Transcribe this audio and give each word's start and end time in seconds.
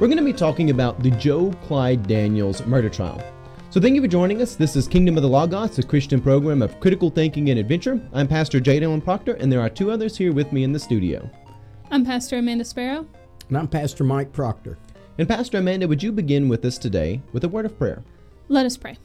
we're 0.00 0.06
going 0.06 0.16
to 0.16 0.24
be 0.24 0.32
talking 0.32 0.70
about 0.70 1.02
the 1.02 1.10
Joe 1.10 1.52
Clyde 1.66 2.08
Daniels 2.08 2.64
murder 2.64 2.88
trial. 2.88 3.22
So 3.68 3.82
thank 3.82 3.94
you 3.94 4.00
for 4.00 4.08
joining 4.08 4.40
us. 4.40 4.56
This 4.56 4.74
is 4.74 4.88
Kingdom 4.88 5.18
of 5.18 5.22
the 5.22 5.28
Logos, 5.28 5.78
a 5.78 5.82
Christian 5.82 6.22
program 6.22 6.62
of 6.62 6.80
critical 6.80 7.10
thinking 7.10 7.50
and 7.50 7.58
adventure. 7.58 8.00
I'm 8.14 8.26
Pastor 8.26 8.60
J. 8.60 8.80
Dylan 8.80 9.04
Proctor, 9.04 9.34
and 9.34 9.52
there 9.52 9.60
are 9.60 9.68
two 9.68 9.90
others 9.90 10.16
here 10.16 10.32
with 10.32 10.52
me 10.52 10.64
in 10.64 10.72
the 10.72 10.78
studio. 10.78 11.28
I'm 11.90 12.06
Pastor 12.06 12.38
Amanda 12.38 12.64
Sparrow. 12.64 13.06
And 13.48 13.58
I'm 13.58 13.68
Pastor 13.68 14.02
Mike 14.02 14.32
Proctor. 14.32 14.78
And 15.18 15.28
Pastor 15.28 15.58
Amanda, 15.58 15.86
would 15.86 16.02
you 16.02 16.12
begin 16.12 16.48
with 16.48 16.64
us 16.64 16.78
today 16.78 17.20
with 17.34 17.44
a 17.44 17.48
word 17.50 17.66
of 17.66 17.76
prayer? 17.76 18.02
Let 18.48 18.64
us 18.64 18.78
pray. 18.78 18.96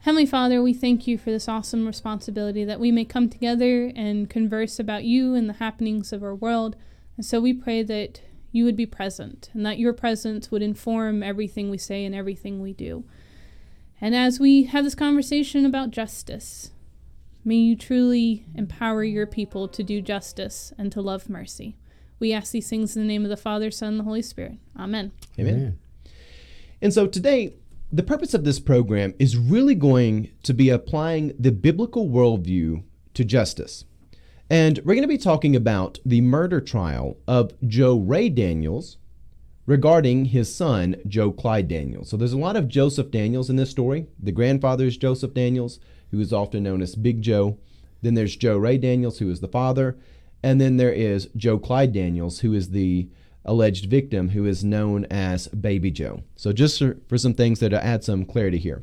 Heavenly 0.00 0.26
Father, 0.26 0.62
we 0.62 0.74
thank 0.74 1.06
you 1.06 1.16
for 1.16 1.30
this 1.30 1.48
awesome 1.48 1.86
responsibility 1.86 2.66
that 2.66 2.80
we 2.80 2.92
may 2.92 3.06
come 3.06 3.30
together 3.30 3.92
and 3.96 4.28
converse 4.28 4.78
about 4.78 5.04
you 5.04 5.34
and 5.34 5.48
the 5.48 5.54
happenings 5.54 6.12
of 6.12 6.22
our 6.22 6.34
world. 6.34 6.76
And 7.16 7.24
so 7.24 7.40
we 7.40 7.54
pray 7.54 7.82
that 7.82 8.20
you 8.50 8.64
would 8.64 8.76
be 8.76 8.86
present 8.86 9.50
and 9.52 9.64
that 9.66 9.78
your 9.78 9.92
presence 9.92 10.50
would 10.50 10.62
inform 10.62 11.22
everything 11.22 11.70
we 11.70 11.78
say 11.78 12.04
and 12.04 12.14
everything 12.14 12.60
we 12.60 12.72
do. 12.72 13.04
And 14.00 14.14
as 14.14 14.38
we 14.38 14.64
have 14.64 14.84
this 14.84 14.94
conversation 14.94 15.66
about 15.66 15.90
justice, 15.90 16.70
may 17.44 17.56
you 17.56 17.76
truly 17.76 18.46
empower 18.54 19.04
your 19.04 19.26
people 19.26 19.68
to 19.68 19.82
do 19.82 20.00
justice 20.00 20.72
and 20.78 20.92
to 20.92 21.00
love 21.00 21.28
mercy. 21.28 21.76
We 22.20 22.32
ask 22.32 22.52
these 22.52 22.68
things 22.68 22.96
in 22.96 23.02
the 23.02 23.08
name 23.08 23.24
of 23.24 23.30
the 23.30 23.36
Father, 23.36 23.70
Son, 23.70 23.90
and 23.90 24.00
the 24.00 24.04
Holy 24.04 24.22
Spirit. 24.22 24.58
Amen. 24.76 25.12
Amen. 25.38 25.54
Amen. 25.54 25.78
And 26.80 26.94
so 26.94 27.06
today, 27.06 27.54
the 27.92 28.02
purpose 28.02 28.34
of 28.34 28.44
this 28.44 28.60
program 28.60 29.14
is 29.18 29.36
really 29.36 29.74
going 29.74 30.30
to 30.42 30.52
be 30.52 30.68
applying 30.68 31.32
the 31.38 31.52
biblical 31.52 32.08
worldview 32.08 32.82
to 33.14 33.24
justice. 33.24 33.84
And 34.50 34.78
we're 34.78 34.94
going 34.94 35.02
to 35.02 35.08
be 35.08 35.18
talking 35.18 35.54
about 35.54 35.98
the 36.06 36.22
murder 36.22 36.60
trial 36.60 37.18
of 37.26 37.52
Joe 37.66 37.98
Ray 37.98 38.30
Daniels 38.30 38.96
regarding 39.66 40.26
his 40.26 40.54
son, 40.54 40.96
Joe 41.06 41.30
Clyde 41.30 41.68
Daniels. 41.68 42.08
So 42.08 42.16
there's 42.16 42.32
a 42.32 42.38
lot 42.38 42.56
of 42.56 42.68
Joseph 42.68 43.10
Daniels 43.10 43.50
in 43.50 43.56
this 43.56 43.68
story. 43.68 44.06
The 44.18 44.32
grandfather 44.32 44.86
is 44.86 44.96
Joseph 44.96 45.34
Daniels, 45.34 45.78
who 46.10 46.20
is 46.20 46.32
often 46.32 46.62
known 46.62 46.80
as 46.80 46.94
Big 46.94 47.20
Joe. 47.20 47.58
Then 48.00 48.14
there's 48.14 48.36
Joe 48.36 48.56
Ray 48.56 48.78
Daniels, 48.78 49.18
who 49.18 49.28
is 49.28 49.40
the 49.40 49.48
father. 49.48 49.98
And 50.42 50.58
then 50.58 50.78
there 50.78 50.92
is 50.92 51.28
Joe 51.36 51.58
Clyde 51.58 51.92
Daniels, 51.92 52.40
who 52.40 52.54
is 52.54 52.70
the 52.70 53.10
alleged 53.44 53.90
victim, 53.90 54.30
who 54.30 54.46
is 54.46 54.64
known 54.64 55.04
as 55.10 55.48
Baby 55.48 55.90
Joe. 55.90 56.22
So 56.36 56.54
just 56.54 56.82
for 57.06 57.18
some 57.18 57.34
things 57.34 57.60
that 57.60 57.74
add 57.74 58.02
some 58.02 58.24
clarity 58.24 58.58
here. 58.58 58.82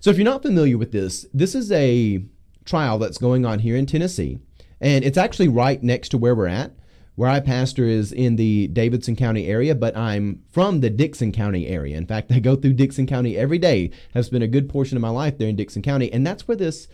So 0.00 0.10
if 0.10 0.18
you're 0.18 0.24
not 0.24 0.42
familiar 0.42 0.76
with 0.76 0.92
this, 0.92 1.24
this 1.32 1.54
is 1.54 1.72
a 1.72 2.22
trial 2.66 2.98
that's 2.98 3.18
going 3.18 3.46
on 3.46 3.60
here 3.60 3.76
in 3.76 3.86
Tennessee. 3.86 4.40
And 4.80 5.04
it's 5.04 5.18
actually 5.18 5.48
right 5.48 5.82
next 5.82 6.10
to 6.10 6.18
where 6.18 6.34
we're 6.34 6.46
at. 6.46 6.72
Where 7.16 7.28
I 7.28 7.40
pastor 7.40 7.84
is 7.84 8.12
in 8.12 8.36
the 8.36 8.68
Davidson 8.68 9.14
County 9.14 9.46
area, 9.46 9.74
but 9.74 9.94
I'm 9.94 10.42
from 10.50 10.80
the 10.80 10.88
Dickson 10.88 11.32
County 11.32 11.66
area. 11.66 11.98
In 11.98 12.06
fact, 12.06 12.32
I 12.32 12.38
go 12.38 12.56
through 12.56 12.74
Dickson 12.74 13.06
County 13.06 13.36
every 13.36 13.58
day, 13.58 13.90
have 14.14 14.26
spent 14.26 14.42
a 14.42 14.48
good 14.48 14.68
portion 14.68 14.96
of 14.96 15.02
my 15.02 15.10
life 15.10 15.36
there 15.36 15.48
in 15.48 15.56
Dickson 15.56 15.82
County, 15.82 16.10
and 16.12 16.26
that's 16.26 16.48
where 16.48 16.56
this 16.56 16.88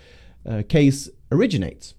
uh, 0.45 0.63
case 0.69 1.09
originates. 1.31 1.95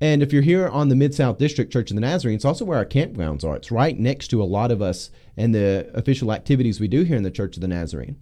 And 0.00 0.22
if 0.22 0.32
you're 0.32 0.42
here 0.42 0.68
on 0.68 0.88
the 0.88 0.96
Mid 0.96 1.14
South 1.14 1.36
District 1.36 1.70
Church 1.70 1.90
of 1.90 1.96
the 1.96 2.00
Nazarene, 2.00 2.36
it's 2.36 2.46
also 2.46 2.64
where 2.64 2.78
our 2.78 2.86
campgrounds 2.86 3.44
are. 3.44 3.56
It's 3.56 3.70
right 3.70 3.98
next 3.98 4.28
to 4.28 4.42
a 4.42 4.44
lot 4.44 4.70
of 4.70 4.80
us 4.80 5.10
and 5.36 5.54
the 5.54 5.90
official 5.92 6.32
activities 6.32 6.80
we 6.80 6.88
do 6.88 7.02
here 7.02 7.16
in 7.16 7.22
the 7.22 7.30
Church 7.30 7.56
of 7.56 7.60
the 7.60 7.68
Nazarene. 7.68 8.16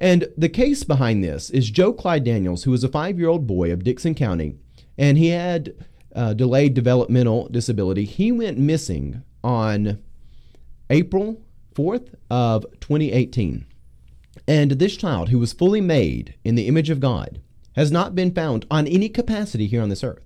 And 0.00 0.28
the 0.36 0.48
case 0.48 0.82
behind 0.82 1.22
this 1.22 1.50
is 1.50 1.70
Joe 1.70 1.92
Clyde 1.92 2.24
Daniels, 2.24 2.64
who 2.64 2.70
was 2.70 2.82
a 2.82 2.88
five 2.88 3.18
year 3.18 3.28
old 3.28 3.46
boy 3.46 3.70
of 3.70 3.84
Dickson 3.84 4.14
County, 4.14 4.56
and 4.96 5.18
he 5.18 5.28
had 5.28 5.74
uh, 6.14 6.34
delayed 6.34 6.74
developmental 6.74 7.48
disability. 7.48 8.04
He 8.04 8.32
went 8.32 8.58
missing 8.58 9.22
on 9.42 9.98
April 10.90 11.42
4th 11.74 12.14
of 12.30 12.64
2018. 12.80 13.66
And 14.46 14.72
this 14.72 14.96
child, 14.96 15.30
who 15.30 15.38
was 15.38 15.52
fully 15.52 15.80
made 15.80 16.34
in 16.44 16.54
the 16.54 16.68
image 16.68 16.90
of 16.90 17.00
God, 17.00 17.40
has 17.76 17.90
not 17.90 18.14
been 18.14 18.32
found 18.32 18.66
on 18.70 18.86
any 18.86 19.08
capacity 19.08 19.66
here 19.66 19.82
on 19.82 19.88
this 19.88 20.04
earth. 20.04 20.24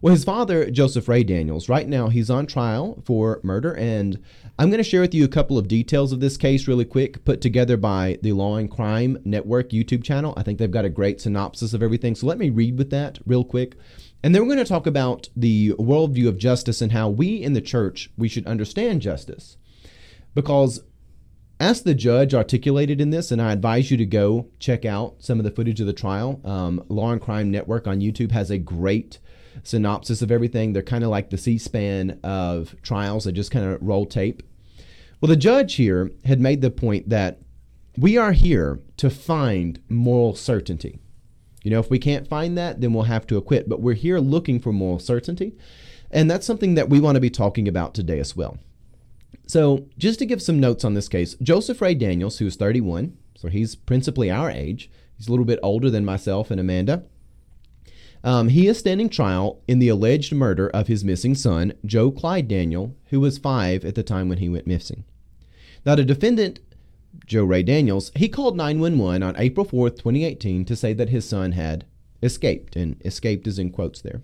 Well, 0.00 0.14
his 0.14 0.22
father, 0.22 0.70
Joseph 0.70 1.08
Ray 1.08 1.24
Daniels, 1.24 1.68
right 1.68 1.88
now 1.88 2.08
he's 2.08 2.30
on 2.30 2.46
trial 2.46 3.02
for 3.04 3.40
murder, 3.42 3.72
and 3.72 4.22
I'm 4.56 4.70
going 4.70 4.78
to 4.78 4.88
share 4.88 5.00
with 5.00 5.12
you 5.12 5.24
a 5.24 5.28
couple 5.28 5.58
of 5.58 5.66
details 5.66 6.12
of 6.12 6.20
this 6.20 6.36
case 6.36 6.68
really 6.68 6.84
quick, 6.84 7.24
put 7.24 7.40
together 7.40 7.76
by 7.76 8.16
the 8.22 8.30
Law 8.32 8.56
and 8.56 8.70
Crime 8.70 9.18
Network 9.24 9.70
YouTube 9.70 10.04
channel. 10.04 10.34
I 10.36 10.44
think 10.44 10.60
they've 10.60 10.70
got 10.70 10.84
a 10.84 10.90
great 10.90 11.20
synopsis 11.20 11.74
of 11.74 11.82
everything, 11.82 12.14
so 12.14 12.28
let 12.28 12.38
me 12.38 12.48
read 12.48 12.78
with 12.78 12.90
that 12.90 13.18
real 13.26 13.42
quick. 13.42 13.74
And 14.22 14.34
then 14.34 14.42
we're 14.42 14.54
going 14.54 14.58
to 14.58 14.64
talk 14.64 14.86
about 14.86 15.28
the 15.36 15.74
worldview 15.78 16.26
of 16.28 16.38
justice 16.38 16.82
and 16.82 16.92
how 16.92 17.08
we 17.08 17.36
in 17.36 17.52
the 17.52 17.60
church 17.60 18.10
we 18.16 18.28
should 18.28 18.46
understand 18.46 19.00
justice. 19.00 19.56
Because 20.34 20.80
as 21.60 21.82
the 21.82 21.94
judge 21.94 22.34
articulated 22.34 23.00
in 23.00 23.10
this, 23.10 23.30
and 23.30 23.42
I 23.42 23.52
advise 23.52 23.90
you 23.90 23.96
to 23.96 24.06
go 24.06 24.48
check 24.58 24.84
out 24.84 25.16
some 25.18 25.38
of 25.38 25.44
the 25.44 25.50
footage 25.50 25.80
of 25.80 25.86
the 25.86 25.92
trial. 25.92 26.40
Um, 26.44 26.84
Law 26.88 27.10
and 27.10 27.20
Crime 27.20 27.50
Network 27.50 27.86
on 27.86 28.00
YouTube 28.00 28.32
has 28.32 28.50
a 28.50 28.58
great 28.58 29.18
synopsis 29.62 30.22
of 30.22 30.30
everything. 30.30 30.72
They're 30.72 30.82
kind 30.82 31.04
of 31.04 31.10
like 31.10 31.30
the 31.30 31.38
C-SPAN 31.38 32.20
of 32.22 32.76
trials. 32.82 33.24
They 33.24 33.32
just 33.32 33.50
kind 33.50 33.66
of 33.66 33.82
roll 33.82 34.06
tape. 34.06 34.42
Well, 35.20 35.28
the 35.28 35.36
judge 35.36 35.74
here 35.74 36.12
had 36.24 36.40
made 36.40 36.60
the 36.60 36.70
point 36.70 37.08
that 37.08 37.40
we 37.96 38.16
are 38.16 38.32
here 38.32 38.80
to 38.98 39.10
find 39.10 39.82
moral 39.88 40.36
certainty. 40.36 41.00
You 41.68 41.74
know, 41.74 41.80
if 41.80 41.90
we 41.90 41.98
can't 41.98 42.26
find 42.26 42.56
that, 42.56 42.80
then 42.80 42.94
we'll 42.94 43.02
have 43.02 43.26
to 43.26 43.36
acquit. 43.36 43.68
But 43.68 43.82
we're 43.82 43.92
here 43.92 44.20
looking 44.20 44.58
for 44.58 44.72
moral 44.72 44.98
certainty. 44.98 45.52
And 46.10 46.30
that's 46.30 46.46
something 46.46 46.76
that 46.76 46.88
we 46.88 46.98
want 46.98 47.16
to 47.16 47.20
be 47.20 47.28
talking 47.28 47.68
about 47.68 47.92
today 47.92 48.18
as 48.18 48.34
well. 48.34 48.56
So, 49.46 49.84
just 49.98 50.18
to 50.20 50.24
give 50.24 50.40
some 50.40 50.60
notes 50.60 50.82
on 50.82 50.94
this 50.94 51.10
case, 51.10 51.34
Joseph 51.42 51.82
Ray 51.82 51.94
Daniels, 51.94 52.38
who's 52.38 52.56
31, 52.56 53.18
so 53.36 53.48
he's 53.48 53.76
principally 53.76 54.30
our 54.30 54.50
age, 54.50 54.90
he's 55.18 55.28
a 55.28 55.30
little 55.30 55.44
bit 55.44 55.58
older 55.62 55.90
than 55.90 56.06
myself 56.06 56.50
and 56.50 56.58
Amanda. 56.58 57.04
Um, 58.24 58.48
he 58.48 58.66
is 58.66 58.78
standing 58.78 59.10
trial 59.10 59.60
in 59.68 59.78
the 59.78 59.90
alleged 59.90 60.32
murder 60.32 60.70
of 60.70 60.86
his 60.86 61.04
missing 61.04 61.34
son, 61.34 61.74
Joe 61.84 62.10
Clyde 62.10 62.48
Daniel, 62.48 62.96
who 63.10 63.20
was 63.20 63.36
five 63.36 63.84
at 63.84 63.94
the 63.94 64.02
time 64.02 64.30
when 64.30 64.38
he 64.38 64.48
went 64.48 64.66
missing. 64.66 65.04
Now, 65.84 65.96
the 65.96 66.04
defendant 66.04 66.60
Joe 67.28 67.44
Ray 67.44 67.62
Daniels, 67.62 68.10
he 68.16 68.26
called 68.28 68.56
911 68.56 69.22
on 69.22 69.36
April 69.36 69.66
4th, 69.66 69.96
2018 69.98 70.64
to 70.64 70.74
say 70.74 70.94
that 70.94 71.10
his 71.10 71.28
son 71.28 71.52
had 71.52 71.84
escaped, 72.22 72.74
and 72.74 73.00
escaped 73.04 73.46
is 73.46 73.58
in 73.58 73.70
quotes 73.70 74.00
there. 74.00 74.22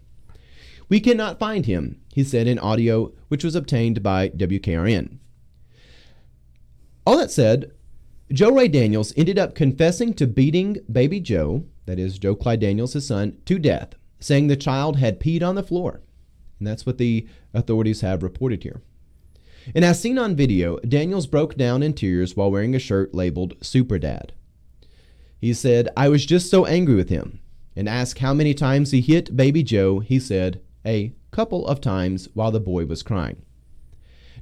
We 0.89 1.01
cannot 1.01 1.39
find 1.39 1.67
him, 1.67 2.01
he 2.15 2.25
said 2.25 2.47
in 2.47 2.59
audio 2.59 3.13
which 3.29 3.45
was 3.45 3.55
obtained 3.55 4.03
by 4.03 4.31
WKRN. 4.31 5.19
All 7.07 7.19
that 7.19 7.31
said, 7.31 7.73
Joe 8.33 8.53
Ray 8.53 8.69
Daniels 8.69 9.13
ended 9.17 9.39
up 9.39 9.55
confessing 9.55 10.15
to 10.15 10.27
beating 10.27 10.79
baby 10.91 11.21
Joe, 11.21 11.67
that 11.85 11.99
is 11.99 12.19
Joe 12.19 12.35
Clyde 12.35 12.61
Daniels, 12.61 12.95
his 12.95 13.07
son, 13.07 13.37
to 13.45 13.59
death, 13.59 13.95
saying 14.19 14.47
the 14.47 14.57
child 14.57 14.97
had 14.97 15.21
peed 15.21 15.43
on 15.43 15.55
the 15.55 15.63
floor. 15.63 16.01
And 16.59 16.67
that's 16.67 16.87
what 16.87 16.97
the 16.97 17.29
authorities 17.53 18.01
have 18.01 18.23
reported 18.23 18.63
here. 18.63 18.81
And 19.75 19.85
as 19.85 20.01
seen 20.01 20.19
on 20.19 20.37
video, 20.37 20.79
Daniels 20.81 21.27
broke 21.27 21.57
down 21.57 21.83
in 21.83 21.95
tears 21.95 22.37
while 22.37 22.51
wearing 22.51 22.75
a 22.75 22.79
shirt 22.79 23.15
labeled 23.15 23.55
Super 23.63 23.99
Dad. 23.99 24.33
He 25.41 25.55
said, 25.55 25.89
I 25.97 26.09
was 26.09 26.27
just 26.27 26.51
so 26.51 26.67
angry 26.67 26.95
with 26.95 27.09
him. 27.09 27.41
And 27.77 27.89
asked 27.89 28.19
how 28.19 28.35
many 28.35 28.55
times 28.55 28.91
he 28.91 29.01
hit 29.01 29.37
baby 29.37 29.63
Joe, 29.63 30.01
he 30.01 30.21
said, 30.21 30.61
a 30.87 31.13
couple 31.31 31.67
of 31.67 31.81
times 31.81 32.29
while 32.35 32.51
the 32.51 32.61
boy 32.61 32.87
was 32.87 33.03
crying. 33.03 33.43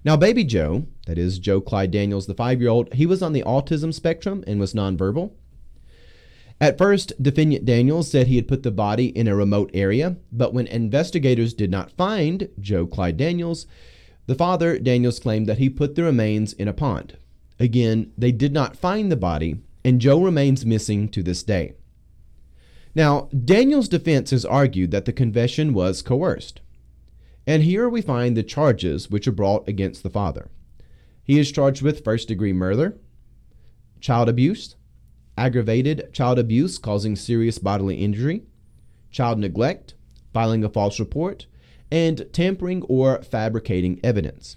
Now, 0.05 0.17
baby 0.17 0.45
Joe, 0.45 0.87
that 1.07 1.19
is 1.19 1.39
Joe 1.39 1.61
Clyde 1.61 1.91
Daniels, 1.91 2.27
the 2.27 2.35
five 2.35 2.61
year 2.61 2.71
old, 2.71 2.93
he 2.95 3.07
was 3.07 3.23
on 3.23 3.33
the 3.33 3.43
autism 3.43 3.95
spectrum 3.95 4.43
and 4.47 4.59
was 4.59 4.75
nonverbal. 4.75 5.33
At 6.61 6.79
first, 6.79 7.21
defendant 7.21 7.65
Daniels 7.65 8.11
said 8.11 8.27
he 8.27 8.37
had 8.37 8.47
put 8.47 8.63
the 8.63 8.71
body 8.71 9.07
in 9.07 9.27
a 9.27 9.35
remote 9.35 9.71
area, 9.75 10.17
but 10.31 10.53
when 10.53 10.67
investigators 10.67 11.55
did 11.55 11.71
not 11.71 11.91
find 11.93 12.49
Joe 12.61 12.87
Clyde 12.87 13.17
Daniels, 13.17 13.67
the 14.27 14.35
father, 14.35 14.79
Daniels, 14.79 15.19
claimed 15.19 15.47
that 15.47 15.59
he 15.59 15.69
put 15.69 15.95
the 15.95 16.03
remains 16.03 16.53
in 16.53 16.69
a 16.69 16.73
pond. 16.73 17.17
Again, 17.59 18.13
they 18.17 18.33
did 18.33 18.53
not 18.53 18.77
find 18.77 19.11
the 19.11 19.17
body, 19.17 19.61
and 19.85 20.01
Joe 20.01 20.23
remains 20.23 20.67
missing 20.67 21.09
to 21.11 21.23
this 21.23 21.43
day. 21.43 21.75
Now, 22.95 23.29
Daniel's 23.33 23.89
defense 23.89 24.31
has 24.31 24.45
argued 24.45 24.91
that 24.91 25.07
the 25.07 25.13
confession 25.13 25.73
was 25.73 26.03
coerced. 26.03 26.61
And 27.47 27.63
here 27.63 27.89
we 27.89 28.03
find 28.03 28.37
the 28.37 28.43
charges 28.43 29.11
which 29.11 29.27
are 29.27 29.33
brought 29.33 29.67
against 29.67 30.03
the 30.03 30.11
father. 30.11 30.49
He 31.25 31.39
is 31.39 31.51
charged 31.51 31.83
with 31.83 32.05
first 32.05 32.29
degree 32.29 32.53
murder, 32.53 32.99
child 34.01 34.29
abuse, 34.29 34.77
aggravated 35.37 36.13
child 36.13 36.39
abuse 36.39 36.79
causing 36.79 37.17
serious 37.17 37.59
bodily 37.59 37.97
injury, 37.97 38.43
child 39.11 39.39
neglect, 39.39 39.95
filing 40.33 40.63
a 40.65 40.69
false 40.69 41.01
report, 41.01 41.47
and 41.93 42.27
tampering 42.33 42.83
or 42.85 43.23
fabricating 43.23 44.01
evidence. 44.03 44.57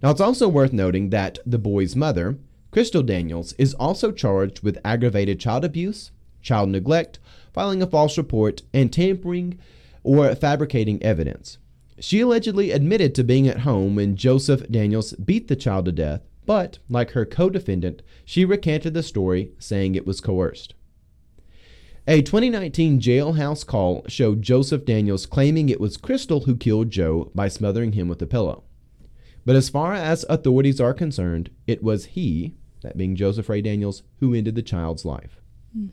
Now, 0.00 0.12
it's 0.12 0.20
also 0.20 0.48
worth 0.48 0.72
noting 0.72 1.10
that 1.10 1.40
the 1.44 1.58
boy's 1.58 1.96
mother, 1.96 2.38
Crystal 2.70 3.02
Daniels, 3.02 3.54
is 3.54 3.74
also 3.74 4.12
charged 4.12 4.62
with 4.62 4.78
aggravated 4.84 5.40
child 5.40 5.64
abuse, 5.64 6.12
child 6.40 6.68
neglect, 6.68 7.18
filing 7.52 7.82
a 7.82 7.88
false 7.88 8.16
report, 8.16 8.62
and 8.72 8.92
tampering 8.92 9.58
or 10.04 10.32
fabricating 10.36 11.02
evidence. 11.02 11.58
She 11.98 12.20
allegedly 12.20 12.70
admitted 12.70 13.16
to 13.16 13.24
being 13.24 13.48
at 13.48 13.60
home 13.60 13.96
when 13.96 14.16
Joseph 14.16 14.68
Daniels 14.70 15.14
beat 15.14 15.48
the 15.48 15.56
child 15.56 15.86
to 15.86 15.92
death, 15.92 16.22
but, 16.46 16.78
like 16.88 17.10
her 17.10 17.26
co 17.26 17.50
defendant, 17.50 18.00
she 18.24 18.44
recanted 18.44 18.94
the 18.94 19.02
story, 19.02 19.50
saying 19.58 19.96
it 19.96 20.06
was 20.06 20.20
coerced. 20.20 20.74
A 22.08 22.20
2019 22.20 23.00
jailhouse 23.00 23.64
call 23.64 24.04
showed 24.08 24.42
Joseph 24.42 24.84
Daniels 24.84 25.24
claiming 25.24 25.68
it 25.68 25.80
was 25.80 25.96
Crystal 25.96 26.40
who 26.40 26.56
killed 26.56 26.90
Joe 26.90 27.30
by 27.32 27.46
smothering 27.46 27.92
him 27.92 28.08
with 28.08 28.20
a 28.20 28.26
pillow. 28.26 28.64
But 29.46 29.54
as 29.54 29.68
far 29.68 29.94
as 29.94 30.24
authorities 30.28 30.80
are 30.80 30.94
concerned, 30.94 31.50
it 31.68 31.80
was 31.80 32.06
he, 32.06 32.54
that 32.82 32.96
being 32.96 33.14
Joseph 33.14 33.48
Ray 33.48 33.62
Daniels, 33.62 34.02
who 34.18 34.34
ended 34.34 34.56
the 34.56 34.62
child's 34.62 35.04
life. 35.04 35.40
Mm. 35.78 35.90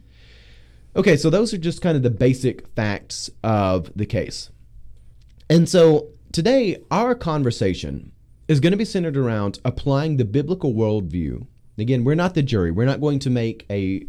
Okay, 0.96 1.16
so 1.16 1.30
those 1.30 1.54
are 1.54 1.60
just 1.60 1.84
kind 1.84 1.96
of 1.96 2.02
the 2.02 2.10
basic 2.10 2.68
facts 2.70 3.30
of 3.44 3.92
the 3.96 4.08
case. 4.08 4.50
And 5.48 5.70
so 5.70 6.08
today, 6.32 6.82
our 6.90 7.14
conversation 7.14 8.14
is 8.48 8.60
going 8.60 8.72
to 8.72 8.78
be 8.78 8.86
centered 8.86 9.16
around 9.16 9.60
applying 9.64 10.18
the 10.18 10.26
biblical 10.26 10.74
worldview. 10.74 11.46
Again, 11.78 12.04
we're 12.04 12.16
not 12.16 12.34
the 12.34 12.42
jury. 12.42 12.72
We're 12.72 12.86
not 12.86 13.00
going 13.00 13.20
to 13.20 13.30
make 13.30 13.68
a 13.70 14.08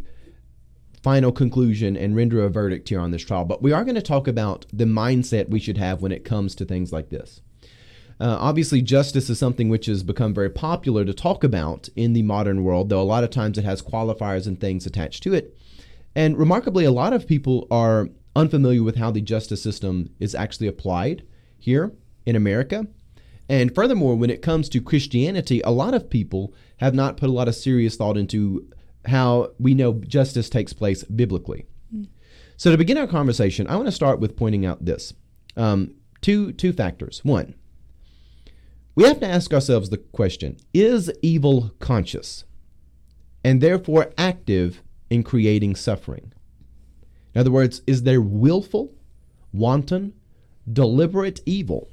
final 1.01 1.31
conclusion 1.31 1.97
and 1.97 2.15
render 2.15 2.43
a 2.43 2.49
verdict 2.49 2.89
here 2.89 2.99
on 2.99 3.11
this 3.11 3.23
trial, 3.23 3.45
but 3.45 3.61
we 3.61 3.71
are 3.71 3.83
going 3.83 3.95
to 3.95 4.01
talk 4.01 4.27
about 4.27 4.65
the 4.71 4.85
mindset 4.85 5.49
we 5.49 5.59
should 5.59 5.77
have 5.77 6.01
when 6.01 6.11
it 6.11 6.25
comes 6.25 6.53
to 6.55 6.65
things 6.65 6.91
like 6.91 7.09
this. 7.09 7.41
Uh, 8.19 8.37
obviously, 8.39 8.83
justice 8.83 9.31
is 9.31 9.39
something 9.39 9.67
which 9.67 9.87
has 9.87 10.03
become 10.03 10.31
very 10.31 10.49
popular 10.49 11.03
to 11.03 11.13
talk 11.13 11.43
about 11.43 11.89
in 11.95 12.13
the 12.13 12.21
modern 12.21 12.63
world, 12.63 12.89
though 12.89 13.01
a 13.01 13.03
lot 13.03 13.23
of 13.23 13.31
times 13.31 13.57
it 13.57 13.63
has 13.63 13.81
qualifiers 13.81 14.45
and 14.45 14.59
things 14.59 14.85
attached 14.85 15.23
to 15.23 15.33
it. 15.33 15.57
And 16.15 16.37
remarkably, 16.37 16.85
a 16.85 16.91
lot 16.91 17.13
of 17.13 17.25
people 17.25 17.67
are 17.71 18.09
unfamiliar 18.35 18.83
with 18.83 18.97
how 18.97 19.09
the 19.09 19.21
justice 19.21 19.63
system 19.63 20.11
is 20.19 20.35
actually 20.35 20.67
applied 20.67 21.23
here 21.57 21.93
in 22.25 22.35
America. 22.35 22.85
And 23.49 23.73
furthermore, 23.73 24.15
when 24.15 24.29
it 24.29 24.43
comes 24.43 24.69
to 24.69 24.81
Christianity, 24.81 25.61
a 25.61 25.71
lot 25.71 25.95
of 25.95 26.09
people 26.09 26.53
have 26.77 26.93
not 26.93 27.17
put 27.17 27.29
a 27.29 27.33
lot 27.33 27.47
of 27.47 27.55
serious 27.55 27.95
thought 27.95 28.17
into 28.17 28.69
how 29.05 29.51
we 29.59 29.73
know 29.73 29.93
justice 29.93 30.49
takes 30.49 30.73
place 30.73 31.03
biblically. 31.03 31.65
So 32.57 32.71
to 32.71 32.77
begin 32.77 32.97
our 32.97 33.07
conversation, 33.07 33.67
I 33.67 33.75
want 33.75 33.87
to 33.87 33.91
start 33.91 34.19
with 34.19 34.37
pointing 34.37 34.65
out 34.65 34.85
this 34.85 35.13
um, 35.57 35.95
two 36.21 36.51
two 36.51 36.73
factors. 36.73 37.21
One, 37.23 37.55
we 38.93 39.03
have 39.05 39.19
to 39.21 39.27
ask 39.27 39.53
ourselves 39.53 39.89
the 39.89 39.97
question: 39.97 40.57
Is 40.73 41.11
evil 41.23 41.71
conscious, 41.79 42.43
and 43.43 43.61
therefore 43.61 44.13
active 44.17 44.83
in 45.09 45.23
creating 45.23 45.75
suffering? 45.75 46.33
In 47.33 47.41
other 47.41 47.51
words, 47.51 47.81
is 47.87 48.03
there 48.03 48.21
willful, 48.21 48.93
wanton, 49.51 50.13
deliberate 50.71 51.39
evil? 51.45 51.89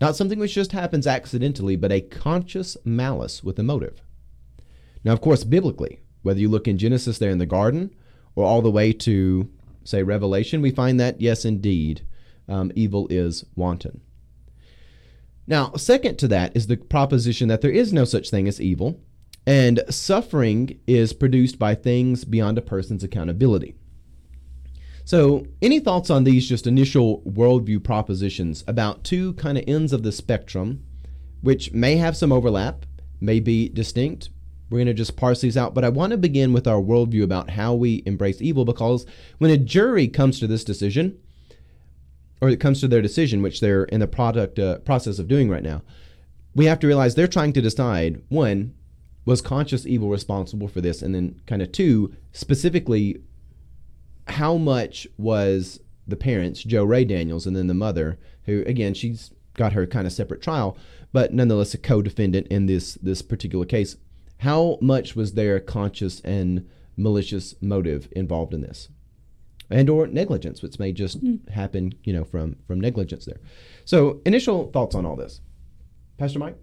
Not 0.00 0.16
something 0.16 0.38
which 0.38 0.54
just 0.54 0.72
happens 0.72 1.06
accidentally, 1.06 1.76
but 1.76 1.92
a 1.92 2.00
conscious 2.00 2.76
malice 2.84 3.44
with 3.44 3.58
a 3.58 3.62
motive. 3.62 4.02
Now, 5.04 5.12
of 5.12 5.20
course, 5.20 5.44
biblically, 5.44 6.00
whether 6.24 6.40
you 6.40 6.48
look 6.48 6.66
in 6.66 6.78
Genesis 6.78 7.18
there 7.18 7.30
in 7.30 7.38
the 7.38 7.46
garden 7.46 7.94
or 8.34 8.44
all 8.44 8.62
the 8.62 8.70
way 8.70 8.92
to, 8.92 9.48
say, 9.84 10.02
Revelation, 10.02 10.60
we 10.60 10.70
find 10.70 10.98
that, 10.98 11.20
yes, 11.20 11.44
indeed, 11.44 12.04
um, 12.48 12.72
evil 12.74 13.06
is 13.10 13.44
wanton. 13.54 14.00
Now, 15.46 15.72
second 15.74 16.18
to 16.18 16.28
that 16.28 16.56
is 16.56 16.66
the 16.66 16.78
proposition 16.78 17.48
that 17.48 17.60
there 17.60 17.70
is 17.70 17.92
no 17.92 18.04
such 18.04 18.30
thing 18.30 18.48
as 18.48 18.60
evil, 18.60 18.98
and 19.46 19.82
suffering 19.90 20.80
is 20.86 21.12
produced 21.12 21.58
by 21.58 21.74
things 21.74 22.24
beyond 22.24 22.56
a 22.56 22.62
person's 22.62 23.04
accountability. 23.04 23.74
So, 25.04 25.46
any 25.60 25.80
thoughts 25.80 26.08
on 26.08 26.24
these 26.24 26.48
just 26.48 26.66
initial 26.66 27.20
worldview 27.26 27.84
propositions 27.84 28.64
about 28.66 29.04
two 29.04 29.34
kind 29.34 29.58
of 29.58 29.64
ends 29.66 29.92
of 29.92 30.02
the 30.02 30.12
spectrum, 30.12 30.82
which 31.42 31.72
may 31.72 31.96
have 31.96 32.16
some 32.16 32.32
overlap, 32.32 32.86
may 33.20 33.38
be 33.38 33.68
distinct, 33.68 34.30
we're 34.70 34.78
going 34.78 34.86
to 34.86 34.94
just 34.94 35.16
parse 35.16 35.40
these 35.40 35.56
out, 35.56 35.74
but 35.74 35.84
I 35.84 35.88
want 35.88 36.12
to 36.12 36.16
begin 36.16 36.52
with 36.52 36.66
our 36.66 36.80
worldview 36.80 37.22
about 37.22 37.50
how 37.50 37.74
we 37.74 38.02
embrace 38.06 38.40
evil 38.40 38.64
because 38.64 39.04
when 39.38 39.50
a 39.50 39.58
jury 39.58 40.08
comes 40.08 40.40
to 40.40 40.46
this 40.46 40.64
decision, 40.64 41.18
or 42.40 42.48
it 42.48 42.60
comes 42.60 42.80
to 42.80 42.88
their 42.88 43.02
decision, 43.02 43.42
which 43.42 43.60
they're 43.60 43.84
in 43.84 44.00
the 44.00 44.06
product 44.06 44.58
uh, 44.58 44.78
process 44.80 45.18
of 45.18 45.28
doing 45.28 45.48
right 45.48 45.62
now, 45.62 45.82
we 46.54 46.66
have 46.66 46.78
to 46.80 46.86
realize 46.86 47.14
they're 47.14 47.26
trying 47.26 47.52
to 47.52 47.60
decide 47.60 48.22
one, 48.28 48.74
was 49.24 49.40
conscious 49.40 49.86
evil 49.86 50.08
responsible 50.08 50.68
for 50.68 50.80
this? 50.80 51.02
And 51.02 51.14
then, 51.14 51.40
kind 51.46 51.62
of 51.62 51.72
two, 51.72 52.14
specifically, 52.32 53.22
how 54.28 54.56
much 54.56 55.06
was 55.16 55.80
the 56.06 56.16
parents, 56.16 56.62
Joe 56.62 56.84
Ray 56.84 57.04
Daniels, 57.04 57.46
and 57.46 57.56
then 57.56 57.66
the 57.66 57.74
mother, 57.74 58.18
who, 58.44 58.62
again, 58.66 58.94
she's 58.94 59.32
got 59.54 59.72
her 59.72 59.86
kind 59.86 60.06
of 60.06 60.12
separate 60.12 60.42
trial, 60.42 60.76
but 61.12 61.32
nonetheless 61.32 61.74
a 61.74 61.78
co 61.78 62.02
defendant 62.02 62.46
in 62.48 62.66
this, 62.66 62.94
this 62.94 63.22
particular 63.22 63.64
case 63.64 63.96
how 64.38 64.78
much 64.80 65.16
was 65.16 65.34
there 65.34 65.60
conscious 65.60 66.20
and 66.20 66.68
malicious 66.96 67.54
motive 67.60 68.08
involved 68.12 68.54
in 68.54 68.60
this? 68.60 68.88
And 69.70 69.88
or 69.88 70.06
negligence, 70.06 70.62
which 70.62 70.78
may 70.78 70.92
just 70.92 71.24
mm. 71.24 71.48
happen, 71.48 71.94
you 72.04 72.12
know, 72.12 72.24
from 72.24 72.56
from 72.66 72.80
negligence 72.80 73.24
there. 73.24 73.40
So, 73.84 74.20
initial 74.26 74.70
thoughts 74.70 74.94
on 74.94 75.06
all 75.06 75.16
this, 75.16 75.40
Pastor 76.18 76.38
Mike. 76.38 76.56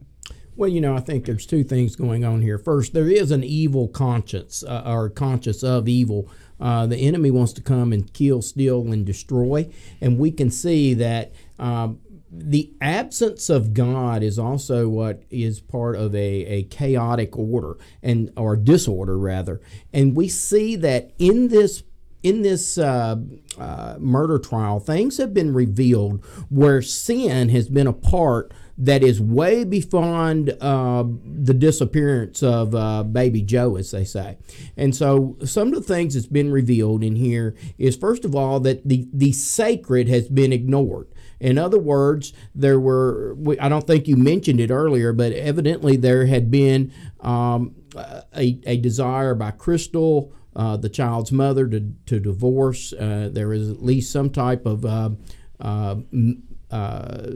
Well, 0.56 0.70
you 0.70 0.82
know, 0.82 0.96
I 0.96 1.00
think 1.00 1.26
there's 1.26 1.46
two 1.46 1.64
things 1.64 1.96
going 1.96 2.24
on 2.26 2.42
here. 2.42 2.58
First, 2.58 2.94
there 2.94 3.10
is 3.10 3.32
an 3.32 3.44
evil 3.44 3.88
conscience, 3.88 4.64
uh, 4.64 4.84
or 4.86 5.10
conscious 5.10 5.64
of 5.64 5.88
evil. 5.88 6.30
Uh, 6.60 6.86
the 6.86 6.98
enemy 6.98 7.32
wants 7.32 7.54
to 7.54 7.62
come 7.62 7.92
and 7.92 8.14
kill, 8.14 8.42
steal, 8.42 8.92
and 8.92 9.06
destroy, 9.06 9.68
and 10.00 10.20
we 10.20 10.30
can 10.30 10.52
see 10.52 10.94
that 10.94 11.34
um, 11.58 12.00
the 12.32 12.72
absence 12.80 13.50
of 13.50 13.74
God 13.74 14.24
is 14.24 14.40
also 14.40 14.88
what 14.88 15.24
is 15.30 15.60
part 15.60 15.98
of 15.98 16.16
a, 16.16 16.46
a 16.46 16.64
chaotic 16.64 17.38
order 17.38 17.78
and 18.02 18.32
or 18.38 18.56
disorder 18.56 19.18
rather, 19.18 19.62
and 19.94 20.16
we 20.16 20.30
see 20.30 20.76
that 20.78 21.12
in 21.20 21.50
this 21.50 21.84
in 22.24 22.44
this 22.44 22.78
uh, 22.78 23.16
uh, 23.58 23.96
murder 24.00 24.38
trial, 24.38 24.80
things 24.80 25.18
have 25.18 25.34
been 25.34 25.54
revealed 25.54 26.24
where 26.50 26.82
sin 26.82 27.50
has 27.50 27.68
been 27.68 27.88
a 27.88 27.94
part 27.94 28.54
that 28.78 29.04
is 29.04 29.22
way 29.22 29.64
beyond 29.64 30.56
uh, 30.62 31.04
the 31.04 31.54
disappearance 31.54 32.42
of 32.42 32.74
uh, 32.74 33.04
baby 33.04 33.42
Joe, 33.42 33.76
as 33.76 33.92
they 33.92 34.04
say. 34.04 34.38
And 34.78 34.96
so, 34.96 35.38
some 35.44 35.70
of 35.70 35.76
the 35.76 35.94
things 35.94 36.14
that's 36.14 36.28
been 36.28 36.52
revealed 36.52 37.04
in 37.04 37.16
here 37.16 37.56
is 37.78 37.98
first 37.98 38.26
of 38.26 38.36
all 38.36 38.60
that 38.62 38.88
the 38.88 39.08
the 39.14 39.32
sacred 39.32 40.08
has 40.08 40.30
been 40.30 40.54
ignored. 40.54 41.08
In 41.42 41.58
other 41.58 41.80
words, 41.80 42.34
there 42.54 42.80
were, 42.80 43.36
I 43.60 43.68
don't 43.68 43.88
think 43.88 44.08
you 44.08 44.16
mentioned 44.16 44.60
it 44.60 44.70
earlier, 44.70 45.12
but 45.12 45.32
evidently 45.34 45.98
there 45.98 46.28
had 46.28 46.52
been 46.52 46.94
um, 47.20 47.76
a, 47.96 48.60
a 48.66 48.78
desire 48.78 49.34
by 49.34 49.50
Crystal, 49.50 50.32
uh, 50.56 50.78
the 50.78 50.88
child's 50.88 51.32
mother, 51.32 51.68
to, 51.68 51.94
to 52.06 52.20
divorce. 52.20 52.94
Uh, 52.94 53.30
there 53.32 53.48
was 53.48 53.72
at 53.72 53.84
least 53.84 54.12
some 54.12 54.30
type 54.30 54.68
of 54.68 54.86
uh, 54.86 55.10
uh, 55.60 55.96
uh, 56.70 57.28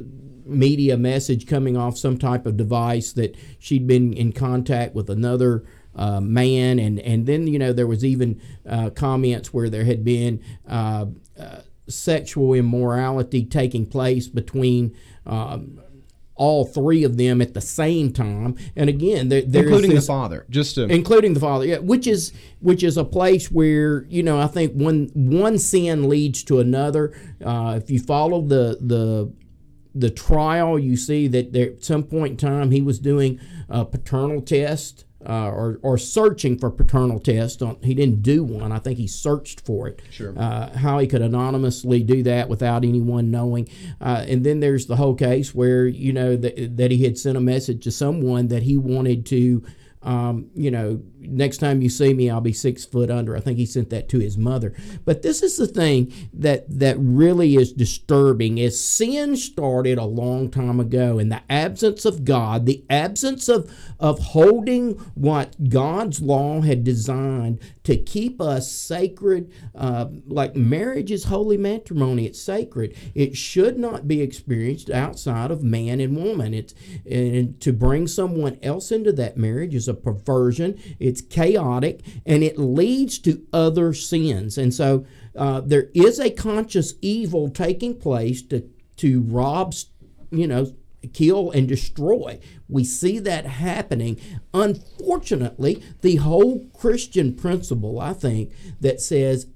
media 0.46 0.98
message 0.98 1.48
coming 1.48 1.75
off 1.75 1.98
some 1.98 2.20
type 2.20 2.46
of 2.46 2.56
device 2.56 3.12
that 3.13 3.36
she'd 3.58 3.88
been 3.88 4.13
in 4.13 4.32
contact 4.32 4.94
with 4.94 5.10
another 5.10 5.65
uh, 5.96 6.22
man, 6.22 6.77
and 6.77 7.00
and 7.00 7.25
then 7.25 7.48
you 7.48 7.58
know 7.58 7.74
there 7.74 7.88
was 7.88 8.06
even 8.06 8.39
comments 8.96 9.53
where 9.53 9.70
there 9.70 9.86
had 9.86 10.03
been 10.03 10.44
uh, 10.68 11.06
sexual 11.88 12.54
immorality 12.54 13.46
taking 13.46 13.86
place 13.86 14.27
between 14.27 14.96
um, 15.25 15.80
all 16.36 16.65
three 16.65 17.04
of 17.04 17.18
them 17.18 17.42
at 17.42 17.54
the 17.54 17.62
same 17.62 18.12
time. 18.12 18.56
And 18.75 18.89
again, 18.89 19.30
there, 19.30 19.42
including 19.42 19.92
this, 19.92 20.06
the 20.06 20.13
father, 20.13 20.46
just 20.50 20.75
to 20.75 20.84
including 20.84 21.34
the 21.34 21.39
father, 21.39 21.65
yeah, 21.65 21.77
which 21.77 22.08
is 22.08 22.34
which 22.60 22.84
is 22.84 22.98
a 22.98 23.06
place 23.06 23.50
where 23.51 24.06
you 24.10 24.24
know 24.24 24.39
I 24.39 24.48
think 24.48 24.74
one 24.74 25.10
one 25.13 25.58
sin 25.58 26.10
leads 26.10 26.44
to 26.46 26.60
another. 26.60 27.18
Uh, 27.44 27.80
if 27.82 27.89
you 27.89 28.00
follow 28.00 28.42
the 28.42 28.77
the 28.82 29.32
the 29.94 30.10
trial, 30.10 30.77
you 30.77 30.98
see 30.98 31.27
that 31.30 31.54
there, 31.54 31.68
at 31.68 31.84
some 31.84 32.04
point 32.04 32.32
in 32.32 32.38
time 32.38 32.72
he 32.72 32.82
was 32.82 33.00
doing 33.00 33.39
a 33.70 33.86
paternal 33.86 34.42
test 34.42 35.06
uh, 35.27 35.50
or, 35.50 35.79
or 35.82 35.98
searching 35.98 36.58
for 36.58 36.70
paternal 36.70 37.20
test. 37.20 37.62
He 37.84 37.94
didn't 37.94 38.22
do 38.22 38.44
one. 38.44 38.72
I 38.72 38.79
think 38.79 38.98
he 38.98 39.08
searched 39.08 39.65
for 39.65 39.88
it. 39.88 40.01
Sure. 40.12 40.34
Uh, 40.38 40.75
how 40.77 41.00
he 41.00 41.08
could 41.08 41.22
anonymously 41.22 42.03
do 42.03 42.24
that 42.24 42.50
without 42.50 42.84
anyone 42.84 43.32
knowing. 43.32 43.67
Uh, 44.00 44.25
and 44.27 44.46
then 44.46 44.60
there's 44.60 44.86
the 44.86 44.96
whole 44.96 45.15
case 45.15 45.53
where, 45.53 45.88
you 45.88 46.13
know, 46.13 46.36
that, 46.36 46.77
that 46.77 46.91
he 46.91 47.03
had 47.03 47.17
sent 47.17 47.38
a 47.38 47.41
message 47.41 47.84
to 47.84 47.91
someone 47.91 48.48
that 48.50 48.63
he 48.63 48.77
wanted 48.77 49.25
to 49.27 49.63
um, 50.05 50.51
you 50.53 50.70
know, 50.70 51.01
next 51.27 51.58
time 51.58 51.82
you 51.82 51.89
see 51.89 52.13
me, 52.13 52.29
I'll 52.29 52.41
be 52.41 52.53
six 52.53 52.86
foot 52.86 53.10
under. 53.10 53.36
I 53.36 53.39
think 53.39 53.58
he 53.58 53.65
sent 53.65 53.89
that 53.89 54.10
to 54.10 54.20
his 54.20 54.38
mother. 54.38 54.74
But 55.05 55.22
this 55.22 55.41
is 55.41 55.58
the 55.58 55.67
thing 55.67 56.13
that 56.34 56.65
that 56.79 56.98
really 57.00 57.55
is 57.55 57.72
disturbing: 57.72 58.58
is 58.58 58.84
sin 58.84 59.36
started 59.36 59.98
a 59.98 60.05
long 60.05 60.50
time 60.50 60.79
ago, 60.79 61.20
in 61.20 61.29
the 61.29 61.41
absence 61.50 62.05
of 62.05 62.25
God, 62.25 62.65
the 62.65 62.84
absence 62.89 63.50
of 63.50 63.72
of 64.00 64.20
holding 64.20 64.94
what 65.15 65.70
God's 65.70 66.22
law 66.22 66.62
had 66.62 66.84
designed 66.84 67.60
to 67.84 67.98
keep 67.98 68.41
us 68.41 68.72
sacred. 68.72 69.51
Uh, 69.74 70.08
like 70.27 70.55
marriage 70.55 71.12
is 71.12 71.25
holy 71.25 71.58
matrimony; 71.58 72.25
it's 72.25 72.41
sacred. 72.41 72.96
It 73.13 73.36
should 73.36 73.77
not 73.77 74.08
be 74.08 74.22
experienced 74.22 74.89
outside 74.89 75.51
of 75.51 75.63
man 75.63 76.00
and 76.00 76.15
woman. 76.15 76.53
It's 76.53 76.74
and 77.10 77.60
to 77.62 77.74
bring 77.74 78.08
someone 78.08 78.58
else 78.62 78.91
into 78.91 79.12
that 79.13 79.38
marriage 79.38 79.75
is 79.75 79.88
a 79.88 79.94
perversion, 79.94 80.79
it's 81.15 81.34
chaotic, 81.34 82.01
and 82.25 82.43
it 82.43 82.57
leads 82.57 83.17
to 83.19 83.45
other 83.53 83.93
sins. 83.93 84.57
And 84.57 84.74
so 84.74 85.05
uh, 85.36 85.62
there 85.62 85.89
is 85.93 86.19
a 86.19 86.29
conscious 86.29 86.95
evil 87.01 87.50
taking 87.50 87.98
place 87.98 88.41
to, 88.43 88.69
to 88.98 89.22
rob, 89.22 89.74
you 90.29 90.45
know, 90.45 90.75
kill 91.13 91.51
and 91.51 91.67
destroy. 91.69 92.39
We 92.67 92.84
see 92.84 93.19
that 93.19 93.45
happening. 93.45 94.19
Unfortunately, 94.53 95.81
the 96.01 96.17
whole 96.17 96.67
Christian 96.77 97.34
principle, 97.34 98.01
I 98.01 98.12
think, 98.12 98.51
that 98.81 99.00
says 99.00 99.48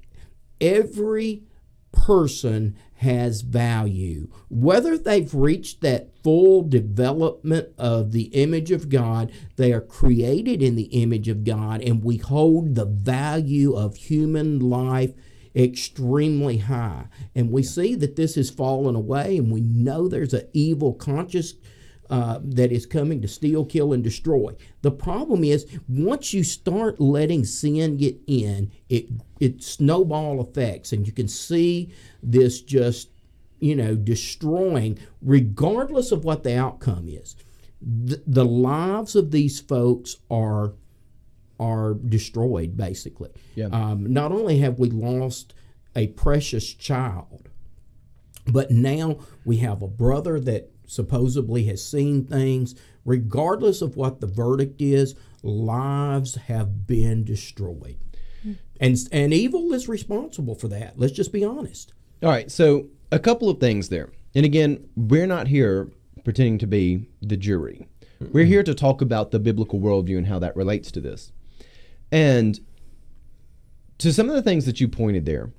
every 0.62 1.44
person 1.92 2.78
has 3.00 3.42
value. 3.42 4.28
Whether 4.50 4.98
they've 4.98 5.34
reached 5.34 5.80
that 5.82 6.10
full 6.22 6.64
development 6.64 7.70
of 7.78 8.12
the 8.12 8.24
image 8.24 8.72
of 8.72 8.90
God, 8.90 9.32
they 9.56 9.72
are 9.72 9.80
created 9.80 10.62
in 10.62 10.76
the 10.76 10.90
image 11.02 11.30
of 11.30 11.46
God, 11.46 11.82
and 11.82 12.04
we 12.04 12.18
hold 12.18 12.76
the 12.76 12.84
value 12.84 13.74
of 13.74 13.96
human 13.96 14.60
life 14.60 15.14
extremely 15.56 16.58
high. 16.58 17.06
And 17.34 17.52
we 17.52 17.64
see 17.64 17.96
that 17.96 18.18
this 18.18 18.36
has 18.36 18.50
fallen 18.50 18.96
away, 18.96 19.38
and 19.38 19.50
we 19.50 19.62
know 19.62 20.10
there's 20.10 20.34
an 20.34 20.50
evil 20.52 20.94
conscious. 20.94 21.54
Uh, 22.10 22.40
that 22.42 22.72
is 22.72 22.88
coming 22.88 23.22
to 23.22 23.28
steal, 23.28 23.64
kill, 23.64 23.94
and 23.94 24.04
destroy. 24.04 24.56
The 24.82 24.90
problem 24.90 25.44
is 25.44 25.68
once 25.88 26.34
you 26.34 26.44
start 26.44 27.00
letting 27.00 27.46
sin 27.46 27.98
get 27.98 28.18
in, 28.26 28.72
it 28.90 29.10
it 29.40 29.62
snowball 29.62 30.42
effects, 30.42 30.92
and 30.92 31.06
you 31.06 31.14
can 31.14 31.28
see 31.28 31.94
this 32.24 32.62
just 32.62 33.10
you 33.60 33.76
know 33.76 33.94
destroying, 33.94 34.98
regardless 35.22 36.12
of 36.12 36.24
what 36.24 36.44
the 36.44 36.58
outcome 36.58 37.08
is. 37.08 37.36
The, 37.80 38.24
the 38.26 38.46
lives 38.46 39.16
of 39.16 39.30
these 39.30 39.60
folks 39.60 40.18
are 40.32 40.74
are 41.60 41.94
destroyed 41.94 42.76
basically. 42.76 43.30
Yeah. 43.54 43.68
Um, 43.68 44.12
not 44.12 44.32
only 44.32 44.60
have 44.60 44.80
we 44.80 44.90
lost 44.90 45.54
a 45.96 46.08
precious 46.08 46.74
child, 46.74 47.50
but 48.48 48.72
now 48.72 49.20
we 49.46 49.58
have 49.58 49.82
a 49.82 49.88
brother 49.88 50.40
that 50.40 50.72
supposedly 50.90 51.66
has 51.66 51.84
seen 51.84 52.26
things. 52.26 52.76
Regardless 53.06 53.82
of 53.82 53.96
what 53.96 54.20
the 54.20 54.28
verdict 54.28 54.82
is, 54.82 55.16
lives 55.44 56.36
have 56.36 56.86
been 56.88 57.24
destroyed. 57.24 57.98
Hmm. 58.44 58.54
And, 58.80 58.98
and 59.12 59.34
evil 59.34 59.74
is 59.74 59.88
responsible 59.88 60.56
for 60.56 60.68
that. 60.70 60.98
Let's 60.98 61.14
just 61.14 61.32
be 61.32 61.46
honest. 61.46 61.94
All 62.22 62.30
right, 62.30 62.52
so 62.52 62.88
a 63.12 63.20
couple 63.20 63.50
of 63.50 63.60
things 63.60 63.90
there. 63.90 64.10
And 64.36 64.46
again, 64.46 64.90
we're 64.96 65.28
not 65.28 65.48
here 65.48 65.92
pretending 66.24 66.58
to 66.60 66.68
be 66.68 67.10
the 67.22 67.38
jury. 67.38 67.88
We're 68.20 68.46
here 68.46 68.64
to 68.64 68.76
talk 68.76 69.02
about 69.02 69.32
the 69.32 69.40
biblical 69.40 69.80
worldview 69.80 70.18
and 70.18 70.28
how 70.28 70.40
that 70.40 70.56
relates 70.56 70.92
to 70.92 71.00
this. 71.00 71.32
And 72.12 72.60
to 74.00 74.12
some 74.12 74.30
of 74.30 74.36
the 74.36 74.42
things 74.42 74.66
that 74.66 74.82
you 74.82 74.88
pointed 74.88 75.26
there, 75.26 75.52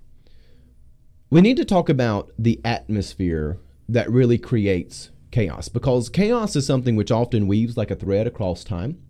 we 1.30 1.40
need 1.40 1.56
to 1.56 1.64
talk 1.64 1.88
about 1.88 2.30
the 2.38 2.60
atmosphere 2.64 3.58
that 3.88 4.10
really 4.10 4.36
creates 4.38 5.10
chaos 5.30 5.68
because 5.68 6.08
chaos 6.08 6.56
is 6.56 6.66
something 6.66 6.96
which 6.96 7.10
often 7.10 7.46
weaves 7.46 7.76
like 7.76 7.90
a 7.90 7.96
thread 7.96 8.26
across 8.26 8.64
time. 8.64 9.00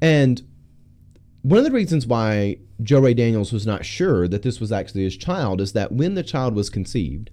And 0.00 0.42
one 1.42 1.58
of 1.58 1.64
the 1.64 1.70
reasons 1.70 2.06
why 2.06 2.58
Joe 2.82 3.00
Ray 3.00 3.14
Daniels 3.14 3.52
was 3.52 3.66
not 3.66 3.84
sure 3.84 4.28
that 4.28 4.42
this 4.42 4.60
was 4.60 4.72
actually 4.72 5.04
his 5.04 5.16
child 5.16 5.60
is 5.60 5.72
that 5.72 5.92
when 5.92 6.14
the 6.14 6.22
child 6.22 6.54
was 6.54 6.70
conceived, 6.70 7.30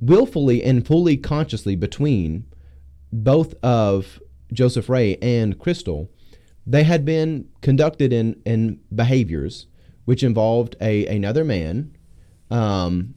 willfully 0.00 0.62
and 0.62 0.86
fully 0.86 1.16
consciously 1.16 1.76
between 1.76 2.44
both 3.12 3.54
of 3.62 4.20
Joseph 4.52 4.88
Ray 4.88 5.16
and 5.16 5.58
Crystal, 5.58 6.10
they 6.66 6.84
had 6.84 7.04
been 7.04 7.48
conducted 7.62 8.12
in, 8.12 8.40
in 8.44 8.80
behaviors 8.94 9.66
which 10.04 10.22
involved 10.22 10.76
a 10.80 11.04
another 11.06 11.44
man, 11.44 11.96
um, 12.50 13.14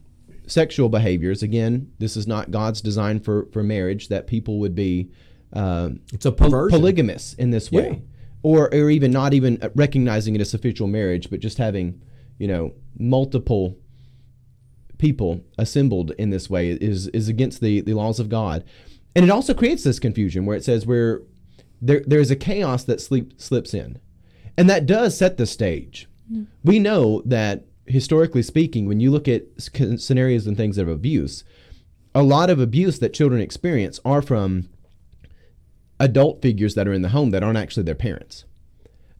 sexual 0.49 0.89
behaviors. 0.89 1.41
Again, 1.43 1.91
this 1.99 2.17
is 2.17 2.27
not 2.27 2.51
God's 2.51 2.81
design 2.81 3.19
for, 3.19 3.47
for 3.51 3.63
marriage 3.63 4.07
that 4.09 4.27
people 4.27 4.59
would 4.59 4.75
be 4.75 5.09
uh, 5.53 5.89
It's 6.13 6.25
a 6.25 6.31
perversion. 6.31 6.77
polygamous 6.79 7.33
in 7.35 7.51
this 7.51 7.71
way, 7.71 7.89
Yeah. 7.89 7.97
or 8.43 8.73
or 8.73 8.89
even 8.89 9.11
not 9.11 9.33
even 9.33 9.59
recognizing 9.75 10.35
it 10.35 10.41
as 10.41 10.53
official 10.53 10.87
marriage, 10.87 11.29
but 11.29 11.39
just 11.39 11.57
having 11.57 12.01
you 12.37 12.47
know 12.47 12.73
multiple 12.97 13.77
people 14.97 15.41
assembled 15.57 16.11
in 16.17 16.29
this 16.29 16.49
way 16.49 16.71
is 16.71 17.07
is 17.09 17.29
against 17.29 17.61
the 17.61 17.81
the 17.81 17.93
laws 17.93 18.19
of 18.19 18.29
God, 18.29 18.63
and 19.15 19.25
it 19.25 19.31
also 19.31 19.53
creates 19.53 19.83
this 19.83 19.99
confusion 19.99 20.45
where 20.45 20.57
it 20.57 20.63
says 20.63 20.85
where 20.85 21.21
there 21.81 22.03
there's 22.05 22.31
a 22.31 22.35
chaos 22.35 22.83
that 22.83 23.01
sleep 23.01 23.33
slips 23.37 23.73
in, 23.73 23.97
and 24.57 24.69
that 24.69 24.85
does 24.85 25.17
set 25.17 25.37
the 25.37 25.45
stage. 25.45 26.07
We 26.63 26.77
know 26.77 27.23
that 27.25 27.65
historically 27.89 28.43
speaking, 28.43 28.85
when 28.87 28.99
you 28.99 29.11
look 29.11 29.27
at 29.27 29.43
scenarios 29.57 30.47
and 30.47 30.55
things 30.55 30.77
of 30.77 30.87
abuse, 30.87 31.43
a 32.15 32.23
lot 32.23 32.49
of 32.49 32.59
abuse 32.59 32.99
that 32.99 33.13
children 33.13 33.41
experience 33.41 33.99
are 34.05 34.21
from 34.21 34.69
adult 35.99 36.41
figures 36.41 36.75
that 36.75 36.87
are 36.87 36.93
in 36.93 37.01
the 37.01 37.09
home 37.09 37.31
that 37.31 37.43
aren't 37.43 37.57
actually 37.57 37.83
their 37.83 37.95
parents. 37.95 38.45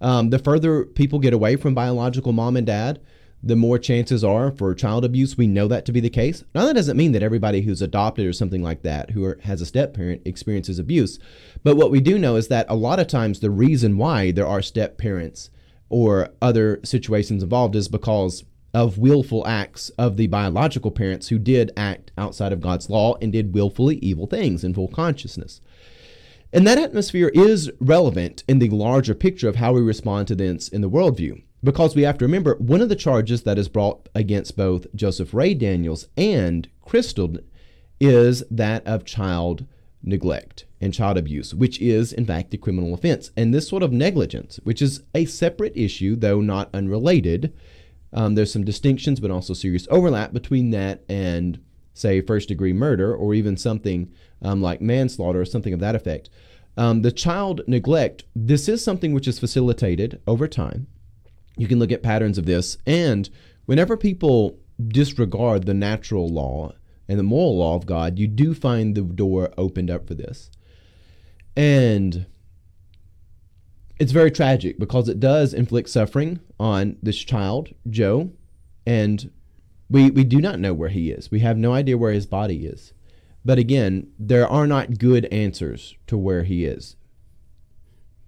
Um, 0.02 0.30
the 0.30 0.40
further 0.40 0.86
people 0.86 1.20
get 1.20 1.34
away 1.34 1.56
from 1.56 1.74
biological 1.74 2.32
mom 2.32 2.56
and 2.56 2.66
dad, 2.66 3.02
the 3.42 3.56
more 3.56 3.80
chances 3.80 4.24
are 4.24 4.52
for 4.52 4.74
child 4.74 5.04
abuse. 5.04 5.38
We 5.38 5.48
know 5.48 5.68
that 5.68 5.86
to 5.86 5.92
be 5.92 6.00
the 6.00 6.10
case. 6.10 6.44
Now, 6.54 6.66
that 6.66 6.76
doesn't 6.76 6.98
mean 6.98 7.14
that 7.14 7.24
everybody 7.24 7.62
who's 7.62 7.82
adopted 7.82 8.26
or 8.26 8.34
something 8.34 8.62
like 8.62 8.84
that, 8.84 9.12
who 9.12 9.24
are, 9.26 9.40
has 9.44 9.62
a 9.62 9.66
step 9.66 9.94
parent, 9.94 10.22
experiences 10.26 10.80
abuse. 10.80 11.20
But 11.64 11.78
what 11.78 11.92
we 11.92 12.02
do 12.02 12.18
know 12.18 12.36
is 12.36 12.50
that 12.50 12.66
a 12.70 12.76
lot 12.76 13.00
of 13.00 13.08
times 13.08 13.40
the 13.40 13.50
reason 13.50 13.98
why 13.98 14.32
there 14.32 14.48
are 14.48 14.62
step 14.62 14.98
parents 14.98 15.50
or 15.90 16.30
other 16.42 16.80
situations 16.84 17.44
involved 17.44 17.76
is 17.76 17.88
because 17.88 18.44
of 18.74 18.98
willful 18.98 19.46
acts 19.48 19.90
of 19.98 20.18
the 20.18 20.28
biological 20.28 20.92
parents 20.92 21.30
who 21.30 21.40
did 21.40 21.72
act 21.76 22.12
outside 22.18 22.54
of 22.54 22.62
God's 22.62 22.90
law 22.90 23.16
and 23.22 23.32
did 23.32 23.54
willfully 23.54 23.98
evil 23.98 24.28
things 24.28 24.64
in 24.64 24.74
full 24.74 24.88
consciousness. 24.88 25.62
And 26.52 26.66
that 26.66 26.80
atmosphere 26.80 27.30
is 27.34 27.72
relevant 27.80 28.44
in 28.48 28.60
the 28.60 28.70
larger 28.70 29.14
picture 29.14 29.48
of 29.48 29.58
how 29.58 29.74
we 29.74 29.82
respond 29.82 30.28
to 30.28 30.34
events 30.34 30.68
in 30.68 30.82
the 30.82 30.90
worldview. 30.90 31.44
Because 31.64 31.96
we 31.96 32.04
have 32.04 32.18
to 32.20 32.26
remember, 32.26 32.56
one 32.56 32.82
of 32.82 32.90
the 32.90 32.96
charges 32.96 33.44
that 33.44 33.58
is 33.60 33.68
brought 33.68 34.08
against 34.16 34.56
both 34.56 34.88
Joseph 34.96 35.34
Ray 35.34 35.54
Daniels 35.54 36.08
and 36.16 36.70
Crystal 36.82 37.36
is 38.00 38.44
that 38.50 38.86
of 38.88 39.04
child 39.04 39.66
neglect 40.02 40.66
and 40.80 40.94
child 40.94 41.18
abuse, 41.18 41.54
which 41.54 41.80
is, 41.82 42.14
in 42.14 42.26
fact, 42.26 42.54
a 42.54 42.58
criminal 42.58 42.94
offense. 42.94 43.32
And 43.36 43.54
this 43.54 43.68
sort 43.68 43.84
of 43.84 43.92
negligence, 43.92 44.60
which 44.64 44.82
is 44.82 45.04
a 45.14 45.26
separate 45.26 45.76
issue, 45.76 46.16
though 46.16 46.40
not 46.40 46.70
unrelated, 46.74 47.54
um, 48.14 48.36
there's 48.36 48.52
some 48.52 48.64
distinctions, 48.64 49.20
but 49.20 49.32
also 49.32 49.54
serious 49.54 49.88
overlap 49.92 50.34
between 50.34 50.72
that 50.72 51.04
and, 51.08 51.60
say, 51.94 52.22
first 52.22 52.48
degree 52.48 52.74
murder 52.74 53.16
or 53.16 53.34
even 53.34 53.58
something 53.58 54.12
um, 54.42 54.62
like 54.62 54.82
manslaughter 54.82 55.42
or 55.42 55.46
something 55.46 55.74
of 55.74 55.80
that 55.80 55.96
effect. 55.96 56.30
Um, 56.78 57.02
the 57.02 57.12
child 57.12 57.62
neglect, 57.68 58.24
this 58.36 58.70
is 58.70 58.84
something 58.84 59.14
which 59.14 59.28
is 59.28 59.40
facilitated 59.40 60.22
over 60.26 60.48
time. 60.48 60.88
You 61.58 61.68
can 61.68 61.78
look 61.78 61.92
at 61.92 62.04
patterns 62.04 62.38
of 62.38 62.46
this. 62.46 62.78
And 62.86 63.30
whenever 63.66 63.98
people 63.98 64.58
disregard 64.88 65.66
the 65.66 65.74
natural 65.74 66.30
law 66.30 66.74
and 67.08 67.20
the 67.20 67.24
moral 67.24 67.58
law 67.58 67.76
of 67.76 67.86
God, 67.86 68.18
you 68.18 68.28
do 68.28 68.54
find 68.54 68.96
the 68.96 69.02
door 69.02 69.52
opened 69.58 69.92
up 69.92 70.08
for 70.08 70.14
this. 70.14 70.50
And 71.58 72.28
it's 74.00 74.12
very 74.14 74.32
tragic 74.32 74.80
because 74.80 75.10
it 75.10 75.20
does 75.20 75.54
inflict 75.54 75.90
suffering 75.90 76.40
on 76.60 76.98
this 77.04 77.18
child, 77.18 77.70
Joe, 77.90 78.32
and 78.86 79.30
we 79.90 80.10
we 80.10 80.24
do 80.24 80.40
not 80.40 80.60
know 80.60 80.74
where 80.74 80.90
he 80.90 81.12
is. 81.12 81.30
We 81.30 81.40
have 81.42 81.58
no 81.58 81.74
idea 81.74 81.98
where 81.98 82.14
his 82.14 82.26
body 82.26 82.66
is. 82.66 82.94
But 83.46 83.58
again, 83.58 84.12
there 84.18 84.48
are 84.48 84.68
not 84.68 84.98
good 84.98 85.26
answers 85.26 85.96
to 86.08 86.18
where 86.18 86.44
he 86.44 86.66
is. 86.66 86.96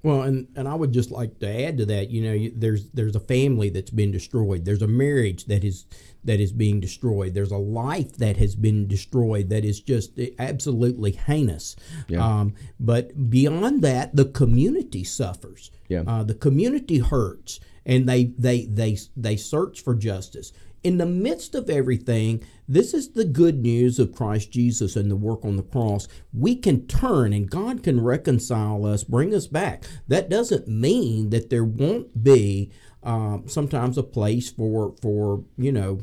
Well, 0.03 0.24
and, 0.24 0.48
and 0.55 0.67
I 0.67 0.74
would 0.74 0.91
just 0.91 1.12
like 1.12 1.39
to 1.39 1.48
add 1.48 1.77
to 1.77 1.86
that. 1.86 2.10
You 2.10 2.22
know, 2.22 2.50
there's 2.55 2.89
there's 2.89 3.15
a 3.15 3.20
family 3.20 3.70
that's 3.70 3.91
been 3.91 4.12
destroyed. 4.12 4.65
There's 4.65 4.81
a 4.81 4.88
marriage 4.88 5.46
that 5.46 5.63
is 5.63 5.86
that 6.24 6.39
is 6.39 6.51
being 6.51 6.79
destroyed. 6.79 7.34
There's 7.34 7.51
a 7.51 7.58
life 7.58 8.13
that 8.17 8.38
has 8.38 8.55
been 8.55 8.88
destroyed 8.88 9.50
that 9.50 9.63
is 9.63 9.79
just 9.79 10.20
absolutely 10.39 11.12
heinous. 11.12 11.75
Yeah. 12.08 12.25
Um, 12.25 12.55
but 12.79 13.29
beyond 13.29 13.81
that, 13.84 14.15
the 14.15 14.25
community 14.25 15.03
suffers. 15.03 15.72
Yeah. 15.88 16.03
Uh, 16.08 16.24
the 16.24 16.36
community 16.36 16.98
hurts, 16.98 17.60
and 17.86 18.10
they 18.10 18.25
they 18.38 18.65
they 18.65 18.98
they 19.15 19.36
search 19.36 19.81
for 19.81 19.93
justice 19.93 20.51
in 20.84 20.98
the 20.98 21.06
midst 21.06 21.54
of 21.56 21.70
everything, 21.70 22.44
this 22.68 22.94
is 22.94 23.10
the 23.12 23.26
good 23.26 23.62
news 23.62 24.00
of 24.00 24.14
Christ 24.14 24.52
Jesus 24.52 24.96
and 24.96 25.12
the 25.12 25.16
work 25.16 25.46
on 25.46 25.56
the 25.58 25.64
cross. 25.64 26.08
We 26.34 26.56
can 26.56 26.88
turn 26.88 27.34
and 27.34 27.50
God 27.50 27.84
can 27.84 28.02
reconcile 28.02 28.86
us, 28.86 29.04
bring 29.04 29.34
us 29.34 29.48
back. 29.48 29.84
That 30.08 30.30
doesn't 30.30 30.68
mean 30.68 31.30
that 31.30 31.50
there 31.50 31.64
won't 31.64 32.24
be 32.24 32.72
um, 33.04 33.48
sometimes 33.48 33.98
a 33.98 34.04
place 34.04 34.50
for 34.50 34.96
for 35.02 35.44
you 35.58 35.72
know. 35.72 36.00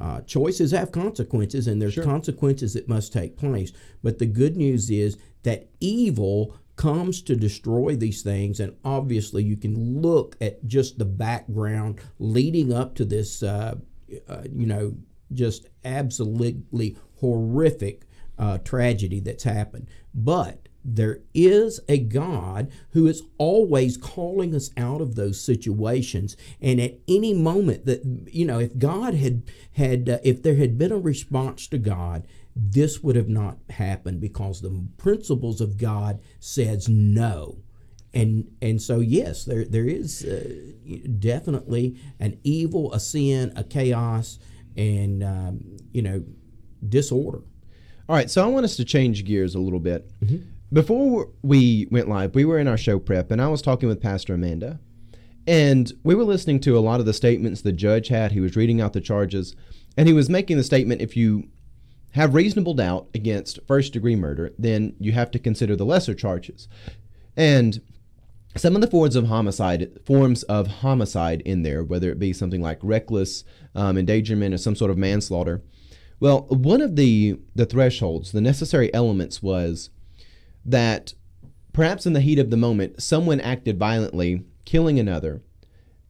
Uh, 0.00 0.20
choices 0.22 0.72
have 0.72 0.90
consequences, 0.90 1.68
and 1.68 1.80
there's 1.80 1.92
Sure. 1.92 2.02
consequences 2.02 2.72
that 2.72 2.88
must 2.88 3.12
take 3.12 3.36
place. 3.36 3.72
But 4.02 4.18
the 4.18 4.26
good 4.26 4.56
news 4.56 4.90
is 4.90 5.16
that 5.42 5.68
evil 5.80 6.56
comes 6.76 7.20
to 7.22 7.36
destroy 7.36 7.94
these 7.94 8.22
things, 8.22 8.58
and 8.58 8.74
obviously 8.84 9.44
you 9.44 9.56
can 9.56 10.00
look 10.00 10.34
at 10.40 10.66
just 10.66 10.98
the 10.98 11.04
background 11.04 12.00
leading 12.18 12.72
up 12.72 12.94
to 12.96 13.04
this 13.04 13.42
uh, 13.42 13.76
uh, 14.28 14.42
you 14.52 14.66
know, 14.66 14.96
just 15.32 15.66
absolutely 15.84 16.96
horrific 17.20 18.02
uh, 18.38 18.58
tragedy 18.58 19.20
that's 19.20 19.44
happened. 19.44 19.88
But 20.14 20.68
there 20.84 21.20
is 21.32 21.80
a 21.88 21.98
God 21.98 22.70
who 22.90 23.06
is 23.06 23.22
always 23.38 23.96
calling 23.96 24.54
us 24.54 24.70
out 24.76 25.00
of 25.00 25.14
those 25.14 25.40
situations, 25.40 26.36
and 26.60 26.80
at 26.80 26.98
any 27.06 27.32
moment 27.34 27.86
that 27.86 28.26
you 28.32 28.44
know, 28.44 28.58
if 28.58 28.76
God 28.78 29.14
had 29.14 29.44
had, 29.74 30.08
uh, 30.08 30.18
if 30.24 30.42
there 30.42 30.56
had 30.56 30.78
been 30.78 30.92
a 30.92 30.98
response 30.98 31.66
to 31.68 31.78
God, 31.78 32.26
this 32.56 33.02
would 33.02 33.16
have 33.16 33.28
not 33.28 33.58
happened 33.70 34.20
because 34.20 34.60
the 34.60 34.86
principles 34.96 35.60
of 35.60 35.78
God 35.78 36.20
says 36.40 36.88
no 36.88 37.58
and 38.14 38.50
and 38.60 38.80
so 38.80 39.00
yes, 39.00 39.44
there 39.44 39.64
there 39.64 39.86
is 39.86 40.24
uh, 40.24 40.98
definitely 41.18 41.98
an 42.20 42.38
evil, 42.44 42.92
a 42.92 43.00
sin, 43.00 43.52
a 43.56 43.64
chaos, 43.64 44.38
and 44.76 45.22
um, 45.24 45.76
you 45.92 46.02
know 46.02 46.24
disorder. 46.86 47.42
All 48.08 48.16
right, 48.16 48.30
so 48.30 48.44
I 48.44 48.48
want 48.48 48.64
us 48.64 48.76
to 48.76 48.84
change 48.84 49.24
gears 49.24 49.54
a 49.54 49.60
little 49.60 49.80
bit. 49.80 50.10
Before 50.72 51.28
we 51.42 51.86
went 51.90 52.08
live, 52.08 52.34
we 52.34 52.44
were 52.44 52.58
in 52.58 52.68
our 52.68 52.76
show 52.76 52.98
prep, 52.98 53.30
and 53.30 53.40
I 53.40 53.48
was 53.48 53.62
talking 53.62 53.88
with 53.88 54.00
Pastor 54.00 54.34
Amanda, 54.34 54.80
and 55.46 55.92
we 56.02 56.14
were 56.14 56.24
listening 56.24 56.60
to 56.60 56.76
a 56.76 56.80
lot 56.80 57.00
of 57.00 57.06
the 57.06 57.12
statements 57.12 57.62
the 57.62 57.72
judge 57.72 58.08
had. 58.08 58.32
He 58.32 58.40
was 58.40 58.56
reading 58.56 58.80
out 58.80 58.92
the 58.92 59.00
charges, 59.00 59.54
and 59.96 60.08
he 60.08 60.14
was 60.14 60.28
making 60.28 60.56
the 60.56 60.64
statement 60.64 61.00
if 61.00 61.16
you 61.16 61.48
have 62.12 62.34
reasonable 62.34 62.74
doubt 62.74 63.08
against 63.14 63.58
first 63.66 63.92
degree 63.92 64.16
murder, 64.16 64.52
then 64.58 64.94
you 64.98 65.12
have 65.12 65.30
to 65.30 65.38
consider 65.38 65.76
the 65.76 65.86
lesser 65.86 66.14
charges. 66.14 66.68
And 67.36 67.80
some 68.56 68.74
of 68.74 68.80
the 68.80 68.86
forms 68.86 69.16
of 69.16 69.26
homicide 69.26 69.98
forms 70.04 70.42
of 70.44 70.66
homicide 70.66 71.40
in 71.42 71.62
there, 71.62 71.82
whether 71.82 72.10
it 72.10 72.18
be 72.18 72.32
something 72.32 72.60
like 72.60 72.78
reckless 72.82 73.44
um, 73.74 73.96
endangerment 73.96 74.54
or 74.54 74.58
some 74.58 74.76
sort 74.76 74.90
of 74.90 74.98
manslaughter. 74.98 75.62
Well, 76.20 76.42
one 76.48 76.80
of 76.80 76.96
the 76.96 77.38
the 77.54 77.66
thresholds, 77.66 78.32
the 78.32 78.40
necessary 78.40 78.92
elements, 78.94 79.42
was 79.42 79.90
that 80.64 81.14
perhaps 81.72 82.06
in 82.06 82.12
the 82.12 82.20
heat 82.20 82.38
of 82.38 82.50
the 82.50 82.56
moment, 82.56 83.02
someone 83.02 83.40
acted 83.40 83.78
violently, 83.78 84.44
killing 84.64 84.98
another, 84.98 85.42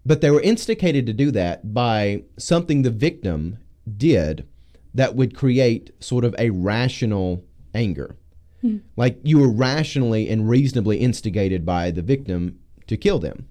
but 0.04 0.20
they 0.20 0.30
were 0.30 0.40
instigated 0.40 1.06
to 1.06 1.12
do 1.12 1.30
that 1.30 1.72
by 1.72 2.24
something 2.36 2.82
the 2.82 2.90
victim 2.90 3.58
did 3.96 4.46
that 4.94 5.14
would 5.14 5.36
create 5.36 5.90
sort 6.00 6.24
of 6.24 6.34
a 6.38 6.50
rational 6.50 7.44
anger. 7.74 8.16
Like 8.96 9.18
you 9.22 9.38
were 9.38 9.50
rationally 9.50 10.28
and 10.28 10.48
reasonably 10.48 10.98
instigated 10.98 11.66
by 11.66 11.90
the 11.90 12.02
victim 12.02 12.58
to 12.86 12.96
kill 12.96 13.18
them. 13.18 13.48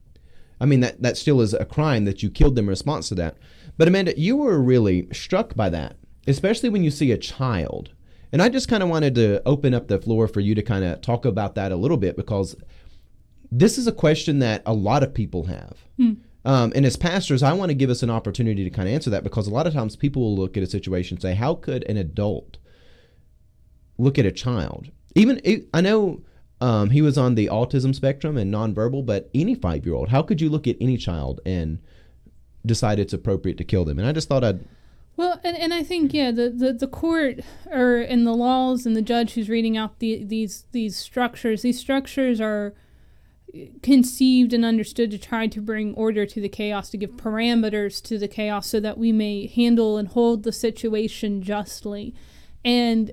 I 0.59 0.65
mean 0.65 0.79
that 0.81 1.01
that 1.01 1.17
still 1.17 1.41
is 1.41 1.53
a 1.53 1.65
crime 1.65 2.05
that 2.05 2.21
you 2.21 2.29
killed 2.29 2.55
them 2.55 2.65
in 2.65 2.69
response 2.69 3.09
to 3.09 3.15
that. 3.15 3.37
But 3.77 3.87
Amanda, 3.87 4.17
you 4.19 4.37
were 4.37 4.61
really 4.61 5.07
struck 5.11 5.55
by 5.55 5.69
that, 5.69 5.95
especially 6.27 6.69
when 6.69 6.83
you 6.83 6.91
see 6.91 7.11
a 7.11 7.17
child. 7.17 7.93
And 8.31 8.41
I 8.41 8.47
just 8.47 8.69
kind 8.69 8.83
of 8.83 8.89
wanted 8.89 9.15
to 9.15 9.41
open 9.45 9.73
up 9.73 9.87
the 9.87 9.99
floor 9.99 10.27
for 10.27 10.39
you 10.39 10.55
to 10.55 10.61
kind 10.61 10.85
of 10.85 11.01
talk 11.01 11.25
about 11.25 11.55
that 11.55 11.71
a 11.71 11.75
little 11.75 11.97
bit 11.97 12.15
because 12.15 12.55
this 13.51 13.77
is 13.77 13.87
a 13.87 13.91
question 13.91 14.39
that 14.39 14.61
a 14.65 14.73
lot 14.73 15.03
of 15.03 15.13
people 15.13 15.45
have. 15.45 15.77
Um, 16.45 16.71
and 16.73 16.85
as 16.85 16.95
pastors, 16.95 17.43
I 17.43 17.53
want 17.53 17.69
to 17.69 17.75
give 17.75 17.89
us 17.89 18.01
an 18.03 18.09
opportunity 18.09 18.63
to 18.63 18.69
kind 18.69 18.87
of 18.87 18.95
answer 18.95 19.09
that 19.09 19.23
because 19.23 19.47
a 19.47 19.51
lot 19.51 19.67
of 19.67 19.73
times 19.73 19.95
people 19.95 20.21
will 20.21 20.35
look 20.35 20.57
at 20.57 20.63
a 20.63 20.67
situation 20.67 21.15
and 21.17 21.21
say, 21.21 21.35
"How 21.35 21.53
could 21.55 21.83
an 21.89 21.97
adult 21.97 22.57
look 23.97 24.17
at 24.17 24.25
a 24.25 24.31
child?" 24.31 24.89
Even 25.15 25.41
I 25.73 25.81
know 25.81 26.21
um, 26.61 26.89
he 26.91 27.01
was 27.01 27.17
on 27.17 27.35
the 27.35 27.47
autism 27.47 27.93
spectrum 27.93 28.37
and 28.37 28.53
nonverbal, 28.53 29.05
but 29.05 29.29
any 29.33 29.55
five-year-old, 29.55 30.09
how 30.09 30.21
could 30.21 30.39
you 30.41 30.49
look 30.49 30.67
at 30.67 30.77
any 30.79 30.97
child 30.97 31.41
and 31.45 31.79
decide 32.65 32.99
it's 32.99 33.13
appropriate 33.13 33.57
to 33.57 33.63
kill 33.63 33.83
them? 33.85 33.99
And 33.99 34.07
I 34.07 34.11
just 34.11 34.29
thought 34.29 34.43
I'd 34.43 34.63
Well, 35.17 35.39
and, 35.43 35.57
and 35.57 35.73
I 35.73 35.83
think 35.83 36.13
yeah, 36.13 36.31
the, 36.31 36.49
the, 36.49 36.73
the 36.73 36.87
court 36.87 37.41
or 37.71 37.97
in 37.97 38.23
the 38.23 38.33
laws 38.35 38.85
and 38.85 38.95
the 38.95 39.01
judge 39.01 39.33
who's 39.33 39.49
reading 39.49 39.75
out 39.75 39.99
the, 39.99 40.23
these 40.23 40.65
these 40.71 40.95
structures, 40.95 41.61
these 41.61 41.79
structures 41.79 42.39
are 42.39 42.73
conceived 43.83 44.53
and 44.53 44.63
understood 44.63 45.11
to 45.11 45.17
try 45.17 45.45
to 45.47 45.59
bring 45.59 45.93
order 45.95 46.25
to 46.25 46.39
the 46.39 46.47
chaos, 46.47 46.89
to 46.89 46.97
give 46.97 47.11
parameters 47.11 48.01
to 48.01 48.17
the 48.17 48.27
chaos, 48.27 48.67
so 48.67 48.79
that 48.79 48.97
we 48.97 49.11
may 49.11 49.47
handle 49.47 49.97
and 49.97 50.09
hold 50.09 50.43
the 50.43 50.53
situation 50.53 51.41
justly. 51.41 52.15
And 52.63 53.11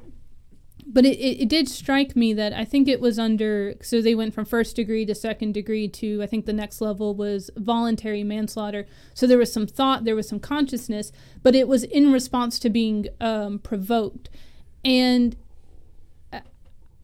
but 0.90 1.04
it, 1.04 1.18
it, 1.18 1.42
it 1.42 1.48
did 1.48 1.68
strike 1.68 2.16
me 2.16 2.32
that 2.32 2.54
I 2.54 2.64
think 2.64 2.88
it 2.88 3.00
was 3.00 3.18
under 3.18 3.74
so 3.82 4.00
they 4.00 4.14
went 4.14 4.32
from 4.32 4.46
first 4.46 4.74
degree 4.74 5.04
to 5.06 5.14
second 5.14 5.52
degree 5.52 5.86
to 5.88 6.22
I 6.22 6.26
think 6.26 6.46
the 6.46 6.52
next 6.52 6.80
level 6.80 7.14
was 7.14 7.50
voluntary 7.56 8.24
manslaughter. 8.24 8.86
So 9.12 9.26
there 9.26 9.38
was 9.38 9.52
some 9.52 9.66
thought, 9.66 10.04
there 10.04 10.16
was 10.16 10.28
some 10.28 10.40
consciousness, 10.40 11.12
but 11.42 11.54
it 11.54 11.68
was 11.68 11.84
in 11.84 12.10
response 12.10 12.58
to 12.60 12.70
being 12.70 13.08
um, 13.20 13.58
provoked. 13.58 14.30
And 14.84 15.36
I- 16.32 16.42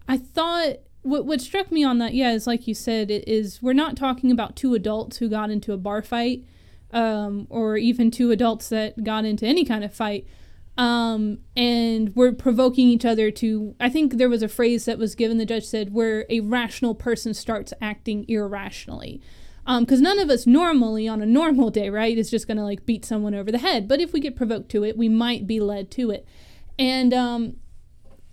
I 0.08 0.16
thought 0.16 0.76
what 1.02 1.26
what 1.26 1.42
struck 1.42 1.70
me 1.70 1.84
on 1.84 1.98
that, 1.98 2.14
yeah, 2.14 2.32
is 2.32 2.46
like 2.46 2.66
you 2.66 2.74
said, 2.74 3.10
it 3.10 3.28
is 3.28 3.60
we're 3.62 3.74
not 3.74 3.96
talking 3.96 4.30
about 4.30 4.56
two 4.56 4.74
adults 4.74 5.18
who 5.18 5.28
got 5.28 5.50
into 5.50 5.74
a 5.74 5.76
bar 5.76 6.00
fight, 6.00 6.42
um, 6.90 7.46
or 7.50 7.76
even 7.76 8.10
two 8.10 8.30
adults 8.30 8.70
that 8.70 9.04
got 9.04 9.26
into 9.26 9.44
any 9.46 9.66
kind 9.66 9.84
of 9.84 9.92
fight 9.92 10.26
um, 10.76 11.38
and 11.56 12.14
we're 12.16 12.32
provoking 12.32 12.88
each 12.88 13.04
other 13.04 13.30
to. 13.30 13.74
I 13.78 13.88
think 13.88 14.14
there 14.14 14.28
was 14.28 14.42
a 14.42 14.48
phrase 14.48 14.84
that 14.86 14.98
was 14.98 15.14
given. 15.14 15.38
The 15.38 15.46
judge 15.46 15.66
said, 15.66 15.92
"Where 15.92 16.26
a 16.28 16.40
rational 16.40 16.94
person 16.94 17.34
starts 17.34 17.72
acting 17.80 18.24
irrationally." 18.28 19.20
Because 19.66 20.02
none 20.02 20.18
of 20.18 20.28
us 20.28 20.46
normally, 20.46 21.08
on 21.08 21.22
a 21.22 21.26
normal 21.26 21.70
day, 21.70 21.88
right, 21.88 22.18
is 22.18 22.30
just 22.30 22.46
going 22.46 22.58
to 22.58 22.62
like 22.64 22.84
beat 22.84 23.02
someone 23.02 23.34
over 23.34 23.50
the 23.50 23.58
head. 23.58 23.88
But 23.88 23.98
if 23.98 24.12
we 24.12 24.20
get 24.20 24.36
provoked 24.36 24.68
to 24.72 24.84
it, 24.84 24.98
we 24.98 25.08
might 25.08 25.46
be 25.46 25.58
led 25.58 25.90
to 25.92 26.10
it. 26.10 26.26
And 26.78 27.14
um, 27.14 27.56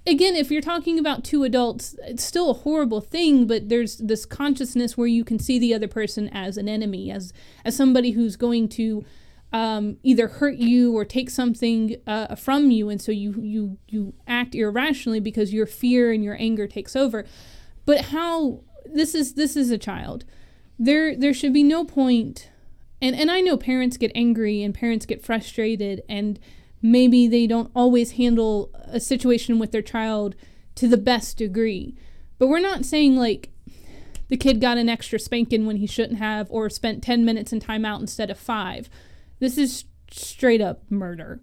again, 0.06 0.36
if 0.36 0.52
you're 0.52 0.62
talking 0.62 1.00
about 1.00 1.24
two 1.24 1.44
adults, 1.44 1.96
it's 2.04 2.24
still 2.24 2.50
a 2.50 2.54
horrible 2.54 3.02
thing, 3.02 3.48
but 3.48 3.70
there's 3.70 3.98
this 3.98 4.26
consciousness 4.26 4.98
where 4.98 5.08
you 5.08 5.24
can 5.24 5.40
see 5.40 5.60
the 5.60 5.74
other 5.74 5.88
person 5.88 6.28
as 6.30 6.58
an 6.58 6.68
enemy, 6.68 7.12
as 7.12 7.32
as 7.64 7.76
somebody 7.76 8.12
who's 8.12 8.36
going 8.36 8.68
to 8.70 9.06
um, 9.54 9.98
either 10.04 10.28
hurt 10.28 10.56
you 10.56 10.96
or 10.96 11.04
take 11.04 11.30
something 11.30 11.98
uh, 12.08 12.36
from 12.36 12.72
you, 12.72 12.90
and 12.90 13.02
so 13.02 13.12
you 13.12 13.34
you 13.42 13.78
you 13.88 14.14
act 14.28 14.56
irrationally 14.56 15.20
because 15.20 15.54
your 15.54 15.66
fear 15.66 16.12
and 16.12 16.24
your 16.24 16.38
anger 16.40 16.68
takes 16.68 16.96
over. 16.96 17.26
But 17.86 18.06
how 18.06 18.62
this 18.86 19.16
is 19.16 19.34
this 19.34 19.56
is 19.56 19.72
a 19.72 19.78
child. 19.78 20.26
There 20.80 21.16
there 21.16 21.34
should 21.34 21.54
be 21.54 21.64
no 21.64 21.84
point 21.86 22.50
and 23.02 23.16
and 23.16 23.32
I 23.32 23.42
know 23.42 23.58
parents 23.58 23.98
get 23.98 24.12
angry 24.14 24.64
and 24.64 24.74
parents 24.74 25.06
get 25.06 25.26
frustrated 25.26 26.04
and 26.08 26.40
maybe 26.82 27.28
they 27.28 27.48
don't 27.48 27.72
always 27.76 28.12
handle 28.12 28.72
a 28.86 29.00
situation 29.00 29.60
with 29.60 29.72
their 29.72 29.82
child 29.82 30.36
to 30.76 30.88
the 30.88 30.98
best 30.98 31.38
degree. 31.38 31.96
But 32.38 32.48
we're 32.48 32.60
not 32.60 32.86
saying 32.86 33.18
like 33.18 33.50
the 34.30 34.38
kid 34.38 34.62
got 34.62 34.78
an 34.78 34.90
extra 34.90 35.20
spanking 35.20 35.66
when 35.66 35.78
he 35.78 35.88
shouldn't 35.88 36.20
have 36.20 36.48
or 36.50 36.70
spent 36.70 37.04
10 37.04 37.26
minutes 37.26 37.52
in 37.52 37.60
timeout 37.60 38.00
instead 38.00 38.30
of 38.30 38.40
5. 38.40 38.90
This 39.42 39.58
is 39.58 39.84
straight 40.10 40.62
up 40.62 40.84
murder. 40.90 41.42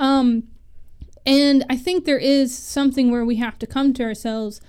Um 0.00 0.48
and 1.26 1.64
I 1.70 1.76
think 1.76 2.04
there 2.04 2.18
is 2.18 2.56
something 2.56 3.10
where 3.10 3.24
we 3.24 3.36
have 3.36 3.58
to 3.60 3.66
come 3.66 3.92
to 3.94 4.02
ourselves 4.02 4.60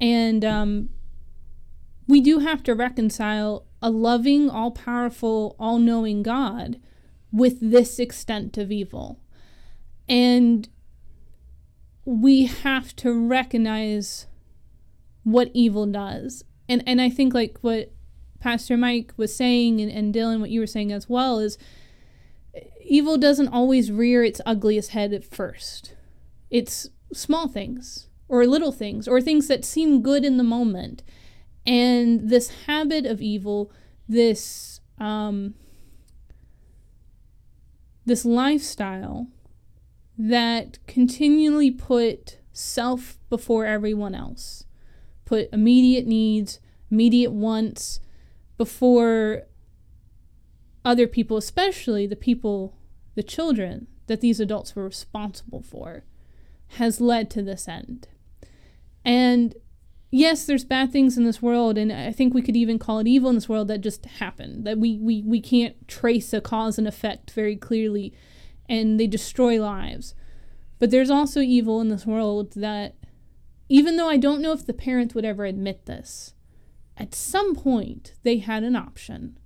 and 0.00 0.44
um 0.44 0.88
we 2.08 2.20
do 2.20 2.38
have 2.38 2.62
to 2.64 2.74
reconcile 2.74 3.66
a 3.82 3.90
loving, 3.90 4.50
all 4.50 4.70
powerful, 4.70 5.54
all 5.58 5.78
knowing 5.78 6.22
God 6.22 6.80
with 7.32 7.58
this 7.60 7.98
extent 7.98 8.58
of 8.58 8.72
evil. 8.72 9.20
And 10.08 10.68
we 12.04 12.46
have 12.46 12.94
to 12.96 13.12
recognize 13.12 14.26
what 15.22 15.50
evil 15.54 15.86
does. 15.86 16.44
And 16.68 16.82
and 16.86 17.00
I 17.00 17.10
think 17.10 17.34
like 17.34 17.58
what 17.60 17.92
Pastor 18.40 18.76
Mike 18.76 19.12
was 19.16 19.34
saying, 19.34 19.80
and, 19.80 19.90
and 19.90 20.14
Dylan, 20.14 20.40
what 20.40 20.50
you 20.50 20.60
were 20.60 20.66
saying 20.66 20.92
as 20.92 21.08
well, 21.08 21.38
is 21.38 21.58
evil 22.82 23.18
doesn't 23.18 23.48
always 23.48 23.92
rear 23.92 24.24
its 24.24 24.40
ugliest 24.44 24.90
head 24.90 25.12
at 25.12 25.24
first. 25.24 25.94
It's 26.50 26.88
small 27.12 27.48
things, 27.48 28.08
or 28.28 28.46
little 28.46 28.72
things, 28.72 29.06
or 29.06 29.20
things 29.20 29.48
that 29.48 29.64
seem 29.64 30.02
good 30.02 30.24
in 30.24 30.36
the 30.36 30.44
moment. 30.44 31.02
And 31.66 32.28
this 32.30 32.50
habit 32.66 33.06
of 33.06 33.20
evil, 33.20 33.70
this 34.08 34.80
um, 34.98 35.54
this 38.04 38.24
lifestyle 38.24 39.28
that 40.18 40.78
continually 40.86 41.70
put 41.70 42.38
self 42.52 43.18
before 43.28 43.66
everyone 43.66 44.14
else, 44.14 44.64
put 45.24 45.48
immediate 45.52 46.06
needs, 46.06 46.60
immediate 46.90 47.32
wants 47.32 48.00
before 48.58 49.44
other 50.84 51.06
people, 51.06 51.36
especially 51.36 52.06
the 52.06 52.16
people, 52.16 52.76
the 53.14 53.22
children 53.22 53.86
that 54.06 54.20
these 54.20 54.40
adults 54.40 54.74
were 54.74 54.84
responsible 54.84 55.62
for, 55.62 56.04
has 56.76 57.00
led 57.00 57.30
to 57.30 57.42
this 57.42 57.68
end. 57.68 58.08
And 59.04 59.54
yes, 60.10 60.44
there's 60.44 60.64
bad 60.64 60.92
things 60.92 61.16
in 61.16 61.24
this 61.24 61.42
world, 61.42 61.78
and 61.78 61.92
I 61.92 62.12
think 62.12 62.34
we 62.34 62.42
could 62.42 62.56
even 62.56 62.78
call 62.78 62.98
it 62.98 63.06
evil 63.06 63.28
in 63.28 63.34
this 63.34 63.48
world 63.48 63.68
that 63.68 63.80
just 63.80 64.04
happened, 64.06 64.64
that 64.66 64.78
we, 64.78 64.98
we, 64.98 65.22
we 65.22 65.40
can't 65.40 65.86
trace 65.88 66.32
a 66.32 66.40
cause 66.40 66.78
and 66.78 66.88
effect 66.88 67.30
very 67.30 67.56
clearly, 67.56 68.12
and 68.68 68.98
they 68.98 69.06
destroy 69.06 69.60
lives. 69.60 70.14
But 70.78 70.90
there's 70.90 71.10
also 71.10 71.40
evil 71.40 71.80
in 71.80 71.88
this 71.88 72.06
world 72.06 72.52
that, 72.52 72.96
even 73.68 73.96
though 73.96 74.08
I 74.08 74.16
don't 74.16 74.40
know 74.40 74.52
if 74.52 74.66
the 74.66 74.72
parents 74.72 75.14
would 75.14 75.24
ever 75.24 75.44
admit 75.44 75.86
this, 75.86 76.34
at 76.96 77.14
some 77.14 77.54
point 77.54 78.14
they 78.22 78.38
had 78.38 78.62
an 78.62 78.76
option 78.76 79.38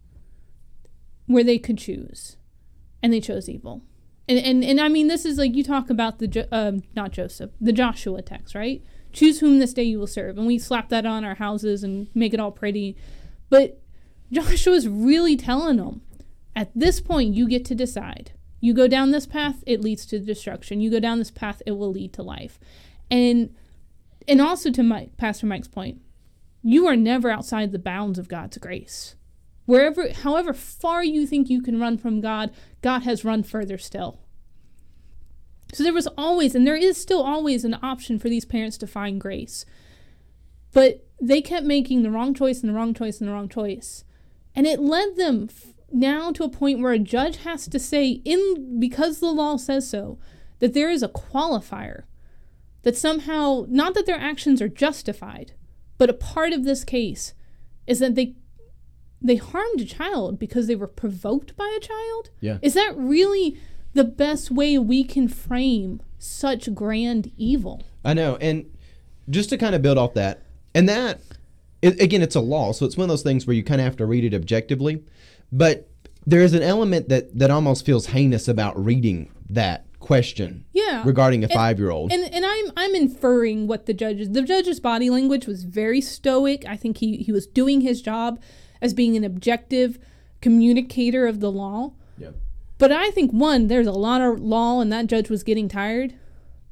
where 1.26 1.44
they 1.44 1.58
could 1.58 1.78
choose, 1.78 2.36
and 3.02 3.12
they 3.12 3.20
chose 3.20 3.48
evil. 3.48 3.82
And, 4.28 4.38
and, 4.38 4.64
and 4.64 4.80
I 4.80 4.88
mean, 4.88 5.08
this 5.08 5.24
is 5.24 5.36
like 5.36 5.54
you 5.54 5.62
talk 5.62 5.90
about 5.90 6.18
the, 6.18 6.48
um, 6.50 6.82
not 6.96 7.10
Joseph, 7.10 7.50
the 7.60 7.72
Joshua 7.72 8.22
text, 8.22 8.54
right? 8.54 8.82
choose 9.14 9.40
whom 9.40 9.58
this 9.58 9.72
day 9.72 9.84
you 9.84 9.98
will 9.98 10.06
serve. 10.06 10.36
And 10.36 10.46
we 10.46 10.58
slap 10.58 10.90
that 10.90 11.06
on 11.06 11.24
our 11.24 11.36
houses 11.36 11.82
and 11.82 12.08
make 12.14 12.34
it 12.34 12.40
all 12.40 12.50
pretty. 12.50 12.96
But 13.48 13.80
Joshua 14.30 14.74
is 14.74 14.88
really 14.88 15.36
telling 15.36 15.78
them 15.78 16.02
at 16.54 16.70
this 16.74 17.00
point, 17.00 17.34
you 17.34 17.48
get 17.48 17.64
to 17.66 17.74
decide. 17.74 18.32
You 18.60 18.74
go 18.74 18.88
down 18.88 19.10
this 19.10 19.26
path, 19.26 19.62
it 19.66 19.80
leads 19.80 20.06
to 20.06 20.18
destruction. 20.18 20.80
You 20.80 20.90
go 20.90 21.00
down 21.00 21.18
this 21.18 21.30
path, 21.30 21.62
it 21.66 21.72
will 21.72 21.90
lead 21.90 22.12
to 22.14 22.22
life. 22.22 22.58
And 23.10 23.54
and 24.26 24.40
also 24.40 24.70
to 24.70 24.82
Mike, 24.82 25.18
Pastor 25.18 25.46
Mike's 25.46 25.68
point, 25.68 26.00
you 26.62 26.86
are 26.86 26.96
never 26.96 27.30
outside 27.30 27.72
the 27.72 27.78
bounds 27.78 28.18
of 28.18 28.28
God's 28.28 28.56
grace. 28.56 29.16
Wherever, 29.66 30.12
however 30.12 30.52
far 30.52 31.02
you 31.02 31.26
think 31.26 31.48
you 31.48 31.62
can 31.62 31.80
run 31.80 31.96
from 31.96 32.20
God, 32.20 32.50
God 32.82 33.02
has 33.02 33.24
run 33.24 33.42
further 33.42 33.78
still. 33.78 34.20
So 35.72 35.82
there 35.82 35.92
was 35.92 36.06
always, 36.18 36.54
and 36.54 36.66
there 36.66 36.76
is 36.76 37.00
still 37.00 37.22
always, 37.22 37.64
an 37.64 37.78
option 37.82 38.18
for 38.18 38.28
these 38.28 38.44
parents 38.44 38.76
to 38.78 38.86
find 38.86 39.20
grace. 39.20 39.64
But 40.72 41.06
they 41.20 41.40
kept 41.40 41.66
making 41.66 42.02
the 42.02 42.10
wrong 42.10 42.34
choice 42.34 42.60
and 42.60 42.68
the 42.68 42.74
wrong 42.74 42.94
choice 42.94 43.20
and 43.20 43.28
the 43.28 43.32
wrong 43.32 43.48
choice. 43.48 44.04
And 44.54 44.66
it 44.66 44.80
led 44.80 45.16
them 45.16 45.48
now 45.90 46.30
to 46.32 46.44
a 46.44 46.48
point 46.48 46.80
where 46.80 46.92
a 46.92 46.98
judge 46.98 47.38
has 47.38 47.66
to 47.68 47.78
say, 47.78 48.20
in 48.24 48.78
because 48.78 49.20
the 49.20 49.32
law 49.32 49.56
says 49.56 49.88
so, 49.88 50.18
that 50.58 50.74
there 50.74 50.90
is 50.90 51.02
a 51.02 51.08
qualifier. 51.08 52.04
That 52.82 52.96
somehow, 52.96 53.64
not 53.68 53.94
that 53.94 54.04
their 54.04 54.18
actions 54.18 54.60
are 54.60 54.68
justified, 54.68 55.52
but 55.96 56.10
a 56.10 56.14
part 56.14 56.52
of 56.52 56.64
this 56.64 56.84
case 56.84 57.32
is 57.86 57.98
that 58.00 58.14
they 58.14 58.34
they 59.24 59.36
harmed 59.36 59.80
a 59.80 59.84
child 59.84 60.38
because 60.38 60.66
they 60.66 60.76
were 60.76 60.86
provoked 60.86 61.56
by 61.56 61.72
a 61.76 61.80
child. 61.80 62.30
Yeah. 62.40 62.58
Is 62.62 62.74
that 62.74 62.94
really 62.96 63.58
the 63.94 64.04
best 64.04 64.50
way 64.50 64.76
we 64.76 65.02
can 65.02 65.28
frame 65.28 66.02
such 66.18 66.74
grand 66.74 67.32
evil. 67.36 67.82
I 68.04 68.12
know. 68.12 68.36
And 68.36 68.70
just 69.30 69.48
to 69.50 69.56
kind 69.56 69.74
of 69.74 69.82
build 69.82 69.96
off 69.96 70.14
that, 70.14 70.42
and 70.74 70.88
that, 70.88 71.20
it, 71.80 72.00
again, 72.00 72.20
it's 72.20 72.34
a 72.34 72.40
law. 72.40 72.72
So 72.72 72.84
it's 72.84 72.96
one 72.96 73.04
of 73.04 73.08
those 73.08 73.22
things 73.22 73.46
where 73.46 73.54
you 73.54 73.64
kind 73.64 73.80
of 73.80 73.84
have 73.86 73.96
to 73.96 74.06
read 74.06 74.24
it 74.24 74.34
objectively. 74.34 75.02
But 75.50 75.88
there 76.26 76.40
is 76.40 76.52
an 76.52 76.62
element 76.62 77.08
that, 77.08 77.36
that 77.38 77.50
almost 77.50 77.86
feels 77.86 78.06
heinous 78.06 78.48
about 78.48 78.82
reading 78.82 79.30
that 79.48 79.86
question 80.00 80.66
yeah 80.74 81.02
regarding 81.06 81.42
a 81.44 81.48
five 81.48 81.78
year 81.78 81.88
old 81.88 82.12
and 82.12 82.24
and 82.34 82.44
i'm 82.44 82.66
i'm 82.76 82.94
inferring 82.94 83.66
what 83.66 83.86
the 83.86 83.94
judges 83.94 84.28
the 84.32 84.42
judge's 84.42 84.78
body 84.78 85.08
language 85.08 85.46
was 85.46 85.64
very 85.64 85.98
stoic 85.98 86.62
i 86.66 86.76
think 86.76 86.98
he 86.98 87.16
he 87.16 87.32
was 87.32 87.46
doing 87.46 87.80
his 87.80 88.02
job 88.02 88.38
as 88.84 88.94
being 88.94 89.16
an 89.16 89.24
objective 89.24 89.98
communicator 90.40 91.26
of 91.26 91.40
the 91.40 91.50
law 91.50 91.92
yeah 92.18 92.30
but 92.78 92.92
I 92.92 93.10
think 93.10 93.30
one, 93.30 93.68
there's 93.68 93.86
a 93.86 93.92
lot 93.92 94.20
of 94.20 94.40
law, 94.40 94.80
and 94.80 94.92
that 94.92 95.06
judge 95.06 95.30
was 95.30 95.42
getting 95.42 95.68
tired. 95.68 96.14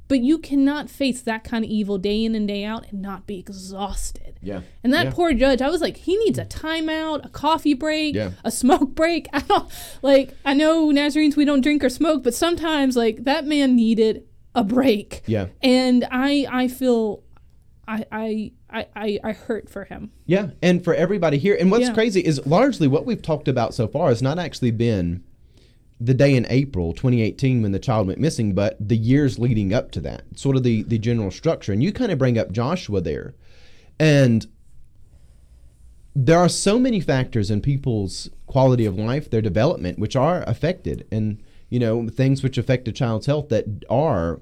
But 0.09 0.20
you 0.20 0.38
cannot 0.38 0.90
face 0.90 1.22
that 1.22 1.42
kind 1.42 1.64
of 1.64 1.70
evil 1.70 1.96
day 1.96 2.22
in 2.25 2.35
and 2.35 2.46
day 2.46 2.64
out 2.64 2.87
and 2.90 3.01
not 3.01 3.27
be 3.27 3.38
exhausted. 3.38 4.38
Yeah. 4.42 4.61
And 4.85 4.92
that 4.92 5.07
yeah. 5.07 5.12
poor 5.12 5.33
judge, 5.33 5.62
I 5.62 5.70
was 5.70 5.81
like, 5.81 5.96
he 5.96 6.18
needs 6.18 6.38
a 6.38 6.44
timeout, 6.44 7.25
a 7.25 7.31
coffee 7.31 7.72
break, 7.72 8.14
yeah. 8.14 8.33
a 8.44 8.51
smoke 8.51 8.90
break. 8.94 9.27
I 9.33 9.40
don't 9.40 9.72
like. 10.03 10.37
I 10.44 10.53
know 10.53 10.90
Nazarenes 10.90 11.37
we 11.37 11.46
don't 11.46 11.62
drink 11.62 11.83
or 11.83 11.88
smoke, 11.88 12.22
but 12.25 12.35
sometimes 12.35 12.94
like 12.94 13.25
that 13.25 13.46
man 13.46 13.75
needed 13.75 14.27
a 14.55 14.64
break. 14.64 15.22
Yeah. 15.27 15.46
And 15.62 16.07
I 16.11 16.46
I 16.51 16.68
feel 16.68 17.22
I 17.88 18.05
I 18.12 18.53
I, 18.73 19.19
I 19.23 19.33
hurt 19.33 19.69
for 19.69 19.85
him. 19.85 20.11
Yeah, 20.27 20.51
and 20.63 20.83
for 20.83 20.95
everybody 20.95 21.39
here. 21.39 21.57
And 21.59 21.71
what's 21.71 21.89
Yeah. 21.89 21.95
crazy 21.95 22.21
is 22.21 22.45
largely 22.47 22.89
what 22.89 23.05
we've 23.07 23.21
talked 23.23 23.49
about 23.49 23.75
so 23.75 23.87
far 23.87 24.09
has 24.09 24.23
not 24.23 24.39
actually 24.39 24.71
been 24.71 25.23
the 26.01 26.15
day 26.15 26.35
in 26.35 26.47
April 26.51 26.93
2018 26.93 27.63
when 27.63 27.73
the 27.73 27.79
child 27.79 28.09
went 28.09 28.19
missing, 28.19 28.55
but 28.55 28.77
the 28.81 28.97
years 28.97 29.39
leading 29.39 29.73
up 29.73 29.93
to 29.93 30.01
that, 30.01 30.25
sort 30.35 30.57
of 30.57 30.63
the, 30.65 30.83
the 30.83 30.99
general 30.99 31.31
structure. 31.31 31.73
And 31.73 31.83
you 31.83 31.93
kind 31.93 32.11
of 32.11 32.19
bring 32.19 32.39
up 32.39 32.51
Joshua 32.51 33.01
there. 33.01 33.35
And 34.01 34.47
there 36.15 36.39
are 36.39 36.49
so 36.49 36.79
many 36.79 37.01
factors 37.01 37.51
in 37.51 37.61
people's 37.61 38.29
quality 38.47 38.85
of 38.85 38.99
life, 38.99 39.31
their 39.31 39.41
development, 39.41 39.99
which 39.99 40.17
are 40.17 40.43
affected. 40.47 41.07
And, 41.13 41.43
you 41.71 41.79
know, 41.79 42.09
things 42.09 42.43
which 42.43 42.59
affect 42.59 42.89
a 42.89 42.93
child's 42.93 43.27
health 43.27 43.49
that 43.51 43.65
are 43.89 44.41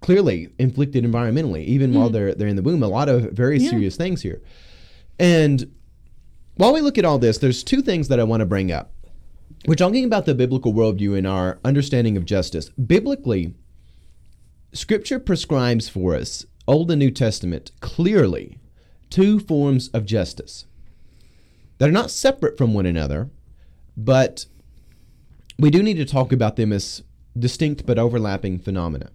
clearly 0.00 0.50
inflicted 0.58 1.04
environmentally, 1.04 1.64
even 1.64 1.92
while 1.94 2.08
hmm. 2.08 2.14
they're 2.14 2.34
they're 2.34 2.48
in 2.48 2.56
the 2.56 2.62
womb. 2.62 2.82
A 2.82 2.88
lot 2.88 3.08
of 3.08 3.32
very 3.32 3.58
Yeah. 3.58 3.70
serious 3.70 3.96
things 3.96 4.22
here. 4.22 4.40
And 5.18 5.70
while 6.54 6.72
we 6.72 6.80
look 6.80 6.98
at 6.98 7.04
all 7.04 7.18
this, 7.18 7.38
there's 7.38 7.62
two 7.62 7.82
things 7.82 8.08
that 8.08 8.20
I 8.20 8.24
want 8.24 8.40
to 8.40 8.46
bring 8.46 8.72
up. 8.72 8.92
We're 9.66 9.74
talking 9.74 10.04
about 10.04 10.26
the 10.26 10.34
biblical 10.34 10.72
worldview 10.72 11.16
and 11.16 11.26
our 11.26 11.58
understanding 11.64 12.16
of 12.16 12.24
justice. 12.24 12.70
Biblically, 12.70 13.54
Scripture 14.72 15.18
prescribes 15.18 15.88
for 15.88 16.14
us, 16.14 16.46
Old 16.66 16.90
and 16.90 16.98
New 16.98 17.10
Testament, 17.10 17.72
clearly 17.80 18.58
two 19.10 19.40
forms 19.40 19.88
of 19.88 20.06
justice 20.06 20.64
that 21.78 21.88
are 21.88 21.92
not 21.92 22.10
separate 22.10 22.56
from 22.56 22.72
one 22.72 22.86
another, 22.86 23.30
but 23.96 24.46
we 25.58 25.70
do 25.70 25.82
need 25.82 25.96
to 25.96 26.04
talk 26.04 26.32
about 26.32 26.56
them 26.56 26.72
as 26.72 27.02
distinct 27.38 27.84
but 27.84 27.98
overlapping 27.98 28.58
phenomena. 28.58 29.10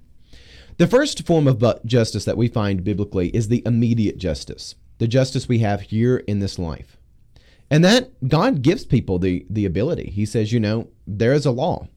The 0.78 0.88
first 0.88 1.26
form 1.26 1.48
of 1.48 1.64
justice 1.86 2.26
that 2.26 2.38
we 2.38 2.50
find 2.50 2.84
biblically 2.84 3.30
is 3.30 3.48
the 3.48 3.64
immediate 3.66 4.18
justice, 4.18 4.76
the 4.98 5.08
justice 5.08 5.48
we 5.48 5.60
have 5.60 5.82
here 5.82 6.18
in 6.18 6.40
this 6.40 6.60
life. 6.60 6.98
And 7.70 7.84
that 7.86 8.28
God 8.28 8.62
gives 8.62 8.86
people 8.86 9.18
the 9.18 9.46
the 9.50 9.66
ability. 9.66 10.10
He 10.10 10.26
says, 10.26 10.52
you 10.52 10.60
know, 10.60 10.90
there 11.08 11.34
is 11.34 11.46
a 11.46 11.52
law. 11.52 11.88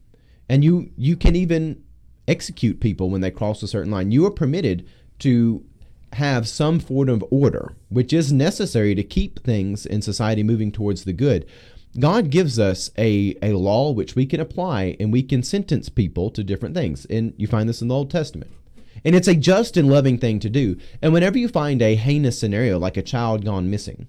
And 0.47 0.63
you 0.63 0.91
you 0.97 1.15
can 1.15 1.35
even 1.35 1.83
execute 2.27 2.79
people 2.79 3.09
when 3.09 3.21
they 3.21 3.31
cross 3.31 3.61
a 3.61 3.67
certain 3.67 3.91
line. 3.91 4.11
You 4.11 4.25
are 4.25 4.31
permitted 4.31 4.87
to 5.19 5.65
have 6.13 6.47
some 6.47 6.79
form 6.79 7.09
of 7.09 7.23
order, 7.29 7.75
which 7.89 8.13
is 8.13 8.31
necessary 8.31 8.95
to 8.95 9.03
keep 9.03 9.43
things 9.43 9.85
in 9.85 10.01
society 10.01 10.41
moving 10.41 10.71
towards 10.71 11.03
the 11.03 11.13
good. 11.13 11.45
God 11.99 12.29
gives 12.29 12.59
us 12.59 12.91
a, 12.97 13.35
a 13.41 13.53
law 13.53 13.91
which 13.91 14.15
we 14.15 14.25
can 14.25 14.39
apply 14.39 14.95
and 14.99 15.11
we 15.11 15.23
can 15.23 15.43
sentence 15.43 15.89
people 15.89 16.29
to 16.31 16.43
different 16.43 16.75
things. 16.75 17.05
And 17.05 17.33
you 17.37 17.47
find 17.47 17.67
this 17.67 17.81
in 17.81 17.87
the 17.87 17.95
Old 17.95 18.09
Testament. 18.11 18.51
And 19.03 19.15
it's 19.15 19.27
a 19.27 19.35
just 19.35 19.77
and 19.77 19.89
loving 19.89 20.17
thing 20.17 20.39
to 20.39 20.49
do. 20.49 20.77
And 21.01 21.13
whenever 21.13 21.37
you 21.37 21.47
find 21.47 21.81
a 21.81 21.95
heinous 21.95 22.39
scenario 22.39 22.77
like 22.77 22.97
a 22.97 23.01
child 23.01 23.45
gone 23.45 23.69
missing, 23.69 24.07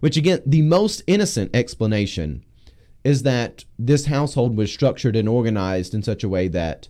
which 0.00 0.16
again, 0.16 0.40
the 0.46 0.62
most 0.62 1.02
innocent 1.06 1.54
explanation 1.54 2.44
is 3.04 3.22
that 3.22 3.64
this 3.78 4.06
household 4.06 4.56
was 4.56 4.72
structured 4.72 5.16
and 5.16 5.28
organized 5.28 5.94
in 5.94 6.02
such 6.02 6.22
a 6.22 6.28
way 6.28 6.48
that 6.48 6.88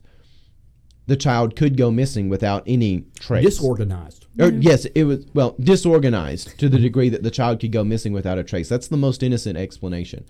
the 1.06 1.16
child 1.16 1.56
could 1.56 1.76
go 1.76 1.90
missing 1.90 2.28
without 2.28 2.62
any 2.66 3.04
trace. 3.18 3.44
Disorganized. 3.44 4.26
Or, 4.38 4.50
yes, 4.50 4.84
it 4.84 5.04
was 5.04 5.26
well 5.34 5.56
disorganized 5.58 6.58
to 6.60 6.68
the 6.68 6.78
degree 6.78 7.08
that 7.08 7.24
the 7.24 7.30
child 7.32 7.58
could 7.60 7.72
go 7.72 7.82
missing 7.82 8.12
without 8.12 8.38
a 8.38 8.44
trace. 8.44 8.68
That's 8.68 8.88
the 8.88 8.96
most 8.96 9.22
innocent 9.22 9.58
explanation. 9.58 10.24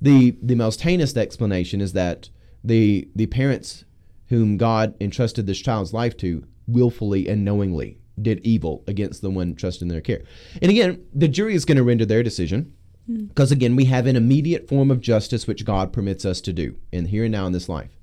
the 0.00 0.36
The 0.42 0.54
most 0.54 0.82
heinous 0.82 1.16
explanation 1.16 1.80
is 1.80 1.94
that 1.94 2.28
the 2.62 3.08
the 3.14 3.26
parents 3.26 3.84
whom 4.28 4.56
God 4.56 4.94
entrusted 5.00 5.46
this 5.46 5.58
child's 5.58 5.94
life 5.94 6.16
to 6.18 6.44
willfully 6.66 7.28
and 7.28 7.44
knowingly 7.44 7.98
did 8.20 8.40
evil 8.40 8.82
against 8.86 9.22
the 9.22 9.30
one 9.30 9.54
trusted 9.54 9.82
in 9.82 9.88
their 9.88 10.00
care. 10.00 10.22
And 10.60 10.70
again, 10.70 11.04
the 11.14 11.28
jury 11.28 11.54
is 11.54 11.64
going 11.64 11.76
to 11.76 11.82
render 11.82 12.06
their 12.06 12.22
decision. 12.22 12.72
Because 13.08 13.52
again, 13.52 13.76
we 13.76 13.84
have 13.84 14.06
an 14.06 14.16
immediate 14.16 14.68
form 14.68 14.90
of 14.90 15.00
justice 15.00 15.46
which 15.46 15.64
God 15.64 15.92
permits 15.92 16.24
us 16.24 16.40
to 16.40 16.52
do 16.52 16.76
in 16.90 17.06
here 17.06 17.24
and 17.24 17.32
now 17.32 17.46
in 17.46 17.52
this 17.52 17.68
life. 17.68 17.96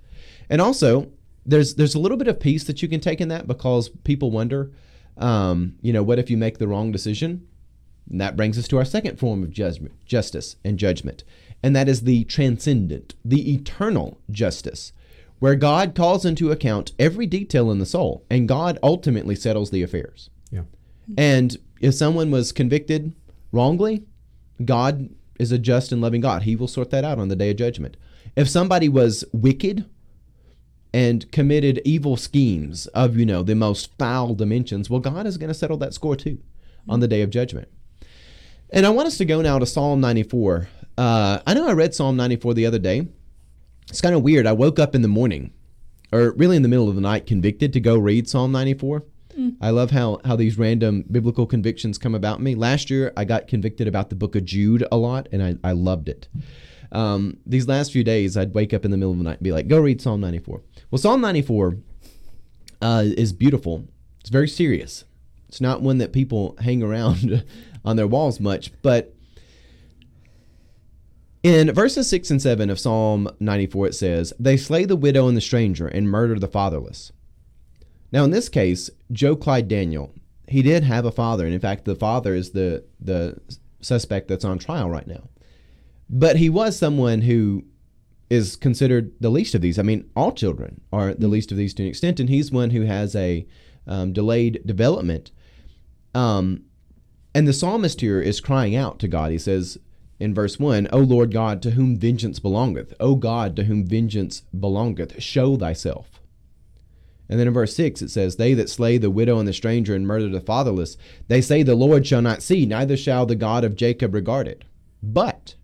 And 0.49 0.62
also, 0.62 1.12
there's 1.45 1.76
there's 1.76 1.95
a 1.95 1.99
little 1.99 2.17
bit 2.17 2.30
of 2.30 2.39
peace 2.39 2.63
that 2.65 2.82
you 2.82 2.88
can 2.88 3.02
take 3.02 3.19
in 3.19 3.28
that 3.28 3.47
because 3.47 3.89
people 3.89 4.32
wonder, 4.32 4.71
um, 5.17 5.76
you 5.82 5.91
know, 5.91 6.04
what 6.04 6.19
if 6.19 6.30
you 6.30 6.38
make 6.38 6.58
the 6.58 6.69
wrong 6.69 6.91
decision? 6.91 7.45
And 8.10 8.21
that 8.21 8.38
brings 8.38 8.58
us 8.58 8.67
to 8.69 8.78
our 8.78 8.86
second 8.86 9.19
form 9.19 9.43
of 9.43 9.52
judgment, 9.52 9.93
justice 10.06 10.56
and 10.63 10.78
judgment, 10.78 11.26
and 11.62 11.76
that 11.76 11.89
is 11.89 12.02
the 12.02 12.23
transcendent, 12.26 13.15
the 13.26 13.54
eternal 13.54 14.21
justice, 14.32 14.93
where 15.43 15.56
God 15.56 15.93
calls 15.93 16.23
into 16.23 16.51
account 16.51 16.93
every 16.97 17.25
detail 17.25 17.69
in 17.69 17.77
the 17.77 17.86
soul, 17.86 18.25
and 18.29 18.47
God 18.47 18.79
ultimately 18.82 19.36
settles 19.36 19.71
the 19.71 19.84
affairs. 19.84 20.29
Yeah. 20.51 20.62
And 21.17 21.58
if 21.82 21.95
someone 21.95 22.32
was 22.32 22.53
convicted 22.53 23.13
wrongly, 23.51 24.06
God 24.63 25.10
is 25.38 25.51
a 25.51 25.58
just 25.58 25.91
and 25.91 26.01
loving 26.01 26.21
God. 26.21 26.43
He 26.43 26.56
will 26.56 26.69
sort 26.69 26.91
that 26.91 27.03
out 27.03 27.19
on 27.19 27.27
the 27.27 27.36
day 27.36 27.49
of 27.49 27.58
judgment. 27.58 27.97
If 28.38 28.47
somebody 28.47 28.88
was 28.88 29.25
wicked 29.34 29.84
and 30.93 31.29
committed 31.34 31.82
evil 31.84 32.15
schemes 32.15 32.88
of, 32.88 33.17
you 33.17 33.25
know, 33.25 33.43
the 33.43 33.53
most 33.53 33.91
foul 33.99 34.36
dimensions, 34.36 34.89
well, 34.89 35.01
God 35.01 35.27
is 35.27 35.38
going 35.38 35.49
to 35.49 35.53
settle 35.53 35.75
that 35.79 35.93
score 35.93 36.15
too 36.15 36.38
on 36.88 37.01
the 37.01 37.08
day 37.10 37.21
of 37.21 37.32
judgment. 37.32 37.67
And 38.69 38.86
I 38.86 38.91
want 38.91 39.08
us 39.08 39.17
to 39.17 39.25
go 39.25 39.41
now 39.41 39.60
to 39.60 39.65
Psalm 39.65 39.99
94. 39.99 40.69
Uh, 40.97 41.39
I 41.45 41.53
know 41.53 41.67
I 41.67 41.73
read 41.73 41.93
Psalm 41.93 42.15
94 42.15 42.53
the 42.53 42.65
other 42.65 42.79
day. 42.79 43.10
It's 43.93 44.01
kind 44.01 44.15
of 44.15 44.23
weird. 44.23 44.47
I 44.47 44.53
woke 44.53 44.79
up 44.79 44.95
in 44.95 45.03
the 45.03 45.08
morning, 45.08 45.53
or 46.12 46.32
really 46.32 46.56
in 46.56 46.63
the 46.63 46.67
middle 46.67 46.89
of 46.89 46.95
the 46.95 47.01
night, 47.01 47.27
convicted 47.27 47.71
to 47.73 47.79
go 47.79 47.95
read 47.95 48.27
Psalm 48.27 48.51
94. 48.51 49.03
I 49.62 49.69
love 49.69 49.91
how 49.91 50.19
how 50.25 50.36
these 50.36 50.58
random 50.58 51.06
biblical 51.12 51.45
convictions 51.45 51.99
come 51.99 52.15
about 52.15 52.41
me. 52.41 52.56
Last 52.56 52.89
year, 52.89 53.13
I 53.15 53.23
got 53.23 53.47
convicted 53.47 53.88
about 53.88 54.10
the 54.10 54.15
book 54.15 54.36
of 54.36 54.45
Jude 54.45 54.84
a 54.91 54.97
lot, 54.97 55.29
and 55.32 55.43
I, 55.43 55.58
I 55.63 55.73
loved 55.73 56.10
it. 56.10 56.27
Um, 56.91 57.38
these 57.45 57.67
last 57.67 57.91
few 57.91 58.03
days, 58.03 58.36
I'd 58.36 58.56
wake 58.56 58.73
up 58.73 58.84
in 58.84 58.89
the 58.89 58.97
middle 58.97 59.12
of 59.12 59.19
the 59.19 59.25
night 59.25 59.38
and 59.38 59.43
be 59.43 59.51
like, 59.51 59.67
"Go 59.67 59.79
read 59.79 60.01
Psalm 60.01 60.19
94." 60.21 60.63
Well, 60.89 60.97
Psalm 60.97 61.21
94 61.21 61.77
uh, 62.82 63.03
is 63.06 63.32
beautiful. 63.32 63.88
It's 64.21 64.32
very 64.32 64.47
serious. 64.47 65.06
It's 65.49 65.62
not 65.62 65.84
one 65.84 65.99
that 65.99 66.12
people 66.12 66.56
hang 66.62 66.82
around 66.82 67.43
on 67.86 67.95
their 67.95 68.08
walls 68.08 68.39
much, 68.39 68.71
but 68.82 69.12
in 71.43 71.71
verses 71.73 72.10
6 72.10 72.32
and 72.32 72.41
7 72.41 72.69
of 72.69 72.79
Psalm 72.79 73.29
94, 73.39 73.88
it 73.88 73.95
says, 73.95 74.34
They 74.39 74.56
slay 74.56 74.86
the 74.86 74.95
widow 74.95 75.27
and 75.27 75.36
the 75.36 75.41
stranger 75.41 75.88
and 75.88 76.10
murder 76.10 76.39
the 76.39 76.47
fatherless. 76.47 77.12
Now, 78.13 78.23
in 78.23 78.32
this 78.32 78.47
case, 78.47 78.89
Joe 79.12 79.36
Clyde 79.36 79.67
Daniel, 79.67 80.13
he 80.47 80.62
did 80.62 80.84
have 80.84 81.06
a 81.06 81.12
father, 81.12 81.45
and 81.45 81.53
in 81.53 81.60
fact, 81.60 81.86
the 81.86 81.95
father 81.95 82.34
is 82.34 82.51
the 82.51 82.86
the 82.99 83.39
suspect 83.82 84.29
that's 84.29 84.45
on 84.45 84.60
trial 84.60 84.89
right 84.89 85.08
now. 85.08 85.29
But 86.10 86.38
he 86.38 86.49
was 86.49 86.77
someone 86.77 87.21
who 87.21 87.65
is 88.29 88.56
considered 88.56 89.12
the 89.19 89.29
least 89.29 89.56
of 89.56 89.62
these. 89.62 89.77
I 89.77 89.82
mean, 89.82 90.10
all 90.15 90.32
children 90.32 90.82
are 90.91 91.13
the 91.13 91.27
least 91.27 91.51
of 91.51 91.58
these 91.58 91.73
to 91.75 91.84
an 91.84 91.89
extent, 91.89 92.19
and 92.19 92.29
he's 92.29 92.51
one 92.51 92.69
who 92.69 92.84
has 92.84 93.15
a 93.15 93.45
um, 93.88 94.13
delayed 94.13 94.62
development. 94.65 95.32
Um, 96.15 96.63
and 97.36 97.47
the 97.47 97.53
psalmist 97.53 97.99
here 98.01 98.21
is 98.21 98.39
crying 98.39 98.75
out 98.75 98.99
to 98.99 99.08
God. 99.08 99.32
He 99.32 99.38
says 99.38 99.77
in 100.23 100.33
verse 100.33 100.57
1, 100.57 100.88
O 100.91 100.99
Lord 100.99 101.31
God, 101.31 101.62
to 101.62 101.71
whom 101.71 101.97
vengeance 101.97 102.39
belongeth, 102.39 102.93
O 102.99 103.15
God, 103.15 103.55
to 103.57 103.65
whom 103.65 103.86
vengeance 103.86 104.41
belongeth, 104.57 105.21
show 105.21 105.57
thyself. 105.57 106.21
And 107.29 107.39
then 107.39 107.47
in 107.47 107.53
verse 107.53 107.75
6, 107.75 108.01
it 108.01 108.09
says, 108.09 108.36
They 108.36 108.53
that 108.53 108.69
slay 108.69 108.97
the 108.97 109.09
widow 109.09 109.39
and 109.39 109.47
the 109.47 109.53
stranger 109.53 109.95
and 109.95 110.07
murder 110.07 110.29
the 110.29 110.41
fatherless, 110.41 110.97
they 111.27 111.41
say, 111.41 111.63
The 111.63 111.75
Lord 111.75 112.07
shall 112.07 112.21
not 112.21 112.41
see, 112.41 112.65
neither 112.65 112.97
shall 112.97 113.25
the 113.25 113.36
God 113.36 113.63
of 113.63 113.75
Jacob 113.75 114.13
regard 114.13 114.47
it. 114.47 114.63
But 115.01 115.55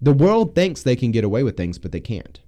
the 0.00 0.12
world 0.12 0.54
thinks 0.54 0.82
they 0.82 0.96
can 0.96 1.10
get 1.10 1.24
away 1.24 1.42
with 1.42 1.56
things, 1.56 1.78
but 1.78 1.92
they 1.92 2.00
can't. 2.00 2.40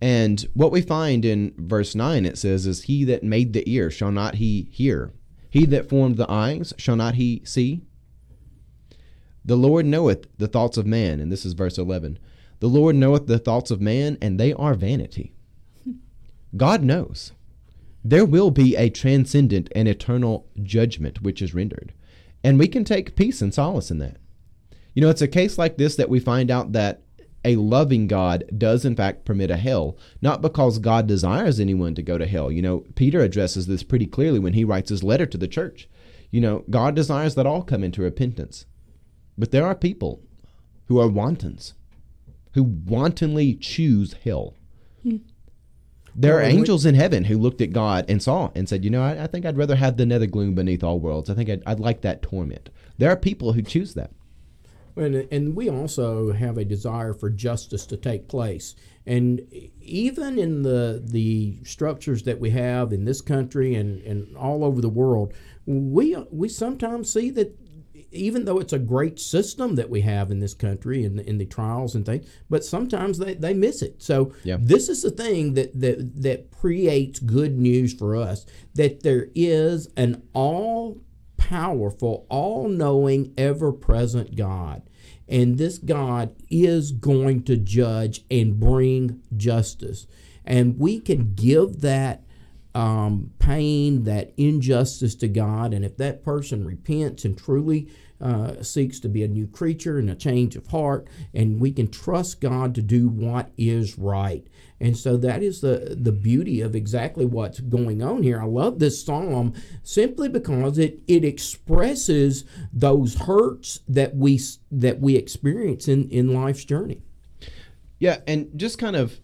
And 0.00 0.46
what 0.54 0.72
we 0.72 0.82
find 0.82 1.24
in 1.24 1.54
verse 1.56 1.94
9, 1.94 2.26
it 2.26 2.36
says, 2.36 2.66
is 2.66 2.82
He 2.82 3.04
that 3.04 3.22
made 3.22 3.52
the 3.52 3.68
ear, 3.70 3.90
shall 3.90 4.12
not 4.12 4.36
he 4.36 4.68
hear? 4.70 5.12
He 5.48 5.64
that 5.66 5.88
formed 5.88 6.16
the 6.16 6.30
eyes, 6.30 6.74
shall 6.76 6.96
not 6.96 7.14
he 7.14 7.42
see? 7.44 7.82
The 9.46 9.56
Lord 9.56 9.86
knoweth 9.86 10.26
the 10.38 10.48
thoughts 10.48 10.76
of 10.76 10.86
man. 10.86 11.20
And 11.20 11.30
this 11.30 11.46
is 11.46 11.52
verse 11.52 11.78
11. 11.78 12.18
The 12.58 12.68
Lord 12.68 12.96
knoweth 12.96 13.26
the 13.26 13.38
thoughts 13.38 13.70
of 13.70 13.80
man, 13.80 14.18
and 14.20 14.38
they 14.38 14.52
are 14.52 14.74
vanity. 14.74 15.32
God 16.56 16.82
knows. 16.82 17.32
There 18.04 18.24
will 18.24 18.50
be 18.50 18.76
a 18.76 18.90
transcendent 18.90 19.70
and 19.74 19.86
eternal 19.86 20.48
judgment 20.62 21.22
which 21.22 21.40
is 21.40 21.54
rendered. 21.54 21.92
And 22.42 22.58
we 22.58 22.68
can 22.68 22.84
take 22.84 23.16
peace 23.16 23.40
and 23.40 23.54
solace 23.54 23.90
in 23.90 23.98
that. 23.98 24.16
You 24.94 25.02
know, 25.02 25.10
it's 25.10 25.22
a 25.22 25.28
case 25.28 25.58
like 25.58 25.76
this 25.76 25.96
that 25.96 26.08
we 26.08 26.18
find 26.18 26.50
out 26.50 26.72
that 26.72 27.02
a 27.44 27.54
loving 27.56 28.08
God 28.08 28.44
does 28.56 28.84
in 28.84 28.96
fact 28.96 29.24
permit 29.24 29.52
a 29.52 29.56
hell, 29.56 29.96
not 30.20 30.42
because 30.42 30.80
God 30.80 31.06
desires 31.06 31.60
anyone 31.60 31.94
to 31.94 32.02
go 32.02 32.18
to 32.18 32.26
hell. 32.26 32.50
You 32.50 32.62
know, 32.62 32.84
Peter 32.96 33.20
addresses 33.20 33.66
this 33.66 33.84
pretty 33.84 34.06
clearly 34.06 34.40
when 34.40 34.54
he 34.54 34.64
writes 34.64 34.90
his 34.90 35.04
letter 35.04 35.26
to 35.26 35.38
the 35.38 35.46
church. 35.46 35.88
You 36.32 36.40
know, 36.40 36.64
God 36.70 36.96
desires 36.96 37.36
that 37.36 37.46
all 37.46 37.62
come 37.62 37.84
into 37.84 38.02
repentance. 38.02 38.66
But 39.38 39.50
there 39.50 39.66
are 39.66 39.74
people 39.74 40.20
who 40.86 40.98
are 40.98 41.08
wantons, 41.08 41.74
who 42.52 42.62
wantonly 42.62 43.54
choose 43.54 44.14
hell. 44.24 44.54
Hmm. 45.02 45.16
There 46.14 46.34
are 46.38 46.40
Well, 46.42 46.52
we- 46.52 46.58
angels 46.58 46.86
in 46.86 46.94
heaven 46.94 47.24
who 47.24 47.36
looked 47.36 47.60
at 47.60 47.72
God 47.72 48.06
and 48.08 48.22
saw 48.22 48.50
and 48.54 48.68
said, 48.68 48.84
You 48.84 48.90
know, 48.90 49.02
I, 49.02 49.24
I 49.24 49.26
think 49.26 49.44
I'd 49.44 49.58
rather 49.58 49.76
have 49.76 49.96
the 49.98 50.06
nether 50.06 50.26
gloom 50.26 50.54
beneath 50.54 50.82
all 50.82 50.98
worlds. 50.98 51.28
I 51.28 51.34
think 51.34 51.50
I'd, 51.50 51.62
I'd 51.66 51.80
like 51.80 52.00
that 52.02 52.22
torment. 52.22 52.70
There 52.96 53.10
are 53.10 53.16
people 53.16 53.52
who 53.52 53.60
choose 53.62 53.92
that. 53.94 54.10
And, 54.96 55.28
and 55.30 55.54
we 55.54 55.68
also 55.68 56.32
have 56.32 56.56
a 56.56 56.64
desire 56.64 57.12
for 57.12 57.28
justice 57.28 57.84
to 57.86 57.98
take 57.98 58.28
place. 58.28 58.74
And 59.04 59.42
even 59.82 60.38
in 60.38 60.62
the 60.62 61.02
the 61.04 61.58
structures 61.64 62.22
that 62.22 62.40
we 62.40 62.48
have 62.50 62.94
in 62.94 63.04
this 63.04 63.20
country 63.20 63.74
and, 63.74 64.00
and 64.00 64.34
all 64.38 64.64
over 64.64 64.80
the 64.80 64.88
world, 64.88 65.34
we 65.66 66.16
we 66.30 66.48
sometimes 66.48 67.12
see 67.12 67.28
that 67.32 67.54
even 68.16 68.44
though 68.44 68.58
it's 68.58 68.72
a 68.72 68.78
great 68.78 69.18
system 69.20 69.74
that 69.76 69.90
we 69.90 70.00
have 70.02 70.30
in 70.30 70.40
this 70.40 70.54
country 70.54 71.04
in, 71.04 71.18
in 71.20 71.38
the 71.38 71.46
trials 71.46 71.94
and 71.94 72.04
things, 72.06 72.26
but 72.50 72.64
sometimes 72.64 73.18
they, 73.18 73.34
they 73.34 73.54
miss 73.54 73.82
it. 73.82 74.02
So 74.02 74.32
Yeah. 74.44 74.56
this 74.60 74.88
is 74.88 75.02
the 75.02 75.10
thing 75.10 75.54
that, 75.54 75.78
that 75.80 76.22
that 76.22 76.50
creates 76.50 77.18
good 77.20 77.58
news 77.58 77.92
for 77.94 78.16
us 78.16 78.46
that 78.74 79.02
there 79.02 79.28
is 79.34 79.88
an 79.96 80.22
all 80.32 81.00
powerful, 81.36 82.26
all 82.28 82.68
knowing, 82.68 83.32
ever 83.38 83.72
present 83.72 84.34
God. 84.36 84.82
And 85.28 85.58
this 85.58 85.78
God 85.78 86.34
is 86.50 86.92
going 86.92 87.42
to 87.44 87.56
judge 87.56 88.24
and 88.30 88.58
bring 88.58 89.22
justice. 89.36 90.06
And 90.44 90.78
we 90.78 91.00
can 91.00 91.34
give 91.34 91.80
that 91.80 92.22
um, 92.74 93.32
pain, 93.38 94.04
that 94.04 94.32
injustice 94.36 95.14
to 95.16 95.28
God. 95.28 95.72
And 95.72 95.84
if 95.84 95.96
that 95.96 96.22
person 96.22 96.64
repents 96.66 97.24
and 97.24 97.36
truly 97.36 97.88
uh, 98.20 98.62
seeks 98.62 99.00
to 99.00 99.08
be 99.08 99.22
a 99.22 99.28
new 99.28 99.46
creature 99.46 99.98
and 99.98 100.10
a 100.10 100.14
change 100.14 100.56
of 100.56 100.66
heart, 100.68 101.06
and 101.34 101.60
we 101.60 101.72
can 101.72 101.88
trust 101.88 102.40
God 102.40 102.74
to 102.74 102.82
do 102.82 103.08
what 103.08 103.50
is 103.56 103.98
right. 103.98 104.46
And 104.78 104.96
so 104.96 105.16
that 105.16 105.42
is 105.42 105.62
the, 105.62 105.96
the 105.98 106.12
beauty 106.12 106.60
of 106.60 106.74
exactly 106.76 107.24
what's 107.24 107.60
going 107.60 108.02
on 108.02 108.22
here. 108.22 108.40
I 108.40 108.44
love 108.44 108.78
this 108.78 109.02
psalm 109.02 109.54
simply 109.82 110.28
because 110.28 110.76
it, 110.76 111.00
it 111.06 111.24
expresses 111.24 112.44
those 112.72 113.14
hurts 113.14 113.80
that 113.88 114.14
we 114.14 114.38
that 114.70 115.00
we 115.00 115.16
experience 115.16 115.88
in, 115.88 116.10
in 116.10 116.34
life's 116.34 116.64
journey. 116.64 117.00
Yeah, 117.98 118.18
and 118.26 118.50
just 118.56 118.78
kind 118.78 118.96
of 118.96 119.18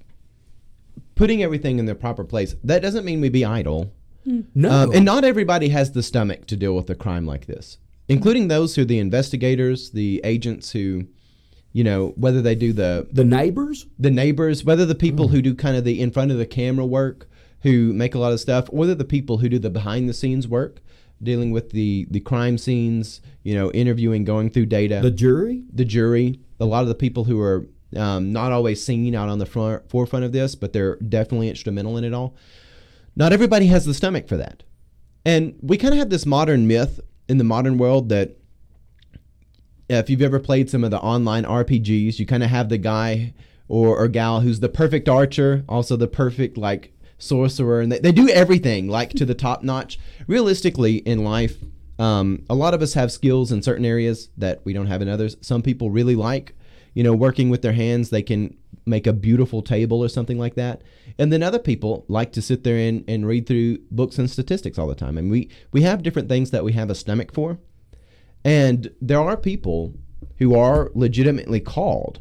putting 1.15 1.43
everything 1.43 1.79
in 1.79 1.85
their 1.85 1.95
proper 1.95 2.25
place. 2.25 2.57
That 2.65 2.81
doesn't 2.81 3.05
mean 3.05 3.21
we 3.21 3.29
be 3.29 3.45
idle. 3.45 3.93
No, 4.25 4.71
Um, 4.71 4.93
and 4.93 5.05
not 5.05 5.25
everybody 5.25 5.69
has 5.71 5.93
the 5.93 6.03
stomach 6.03 6.47
to 6.47 6.57
deal 6.57 6.75
with 6.75 6.89
a 6.89 6.95
crime 6.95 7.27
like 7.27 7.47
this, 7.47 7.77
including 8.13 8.49
those 8.49 8.75
who 8.75 8.83
are 8.83 8.87
the 8.87 8.99
investigators, 8.99 9.91
the 9.91 10.21
agents 10.25 10.73
who, 10.73 11.07
you 11.73 11.85
know, 11.85 12.09
whether 12.17 12.43
they 12.43 12.55
do 12.55 12.73
the 12.73 13.09
the 13.13 13.25
neighbors. 13.25 13.87
the 13.99 14.11
neighbors, 14.11 14.65
whether 14.65 14.87
the 14.87 14.95
people 14.95 15.29
who 15.29 15.43
do 15.43 15.55
kind 15.55 15.77
of 15.77 15.85
the 15.85 16.01
in 16.01 16.11
front 16.11 16.31
of 16.31 16.39
the 16.39 16.47
camera 16.47 16.87
work, 16.87 17.29
who 17.63 17.93
make 17.93 18.15
a 18.15 18.19
lot 18.19 18.33
of 18.33 18.41
stuff, 18.41 18.69
or 18.71 18.87
the 18.87 19.05
people 19.05 19.39
who 19.39 19.49
do 19.49 19.59
the 19.59 19.71
behind 19.71 20.09
the 20.09 20.15
scenes 20.15 20.47
work, 20.47 20.81
dealing 21.23 21.51
with 21.51 21.71
the 21.71 22.07
the 22.11 22.21
crime 22.21 22.59
scenes, 22.59 23.21
you 23.43 23.55
know, 23.55 23.71
interviewing, 23.73 24.25
going 24.25 24.51
through 24.51 24.67
data, 24.67 25.01
The 25.03 25.11
jury, 25.11 25.65
the, 25.73 25.85
jury, 25.85 26.31
jury, 26.31 26.41
a 26.61 26.65
lot 26.65 26.83
of 26.83 26.89
the 26.89 26.95
people 26.95 27.25
who 27.25 27.41
are 27.41 27.67
um, 27.97 28.33
not 28.33 28.53
always 28.53 28.85
seen 28.85 29.15
out 29.15 29.29
on 29.29 29.39
the 29.39 29.47
front, 29.47 29.89
forefront 29.89 30.25
of 30.25 30.33
this, 30.33 30.55
but 30.55 30.73
they're 30.73 30.97
definitely 30.97 31.49
instrumental 31.49 31.97
in 31.97 32.05
it 32.05 32.15
all. 32.15 32.35
Not 33.15 33.33
everybody 33.33 33.67
has 33.67 33.85
the 33.85 33.95
stomach 33.95 34.27
for 34.29 34.37
that, 34.39 34.63
and 35.25 35.55
we 35.61 35.77
kind 35.77 35.93
of 35.95 35.99
have 35.99 36.11
this 36.11 36.27
modern 36.27 36.67
myth 36.67 37.01
in 37.29 37.39
the 37.39 37.45
modern 37.45 37.79
world 37.79 38.09
that 38.09 38.37
if 39.89 40.09
you've 40.09 40.23
ever 40.23 40.39
played 40.39 40.71
some 40.71 40.85
of 40.85 40.91
the 40.91 41.01
online 41.01 41.45
RPGs, 41.45 42.19
you 42.19 42.27
kind 42.27 42.43
of 42.43 42.51
have 42.51 42.69
the 42.69 42.79
guy 42.79 43.35
or, 43.69 43.97
or 43.97 44.09
gal 44.09 44.41
who's 44.41 44.61
the 44.61 44.69
perfect 44.69 45.09
archer, 45.09 45.65
also 45.69 45.97
the 45.97 46.09
perfect 46.09 46.57
like 46.57 46.93
sorcerer, 47.19 47.81
and 47.81 47.93
they, 47.93 47.99
they 47.99 48.13
do 48.13 48.29
everything 48.29 48.89
like 48.89 49.11
to 49.11 49.25
the 49.25 49.35
top 49.35 49.63
notch. 49.63 49.99
Realistically, 50.27 50.97
in 50.97 51.25
life, 51.25 51.57
Um, 51.99 52.45
a 52.49 52.55
lot 52.55 52.75
of 52.75 52.83
us 52.83 52.95
have 52.95 53.13
skills 53.13 53.53
in 53.53 53.63
certain 53.63 53.85
areas 53.85 54.31
that 54.37 54.65
we 54.65 54.73
don't 54.73 54.89
have 54.89 55.03
in 55.03 55.09
others. 55.09 55.37
Some 55.41 55.63
people 55.63 55.91
really 55.91 56.17
like, 56.17 56.55
you 56.95 57.03
know, 57.03 57.15
working 57.15 57.51
with 57.51 57.63
their 57.63 57.73
hands. 57.73 58.11
They 58.11 58.23
can 58.23 58.57
make 58.85 59.07
a 59.07 59.13
beautiful 59.13 59.63
table 59.63 60.03
or 60.03 60.09
something 60.09 60.39
like 60.39 60.55
that. 60.57 60.83
And 61.19 61.33
then 61.33 61.43
other 61.43 61.59
people 61.59 62.05
like 62.09 62.33
to 62.33 62.43
sit 62.43 62.65
there 62.65 62.77
and, 62.77 63.05
and 63.07 63.27
read 63.27 63.47
through 63.47 63.79
books 63.91 64.19
and 64.19 64.31
statistics 64.31 64.79
all 64.79 64.89
the 64.89 64.95
time. 64.95 65.19
And 65.19 65.31
we, 65.31 65.51
we 65.73 65.83
have 65.83 66.03
different 66.03 66.29
things 66.29 66.51
that 66.51 66.65
we 66.65 66.73
have 66.73 66.91
a 66.91 66.95
stomach 66.95 67.33
for. 67.33 67.59
And 68.45 68.93
there 69.01 69.21
are 69.21 69.37
people 69.37 69.95
who 70.39 70.57
are 70.57 70.91
legitimately 70.95 71.61
called 71.61 72.21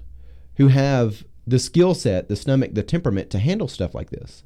who 0.58 0.68
have 0.68 1.24
the 1.48 1.60
skill 1.60 1.96
set, 1.96 2.30
the 2.30 2.36
stomach, 2.36 2.74
the 2.74 2.84
temperament 2.84 3.30
to 3.32 3.40
handle 3.40 3.68
stuff 3.68 3.96
like 3.96 4.12
this. 4.12 4.44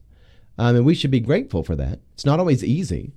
Um, 0.57 0.77
and 0.77 0.85
we 0.85 0.95
should 0.95 1.11
be 1.11 1.19
grateful 1.19 1.63
for 1.63 1.75
that. 1.75 1.99
It's 2.13 2.25
not 2.25 2.39
always 2.39 2.63
easy. 2.63 3.13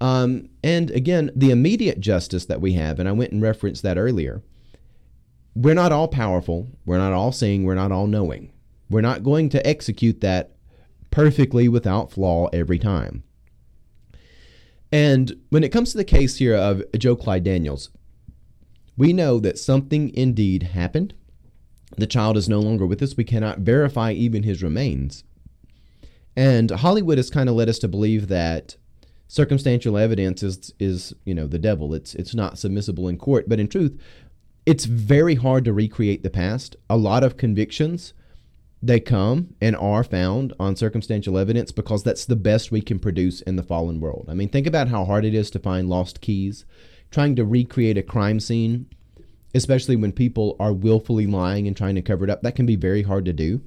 Um, 0.00 0.48
and 0.62 0.90
again, 0.92 1.30
the 1.34 1.50
immediate 1.50 2.00
justice 2.00 2.46
that 2.46 2.60
we 2.60 2.72
have, 2.74 2.98
and 2.98 3.08
I 3.08 3.12
went 3.12 3.32
and 3.32 3.42
referenced 3.42 3.82
that 3.82 3.98
earlier, 3.98 4.42
we're 5.58 5.74
not 5.74 5.90
all 5.90 6.06
powerful, 6.06 6.68
we're 6.86 6.98
not 6.98 7.12
all 7.12 7.32
seeing, 7.32 7.64
we're 7.64 7.74
not 7.74 7.90
all 7.90 8.06
knowing. 8.06 8.52
We're 8.88 9.00
not 9.00 9.24
going 9.24 9.48
to 9.50 9.66
execute 9.66 10.20
that 10.20 10.52
perfectly 11.10 11.68
without 11.68 12.12
flaw 12.12 12.46
every 12.52 12.78
time. 12.78 13.24
And 14.92 15.34
when 15.50 15.64
it 15.64 15.72
comes 15.72 15.90
to 15.90 15.96
the 15.96 16.04
case 16.04 16.36
here 16.36 16.54
of 16.54 16.84
Joe 16.96 17.16
Clyde 17.16 17.42
Daniels, 17.42 17.90
we 18.96 19.12
know 19.12 19.40
that 19.40 19.58
something 19.58 20.14
indeed 20.14 20.62
happened. 20.62 21.14
The 21.96 22.06
child 22.06 22.36
is 22.36 22.48
no 22.48 22.60
longer 22.60 22.86
with 22.86 23.02
us. 23.02 23.16
We 23.16 23.24
cannot 23.24 23.58
verify 23.58 24.12
even 24.12 24.44
his 24.44 24.62
remains. 24.62 25.24
And 26.36 26.70
Hollywood 26.70 27.18
has 27.18 27.30
kind 27.30 27.48
of 27.48 27.56
led 27.56 27.68
us 27.68 27.80
to 27.80 27.88
believe 27.88 28.28
that 28.28 28.76
circumstantial 29.26 29.98
evidence 29.98 30.42
is 30.42 30.72
is 30.78 31.14
you 31.24 31.34
know 31.34 31.46
the 31.46 31.58
devil. 31.58 31.94
It's 31.94 32.14
it's 32.14 32.34
not 32.34 32.54
submissible 32.54 33.10
in 33.10 33.18
court. 33.18 33.48
But 33.48 33.60
in 33.60 33.68
truth, 33.68 34.00
it's 34.68 34.84
very 34.84 35.36
hard 35.36 35.64
to 35.64 35.72
recreate 35.72 36.22
the 36.22 36.28
past. 36.28 36.76
A 36.90 36.96
lot 36.98 37.24
of 37.24 37.38
convictions 37.38 38.12
they 38.82 39.00
come 39.00 39.54
and 39.62 39.74
are 39.74 40.04
found 40.04 40.52
on 40.60 40.76
circumstantial 40.76 41.38
evidence 41.38 41.72
because 41.72 42.04
that's 42.04 42.26
the 42.26 42.36
best 42.36 42.70
we 42.70 42.82
can 42.82 42.98
produce 42.98 43.40
in 43.40 43.56
the 43.56 43.62
fallen 43.62 43.98
world. 43.98 44.26
I 44.28 44.34
mean, 44.34 44.50
think 44.50 44.66
about 44.66 44.88
how 44.88 45.06
hard 45.06 45.24
it 45.24 45.32
is 45.32 45.50
to 45.52 45.58
find 45.58 45.88
lost 45.88 46.20
keys. 46.20 46.66
Trying 47.10 47.34
to 47.36 47.46
recreate 47.46 47.96
a 47.96 48.02
crime 48.02 48.40
scene, 48.40 48.84
especially 49.54 49.96
when 49.96 50.12
people 50.12 50.54
are 50.60 50.74
willfully 50.74 51.26
lying 51.26 51.66
and 51.66 51.74
trying 51.74 51.94
to 51.94 52.02
cover 52.02 52.24
it 52.24 52.30
up, 52.30 52.42
that 52.42 52.54
can 52.54 52.66
be 52.66 52.76
very 52.76 53.04
hard 53.04 53.24
to 53.24 53.32
do. 53.32 53.62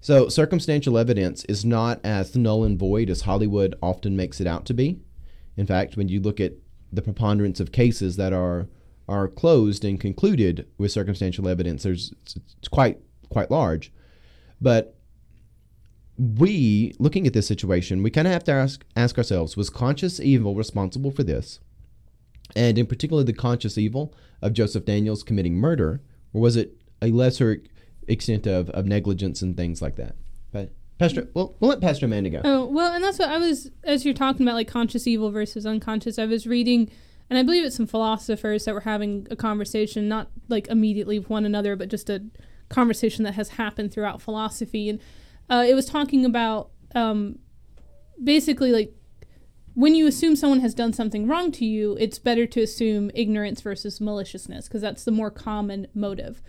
So, 0.00 0.28
circumstantial 0.28 0.96
evidence 0.96 1.44
is 1.46 1.64
not 1.64 1.98
as 2.04 2.36
null 2.36 2.62
and 2.62 2.78
void 2.78 3.10
as 3.10 3.22
Hollywood 3.22 3.74
often 3.82 4.14
makes 4.14 4.40
it 4.40 4.46
out 4.46 4.64
to 4.66 4.74
be. 4.74 5.00
In 5.56 5.66
fact, 5.66 5.96
when 5.96 6.08
you 6.08 6.20
look 6.20 6.38
at 6.38 6.52
the 6.92 7.02
preponderance 7.02 7.58
of 7.58 7.72
cases 7.72 8.14
that 8.14 8.32
are 8.32 8.68
are 9.10 9.28
closed 9.28 9.84
and 9.84 10.00
concluded 10.00 10.66
with 10.78 10.92
circumstantial 10.92 11.48
evidence, 11.48 11.82
there's 11.82 12.14
it's 12.22 12.68
quite 12.68 12.98
quite 13.28 13.50
large. 13.50 13.92
But 14.60 14.96
we, 16.16 16.94
looking 16.98 17.26
at 17.26 17.32
this 17.32 17.46
situation, 17.46 18.02
we 18.02 18.10
kind 18.10 18.26
of 18.26 18.32
have 18.32 18.44
to 18.44 18.52
ask 18.52 18.84
ask 18.96 19.18
ourselves: 19.18 19.56
Was 19.56 19.68
conscious 19.68 20.20
evil 20.20 20.54
responsible 20.54 21.10
for 21.10 21.22
this? 21.22 21.60
And 22.56 22.78
in 22.78 22.86
particular, 22.86 23.22
the 23.22 23.32
conscious 23.32 23.76
evil 23.76 24.14
of 24.42 24.54
Joseph 24.54 24.84
Daniels 24.84 25.22
committing 25.22 25.54
murder, 25.54 26.00
or 26.32 26.40
was 26.40 26.56
it 26.56 26.76
a 27.02 27.10
lesser 27.10 27.62
extent 28.10 28.46
of, 28.46 28.70
of 28.70 28.86
negligence 28.86 29.42
and 29.42 29.56
things 29.56 29.80
like 29.80 29.96
that. 29.96 30.16
But 30.52 30.72
Pastor, 30.98 31.28
well, 31.34 31.56
we'll 31.60 31.70
let 31.70 31.80
Pastor 31.80 32.06
Amanda 32.06 32.30
go. 32.30 32.40
Oh 32.44 32.66
well, 32.66 32.92
and 32.92 33.02
that's 33.02 33.18
what 33.18 33.28
I 33.28 33.38
was 33.38 33.70
as 33.84 34.04
you're 34.04 34.14
talking 34.14 34.42
about 34.46 34.54
like 34.54 34.68
conscious 34.68 35.06
evil 35.06 35.30
versus 35.30 35.64
unconscious. 35.64 36.18
I 36.18 36.26
was 36.26 36.46
reading, 36.46 36.90
and 37.30 37.38
I 37.38 37.42
believe 37.42 37.64
it's 37.64 37.76
some 37.76 37.86
philosophers 37.86 38.64
that 38.64 38.74
were 38.74 38.80
having 38.80 39.26
a 39.30 39.36
conversation, 39.36 40.08
not 40.08 40.28
like 40.48 40.68
immediately 40.68 41.18
with 41.18 41.30
one 41.30 41.46
another, 41.46 41.76
but 41.76 41.88
just 41.88 42.10
a 42.10 42.22
conversation 42.68 43.24
that 43.24 43.34
has 43.34 43.50
happened 43.50 43.92
throughout 43.92 44.20
philosophy, 44.20 44.88
and 44.90 45.00
uh, 45.48 45.64
it 45.66 45.74
was 45.74 45.86
talking 45.86 46.24
about 46.24 46.70
um, 46.94 47.38
basically 48.22 48.72
like 48.72 48.92
when 49.74 49.94
you 49.94 50.06
assume 50.06 50.36
someone 50.36 50.60
has 50.60 50.74
done 50.74 50.92
something 50.92 51.26
wrong 51.26 51.52
to 51.52 51.64
you, 51.64 51.96
it's 52.00 52.18
better 52.18 52.46
to 52.46 52.60
assume 52.60 53.10
ignorance 53.14 53.60
versus 53.60 54.00
maliciousness 54.00 54.66
because 54.66 54.82
that's 54.82 55.04
the 55.04 55.12
more 55.12 55.30
common 55.30 55.86
motive. 55.94 56.42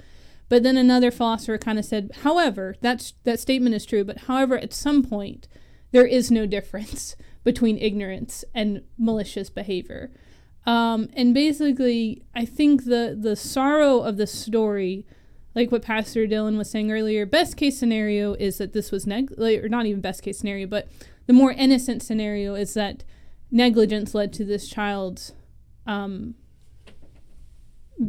But 0.50 0.64
then 0.64 0.76
another 0.76 1.12
philosopher 1.12 1.58
kind 1.58 1.80
of 1.80 1.86
said, 1.86 2.12
however, 2.24 2.76
that's 2.82 3.14
that 3.24 3.40
statement 3.40 3.76
is 3.76 3.86
true, 3.86 4.04
but 4.04 4.24
however, 4.24 4.58
at 4.58 4.74
some 4.74 5.04
point, 5.04 5.48
there 5.92 6.06
is 6.06 6.32
no 6.32 6.46
difference 6.46 7.16
between 7.44 7.78
ignorance 7.78 8.44
and 8.54 8.84
malicious 8.98 9.50
behavior. 9.50 10.12
Um, 10.66 11.10
and 11.14 11.34
basically, 11.34 12.24
I 12.36 12.46
think 12.46 12.86
the 12.86 13.18
the 13.20 13.36
sorrow 13.36 14.02
of 14.02 14.18
the 14.18 14.28
story, 14.28 15.06
like 15.56 15.72
what 15.72 15.82
Pastor 15.82 16.28
Dylan 16.28 16.58
was 16.58 16.70
saying 16.70 16.92
earlier, 16.92 17.26
best 17.26 17.58
case 17.58 17.78
scenario 17.78 18.34
is 18.34 18.58
that 18.60 18.74
this 18.74 18.92
was 18.92 19.08
neg 19.08 19.32
or 19.40 19.70
not 19.70 19.86
even 19.86 20.02
best 20.02 20.22
case 20.22 20.38
scenario, 20.38 20.68
but 20.68 20.88
the 21.28 21.34
more 21.34 21.52
innocent 21.52 22.04
scenario 22.04 22.56
is 22.56 22.74
that 22.76 23.04
negligence 23.50 24.14
led 24.14 24.32
to 24.34 24.46
this 24.46 24.68
child's 24.68 25.34
um, 25.88 26.36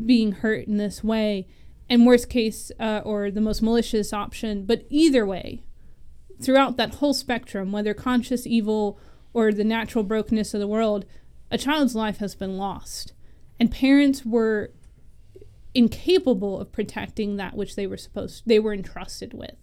being 0.06 0.32
hurt 0.32 0.66
in 0.66 0.76
this 0.76 1.02
way 1.02 1.46
and 1.88 2.06
worst 2.06 2.28
case 2.28 2.70
uh, 2.78 3.00
or 3.04 3.30
the 3.30 3.40
most 3.40 3.62
malicious 3.62 4.12
option. 4.12 4.64
But 4.64 4.84
either 4.88 5.26
way, 5.26 5.62
throughout 6.40 6.76
that 6.76 6.96
whole 6.96 7.14
spectrum, 7.14 7.72
whether 7.72 7.94
conscious 7.94 8.46
evil 8.46 8.98
or 9.34 9.52
the 9.52 9.64
natural 9.64 10.04
brokenness 10.04 10.54
of 10.54 10.60
the 10.60 10.66
world, 10.66 11.04
a 11.52 11.58
child's 11.58 11.94
life 11.94 12.16
has 12.18 12.34
been 12.34 12.56
lost. 12.56 13.12
And 13.60 13.70
parents 13.70 14.24
were 14.24 14.72
incapable 15.74 16.60
of 16.60 16.72
protecting 16.72 17.36
that 17.36 17.54
which 17.54 17.76
they 17.76 17.86
were 17.86 17.96
supposed 17.96 18.42
they 18.46 18.58
were 18.58 18.74
entrusted 18.74 19.32
with. 19.34 19.54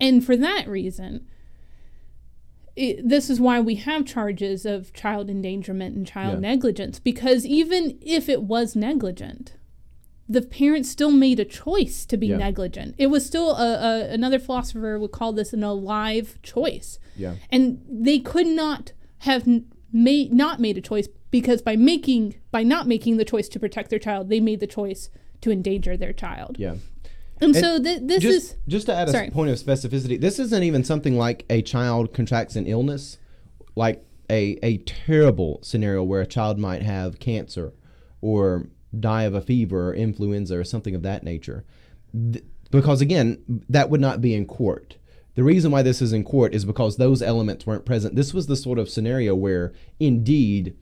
And 0.00 0.24
for 0.24 0.36
that 0.36 0.66
reason, 0.66 1.26
it, 2.74 3.06
this 3.06 3.30
is 3.30 3.40
why 3.40 3.60
we 3.60 3.76
have 3.76 4.06
charges 4.06 4.64
of 4.64 4.92
child 4.92 5.28
endangerment 5.28 5.94
and 5.94 6.06
child 6.06 6.34
yeah. 6.34 6.50
negligence 6.50 6.98
because 6.98 7.44
even 7.44 7.98
if 8.00 8.28
it 8.28 8.42
was 8.42 8.74
negligent, 8.74 9.56
the 10.28 10.42
parents 10.42 10.88
still 10.88 11.10
made 11.10 11.40
a 11.40 11.44
choice 11.44 12.06
to 12.06 12.16
be 12.16 12.28
yeah. 12.28 12.36
negligent. 12.36 12.94
It 12.98 13.08
was 13.08 13.26
still 13.26 13.50
a, 13.56 13.74
a, 13.74 14.12
another 14.12 14.38
philosopher 14.38 14.98
would 14.98 15.12
call 15.12 15.32
this 15.32 15.52
an 15.52 15.62
alive 15.62 16.38
choice. 16.42 16.98
Yeah. 17.16 17.34
And 17.50 17.84
they 17.88 18.18
could 18.18 18.46
not 18.46 18.92
have 19.18 19.46
made 19.92 20.32
not 20.32 20.60
made 20.60 20.78
a 20.78 20.80
choice 20.80 21.08
because 21.30 21.62
by 21.62 21.76
making 21.76 22.36
by 22.50 22.62
not 22.62 22.86
making 22.86 23.16
the 23.16 23.24
choice 23.24 23.48
to 23.50 23.60
protect 23.60 23.90
their 23.90 23.98
child, 23.98 24.28
they 24.28 24.40
made 24.40 24.60
the 24.60 24.66
choice 24.66 25.10
to 25.40 25.50
endanger 25.50 25.96
their 25.96 26.12
child. 26.12 26.56
Yeah. 26.58 26.76
And, 27.42 27.56
and 27.56 27.56
so 27.56 27.82
th- 27.82 28.00
this 28.02 28.22
just, 28.22 28.52
is 28.52 28.56
just 28.68 28.86
to 28.86 28.94
add 28.94 29.08
a 29.08 29.12
sorry. 29.12 29.30
point 29.30 29.50
of 29.50 29.58
specificity. 29.58 30.20
This 30.20 30.38
isn't 30.38 30.62
even 30.62 30.84
something 30.84 31.16
like 31.16 31.46
a 31.48 31.62
child 31.62 32.12
contracts 32.12 32.54
an 32.56 32.66
illness, 32.66 33.18
like 33.74 34.04
a 34.28 34.58
a 34.62 34.78
terrible 34.78 35.58
scenario 35.62 36.02
where 36.02 36.20
a 36.20 36.26
child 36.26 36.58
might 36.58 36.82
have 36.82 37.18
cancer 37.18 37.72
or 38.20 38.68
die 38.98 39.22
of 39.22 39.34
a 39.34 39.40
fever 39.40 39.90
or 39.90 39.94
influenza 39.94 40.58
or 40.58 40.64
something 40.64 40.94
of 40.94 41.02
that 41.02 41.22
nature. 41.22 41.64
Th- 42.12 42.44
because 42.70 43.00
again, 43.00 43.64
that 43.68 43.90
would 43.90 44.00
not 44.00 44.20
be 44.20 44.34
in 44.34 44.46
court. 44.46 44.96
The 45.40 45.44
reason 45.44 45.70
why 45.70 45.80
this 45.80 46.02
is 46.02 46.12
in 46.12 46.22
court 46.22 46.54
is 46.54 46.66
because 46.66 46.98
those 46.98 47.22
elements 47.22 47.66
weren't 47.66 47.86
present. 47.86 48.14
This 48.14 48.34
was 48.34 48.46
the 48.46 48.56
sort 48.56 48.78
of 48.78 48.90
scenario 48.90 49.34
where 49.34 49.72
indeed 49.98 50.76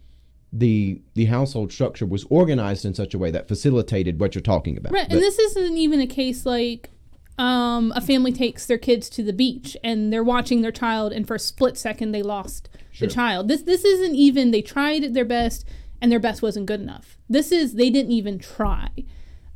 the 0.53 1.01
the 1.15 1.27
household 1.27 1.71
structure 1.71 2.05
was 2.05 2.25
organized 2.25 2.85
in 2.85 2.93
such 2.93 3.15
a 3.15 3.19
way 3.19 3.31
that 3.31 3.47
facilitated 3.47 4.19
what 4.19 4.35
you're 4.35 4.43
talking 4.43 4.77
about. 4.77 4.93
Right, 4.93 5.07
but, 5.09 5.13
and 5.13 5.23
this 5.23 5.39
isn't 5.39 5.77
even 5.77 6.01
a 6.01 6.09
case 6.09 6.45
like 6.45 6.91
um, 7.39 7.93
a 7.95 8.01
family 8.01 8.33
takes 8.33 8.67
their 8.67 8.79
kids 8.79 9.09
to 9.11 9.23
the 9.23 9.33
beach 9.33 9.77
and 9.85 10.13
they're 10.13 10.25
watching 10.25 10.63
their 10.63 10.73
child, 10.73 11.13
and 11.13 11.25
for 11.25 11.37
a 11.37 11.39
split 11.39 11.79
second 11.79 12.11
they 12.11 12.25
lost 12.25 12.69
sure. 12.91 13.07
the 13.07 13.15
child. 13.15 13.47
This 13.47 13.63
this 13.63 13.85
isn't 13.85 14.17
even 14.17 14.51
they 14.51 14.61
tried 14.61 15.15
their 15.15 15.25
best 15.25 15.65
and 16.03 16.11
their 16.11 16.19
best 16.19 16.43
wasn't 16.43 16.67
good 16.67 16.81
enough. 16.81 17.17
This 17.29 17.53
is 17.53 17.75
they 17.75 17.91
didn't 17.91 18.11
even 18.11 18.41
try. 18.41 18.89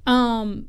Um, 0.07 0.69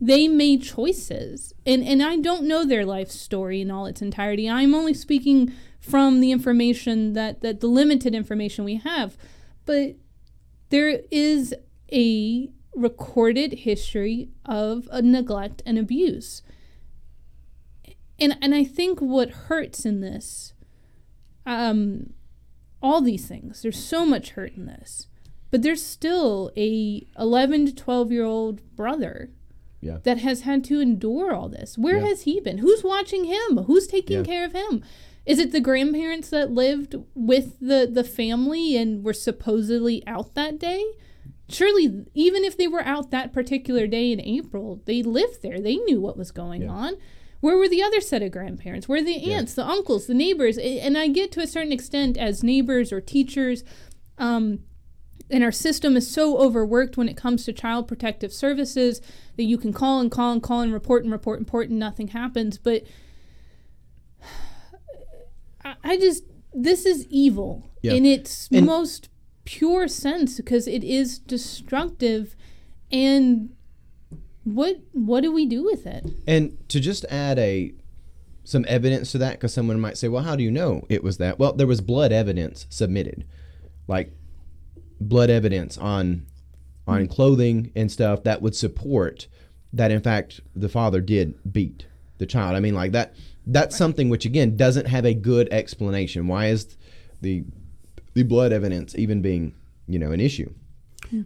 they 0.00 0.28
made 0.28 0.62
choices, 0.62 1.54
and 1.64 1.82
and 1.82 2.02
I 2.02 2.16
don't 2.16 2.44
know 2.44 2.64
their 2.64 2.84
life 2.84 3.10
story 3.10 3.60
in 3.60 3.70
all 3.70 3.86
its 3.86 4.02
entirety. 4.02 4.48
I'm 4.48 4.74
only 4.74 4.94
speaking 4.94 5.52
from 5.80 6.20
the 6.20 6.32
information 6.32 7.14
that 7.14 7.40
that 7.40 7.60
the 7.60 7.66
limited 7.66 8.14
information 8.14 8.64
we 8.64 8.76
have, 8.76 9.16
but 9.64 9.96
there 10.68 11.00
is 11.10 11.54
a 11.92 12.50
recorded 12.74 13.60
history 13.60 14.28
of 14.44 14.88
neglect 15.02 15.62
and 15.64 15.78
abuse. 15.78 16.42
And 18.18 18.36
and 18.42 18.54
I 18.54 18.64
think 18.64 19.00
what 19.00 19.30
hurts 19.30 19.86
in 19.86 20.00
this 20.00 20.52
um 21.46 22.12
all 22.82 23.00
these 23.00 23.26
things. 23.26 23.62
There's 23.62 23.82
so 23.82 24.04
much 24.04 24.30
hurt 24.30 24.52
in 24.56 24.66
this. 24.66 25.08
But 25.50 25.62
there's 25.62 25.84
still 25.84 26.50
a 26.56 27.06
11 27.18 27.66
to 27.66 27.74
12 27.74 28.12
year 28.12 28.24
old 28.24 28.76
brother 28.76 29.30
yeah. 29.86 29.98
that 30.02 30.18
has 30.18 30.42
had 30.42 30.64
to 30.64 30.80
endure 30.80 31.32
all 31.32 31.48
this. 31.48 31.78
Where 31.78 31.98
yeah. 31.98 32.06
has 32.06 32.22
he 32.22 32.40
been? 32.40 32.58
Who's 32.58 32.82
watching 32.82 33.24
him? 33.24 33.64
Who's 33.64 33.86
taking 33.86 34.18
yeah. 34.18 34.24
care 34.24 34.44
of 34.44 34.52
him? 34.52 34.84
Is 35.24 35.38
it 35.38 35.52
the 35.52 35.60
grandparents 35.60 36.30
that 36.30 36.52
lived 36.52 36.94
with 37.14 37.58
the 37.60 37.88
the 37.90 38.04
family 38.04 38.76
and 38.76 39.04
were 39.04 39.12
supposedly 39.12 40.06
out 40.06 40.34
that 40.34 40.58
day? 40.58 40.84
Surely, 41.48 42.04
even 42.14 42.44
if 42.44 42.56
they 42.56 42.66
were 42.66 42.82
out 42.82 43.10
that 43.10 43.32
particular 43.32 43.86
day 43.86 44.12
in 44.12 44.20
April, 44.20 44.82
they 44.84 45.02
lived 45.02 45.42
there. 45.42 45.60
They 45.60 45.76
knew 45.76 46.00
what 46.00 46.16
was 46.16 46.32
going 46.32 46.68
on. 46.68 46.94
Where 47.40 47.56
were 47.56 47.68
the 47.68 47.82
other 47.82 48.00
set 48.00 48.22
of 48.22 48.32
grandparents? 48.32 48.88
Where 48.88 48.98
are 48.98 49.04
the 49.04 49.32
aunts, 49.32 49.54
the 49.54 49.64
uncles, 49.64 50.06
the 50.06 50.14
neighbors? 50.14 50.58
And 50.58 50.96
I 50.96 51.08
get 51.08 51.30
to 51.32 51.40
a 51.40 51.46
certain 51.46 51.72
extent 51.72 52.16
as 52.16 52.42
neighbors 52.42 52.92
or 52.92 53.00
teachers, 53.00 53.62
um, 54.18 54.60
and 55.30 55.42
our 55.42 55.52
system 55.52 55.96
is 55.96 56.08
so 56.10 56.38
overworked 56.38 56.96
when 56.96 57.08
it 57.08 57.16
comes 57.16 57.44
to 57.44 57.52
child 57.52 57.88
protective 57.88 58.32
services 58.32 59.00
that 59.36 59.44
you 59.44 59.58
can 59.58 59.72
call 59.72 60.00
and 60.00 60.10
call 60.10 60.32
and 60.32 60.42
call 60.42 60.60
and 60.60 60.72
report 60.72 61.02
and 61.02 61.12
report 61.12 61.38
and 61.40 61.46
report 61.46 61.68
and 61.68 61.78
nothing 61.78 62.08
happens. 62.08 62.58
But 62.58 62.84
I, 65.82 65.96
just 65.96 66.24
this 66.54 66.86
is 66.86 67.06
evil 67.10 67.70
Yeah. 67.82 67.94
in 67.94 68.06
its 68.06 68.48
And- 68.52 68.66
most 68.66 69.08
pure 69.44 69.88
sense 69.88 70.36
because 70.36 70.66
it 70.66 70.82
is 70.84 71.18
destructive 71.18 72.34
and 72.90 73.50
what 74.44 74.78
what 74.92 75.22
do 75.22 75.32
we 75.32 75.44
do 75.46 75.64
with 75.64 75.86
it 75.86 76.04
And 76.26 76.56
to 76.68 76.78
just 76.80 77.04
add 77.10 77.38
a 77.38 77.72
some 78.44 78.64
evidence 78.68 79.10
to 79.10 79.18
that, 79.18 79.32
because 79.32 79.52
someone 79.52 79.80
might 79.80 79.98
say, 79.98 80.06
"Well, 80.06 80.22
how 80.22 80.36
do 80.36 80.44
you 80.44 80.52
know 80.52 80.86
it 80.88 81.02
was 81.02 81.16
that?" 81.16 81.36
Well, 81.36 81.52
there 81.52 81.66
was 81.66 81.80
blood 81.80 82.12
evidence 82.12 82.64
submitted, 82.70 83.24
like 83.88 84.15
blood 85.00 85.30
evidence 85.30 85.76
on 85.78 86.26
on 86.86 87.08
clothing 87.08 87.72
and 87.74 87.90
stuff 87.90 88.22
that 88.22 88.40
would 88.40 88.54
support 88.54 89.26
that. 89.72 89.90
In 89.90 90.00
fact, 90.00 90.40
the 90.54 90.68
father 90.68 91.00
did 91.00 91.52
beat 91.52 91.86
the 92.18 92.26
child. 92.26 92.56
I 92.56 92.60
mean, 92.60 92.74
like 92.74 92.92
that. 92.92 93.14
That's 93.46 93.76
something 93.76 94.08
which 94.08 94.24
again 94.24 94.56
doesn't 94.56 94.86
have 94.86 95.04
a 95.04 95.14
good 95.14 95.48
explanation. 95.52 96.26
Why 96.26 96.46
is 96.46 96.76
the 97.20 97.44
the 98.14 98.22
blood 98.22 98.52
evidence 98.52 98.94
even 98.96 99.22
being 99.22 99.54
you 99.86 99.98
know 99.98 100.12
an 100.12 100.20
issue? 100.20 100.52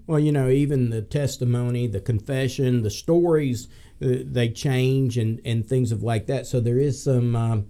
Well, 0.06 0.18
you 0.18 0.32
know, 0.32 0.48
even 0.48 0.90
the 0.90 1.02
testimony, 1.02 1.86
the 1.86 2.00
confession, 2.00 2.82
the 2.82 2.90
stories, 2.90 3.68
uh, 4.02 4.24
they 4.24 4.50
change 4.50 5.16
and, 5.16 5.40
and 5.44 5.64
things 5.64 5.92
of 5.92 6.02
like 6.02 6.26
that. 6.26 6.46
So 6.46 6.60
there 6.60 6.78
is 6.78 7.02
some 7.02 7.34
um, 7.34 7.66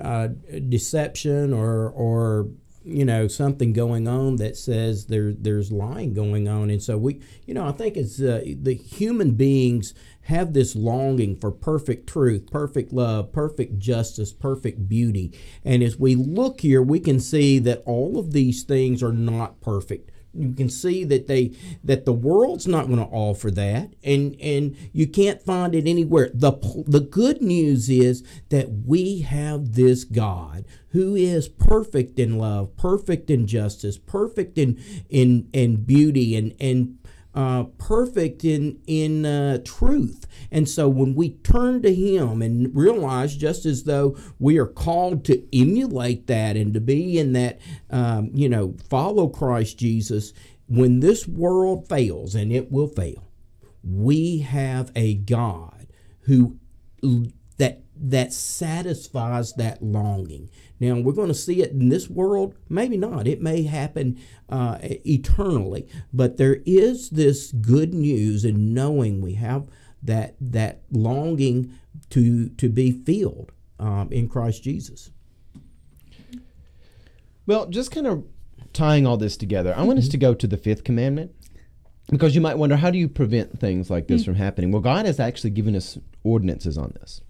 uh, 0.00 0.28
deception 0.68 1.52
or 1.52 1.88
or 1.88 2.48
you 2.88 3.04
know 3.04 3.28
something 3.28 3.72
going 3.72 4.08
on 4.08 4.36
that 4.36 4.56
says 4.56 5.06
there 5.06 5.32
there's 5.32 5.70
lying 5.70 6.14
going 6.14 6.48
on, 6.48 6.70
and 6.70 6.82
so 6.82 6.96
we, 6.96 7.20
you 7.46 7.54
know, 7.54 7.66
I 7.66 7.72
think 7.72 7.96
it's 7.96 8.20
uh, 8.20 8.42
the 8.44 8.74
human 8.74 9.32
beings 9.32 9.94
have 10.22 10.52
this 10.52 10.74
longing 10.76 11.36
for 11.36 11.50
perfect 11.50 12.06
truth, 12.08 12.50
perfect 12.50 12.92
love, 12.92 13.32
perfect 13.32 13.78
justice, 13.78 14.32
perfect 14.32 14.88
beauty, 14.88 15.32
and 15.64 15.82
as 15.82 15.98
we 15.98 16.14
look 16.14 16.60
here, 16.60 16.82
we 16.82 17.00
can 17.00 17.20
see 17.20 17.58
that 17.58 17.82
all 17.86 18.18
of 18.18 18.32
these 18.32 18.62
things 18.62 19.02
are 19.02 19.12
not 19.12 19.60
perfect 19.60 20.10
you 20.38 20.52
can 20.52 20.68
see 20.68 21.04
that 21.04 21.26
they 21.26 21.52
that 21.82 22.04
the 22.04 22.12
world's 22.12 22.66
not 22.66 22.86
going 22.86 22.98
to 22.98 23.04
offer 23.04 23.50
that 23.50 23.94
and 24.02 24.36
and 24.40 24.76
you 24.92 25.06
can't 25.06 25.42
find 25.42 25.74
it 25.74 25.86
anywhere 25.86 26.30
the 26.34 26.52
the 26.86 27.00
good 27.00 27.42
news 27.42 27.88
is 27.88 28.22
that 28.48 28.70
we 28.86 29.20
have 29.20 29.74
this 29.74 30.04
god 30.04 30.64
who 30.90 31.14
is 31.14 31.48
perfect 31.48 32.18
in 32.18 32.38
love 32.38 32.76
perfect 32.76 33.30
in 33.30 33.46
justice 33.46 33.98
perfect 33.98 34.58
in 34.58 34.80
in 35.08 35.48
in 35.52 35.76
beauty 35.84 36.36
and 36.36 36.54
and 36.60 36.98
uh, 37.34 37.64
perfect 37.78 38.44
in 38.44 38.80
in 38.86 39.24
uh, 39.24 39.58
truth. 39.64 40.26
And 40.50 40.68
so 40.68 40.88
when 40.88 41.14
we 41.14 41.30
turn 41.30 41.82
to 41.82 41.94
Him 41.94 42.42
and 42.42 42.74
realize, 42.74 43.36
just 43.36 43.66
as 43.66 43.84
though 43.84 44.16
we 44.38 44.58
are 44.58 44.66
called 44.66 45.24
to 45.26 45.44
emulate 45.56 46.26
that 46.26 46.56
and 46.56 46.72
to 46.74 46.80
be 46.80 47.18
in 47.18 47.32
that, 47.34 47.60
um, 47.90 48.30
you 48.32 48.48
know, 48.48 48.76
follow 48.88 49.28
Christ 49.28 49.78
Jesus, 49.78 50.32
when 50.68 51.00
this 51.00 51.26
world 51.26 51.88
fails, 51.88 52.34
and 52.34 52.52
it 52.52 52.70
will 52.70 52.88
fail, 52.88 53.30
we 53.82 54.38
have 54.38 54.92
a 54.94 55.14
God 55.14 55.86
who 56.22 56.58
that 57.58 57.82
that 58.00 58.32
satisfies 58.32 59.54
that 59.54 59.82
longing. 59.82 60.48
Now 60.78 60.94
we're 60.94 61.12
going 61.12 61.28
to 61.28 61.34
see 61.34 61.62
it 61.62 61.72
in 61.72 61.88
this 61.88 62.08
world, 62.08 62.54
maybe 62.68 62.96
not. 62.96 63.26
It 63.26 63.42
may 63.42 63.62
happen 63.64 64.20
uh, 64.48 64.78
eternally, 64.82 65.88
but 66.12 66.36
there 66.36 66.60
is 66.64 67.10
this 67.10 67.50
good 67.50 67.94
news 67.94 68.44
in 68.44 68.72
knowing 68.72 69.20
we 69.20 69.34
have 69.34 69.66
that 70.02 70.36
that 70.40 70.82
longing 70.90 71.72
to 72.10 72.48
to 72.50 72.68
be 72.68 72.92
filled 72.92 73.52
um, 73.78 74.08
in 74.10 74.28
Christ 74.28 74.62
Jesus. 74.62 75.10
Well, 77.46 77.66
just 77.66 77.90
kind 77.90 78.06
of 78.06 78.24
tying 78.72 79.06
all 79.06 79.16
this 79.16 79.36
together, 79.36 79.74
I 79.76 79.82
want 79.82 79.98
us 79.98 80.08
to 80.08 80.18
go 80.18 80.34
to 80.34 80.46
the 80.46 80.58
fifth 80.58 80.84
commandment 80.84 81.32
because 82.10 82.34
you 82.34 82.40
might 82.40 82.58
wonder 82.58 82.76
how 82.76 82.90
do 82.90 82.98
you 82.98 83.08
prevent 83.08 83.58
things 83.58 83.90
like 83.90 84.06
this 84.06 84.24
from 84.24 84.34
happening? 84.34 84.70
Well, 84.70 84.82
God 84.82 85.06
has 85.06 85.18
actually 85.18 85.50
given 85.50 85.74
us 85.74 85.98
ordinances 86.24 86.76
on 86.76 86.94
this. 87.00 87.20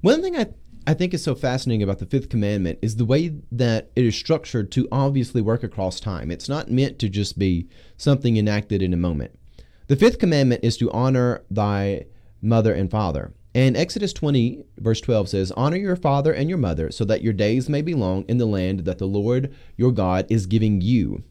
One 0.00 0.22
thing 0.22 0.36
I 0.36 0.48
I 0.86 0.92
think 0.92 1.14
is 1.14 1.22
so 1.22 1.34
fascinating 1.34 1.82
about 1.82 1.98
the 1.98 2.06
fifth 2.06 2.28
commandment 2.28 2.78
is 2.82 2.96
the 2.96 3.06
way 3.06 3.34
that 3.52 3.90
it 3.96 4.04
is 4.04 4.14
structured 4.14 4.70
to 4.72 4.86
obviously 4.92 5.40
work 5.40 5.62
across 5.62 5.98
time. 5.98 6.30
It's 6.30 6.48
not 6.48 6.70
meant 6.70 6.98
to 6.98 7.08
just 7.08 7.38
be 7.38 7.68
something 7.96 8.36
enacted 8.36 8.82
in 8.82 8.92
a 8.92 8.98
moment. 8.98 9.38
The 9.86 9.96
fifth 9.96 10.18
commandment 10.18 10.64
is 10.64 10.76
to 10.78 10.90
honor 10.92 11.44
thy 11.50 12.06
mother 12.40 12.72
and 12.72 12.90
father. 12.90 13.34
And 13.54 13.76
Exodus 13.76 14.12
20, 14.12 14.64
verse 14.78 15.00
12 15.00 15.28
says, 15.28 15.52
Honor 15.52 15.76
your 15.76 15.96
father 15.96 16.32
and 16.32 16.48
your 16.48 16.58
mother, 16.58 16.90
so 16.90 17.04
that 17.04 17.22
your 17.22 17.32
days 17.32 17.68
may 17.68 17.82
be 17.82 17.94
long 17.94 18.24
in 18.26 18.38
the 18.38 18.46
land 18.46 18.80
that 18.80 18.98
the 18.98 19.06
Lord 19.06 19.54
your 19.76 19.92
God 19.92 20.26
is 20.28 20.46
giving 20.46 20.80
you. 20.80 21.22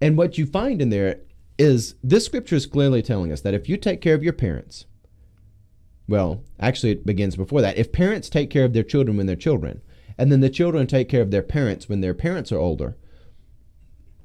And 0.00 0.16
what 0.16 0.38
you 0.38 0.46
find 0.46 0.80
in 0.80 0.90
there 0.90 1.20
is 1.58 1.96
this 2.02 2.24
scripture 2.24 2.56
is 2.56 2.66
clearly 2.66 3.02
telling 3.02 3.32
us 3.32 3.40
that 3.42 3.54
if 3.54 3.68
you 3.68 3.76
take 3.76 4.00
care 4.00 4.14
of 4.14 4.22
your 4.22 4.32
parents, 4.32 4.86
well, 6.06 6.42
actually, 6.58 6.92
it 6.92 7.04
begins 7.04 7.36
before 7.36 7.60
that. 7.60 7.76
If 7.76 7.92
parents 7.92 8.30
take 8.30 8.48
care 8.48 8.64
of 8.64 8.72
their 8.72 8.82
children 8.82 9.16
when 9.16 9.26
they're 9.26 9.36
children, 9.36 9.82
and 10.16 10.32
then 10.32 10.40
the 10.40 10.48
children 10.48 10.86
take 10.86 11.08
care 11.08 11.20
of 11.20 11.30
their 11.30 11.42
parents 11.42 11.88
when 11.88 12.00
their 12.00 12.14
parents 12.14 12.50
are 12.50 12.58
older, 12.58 12.96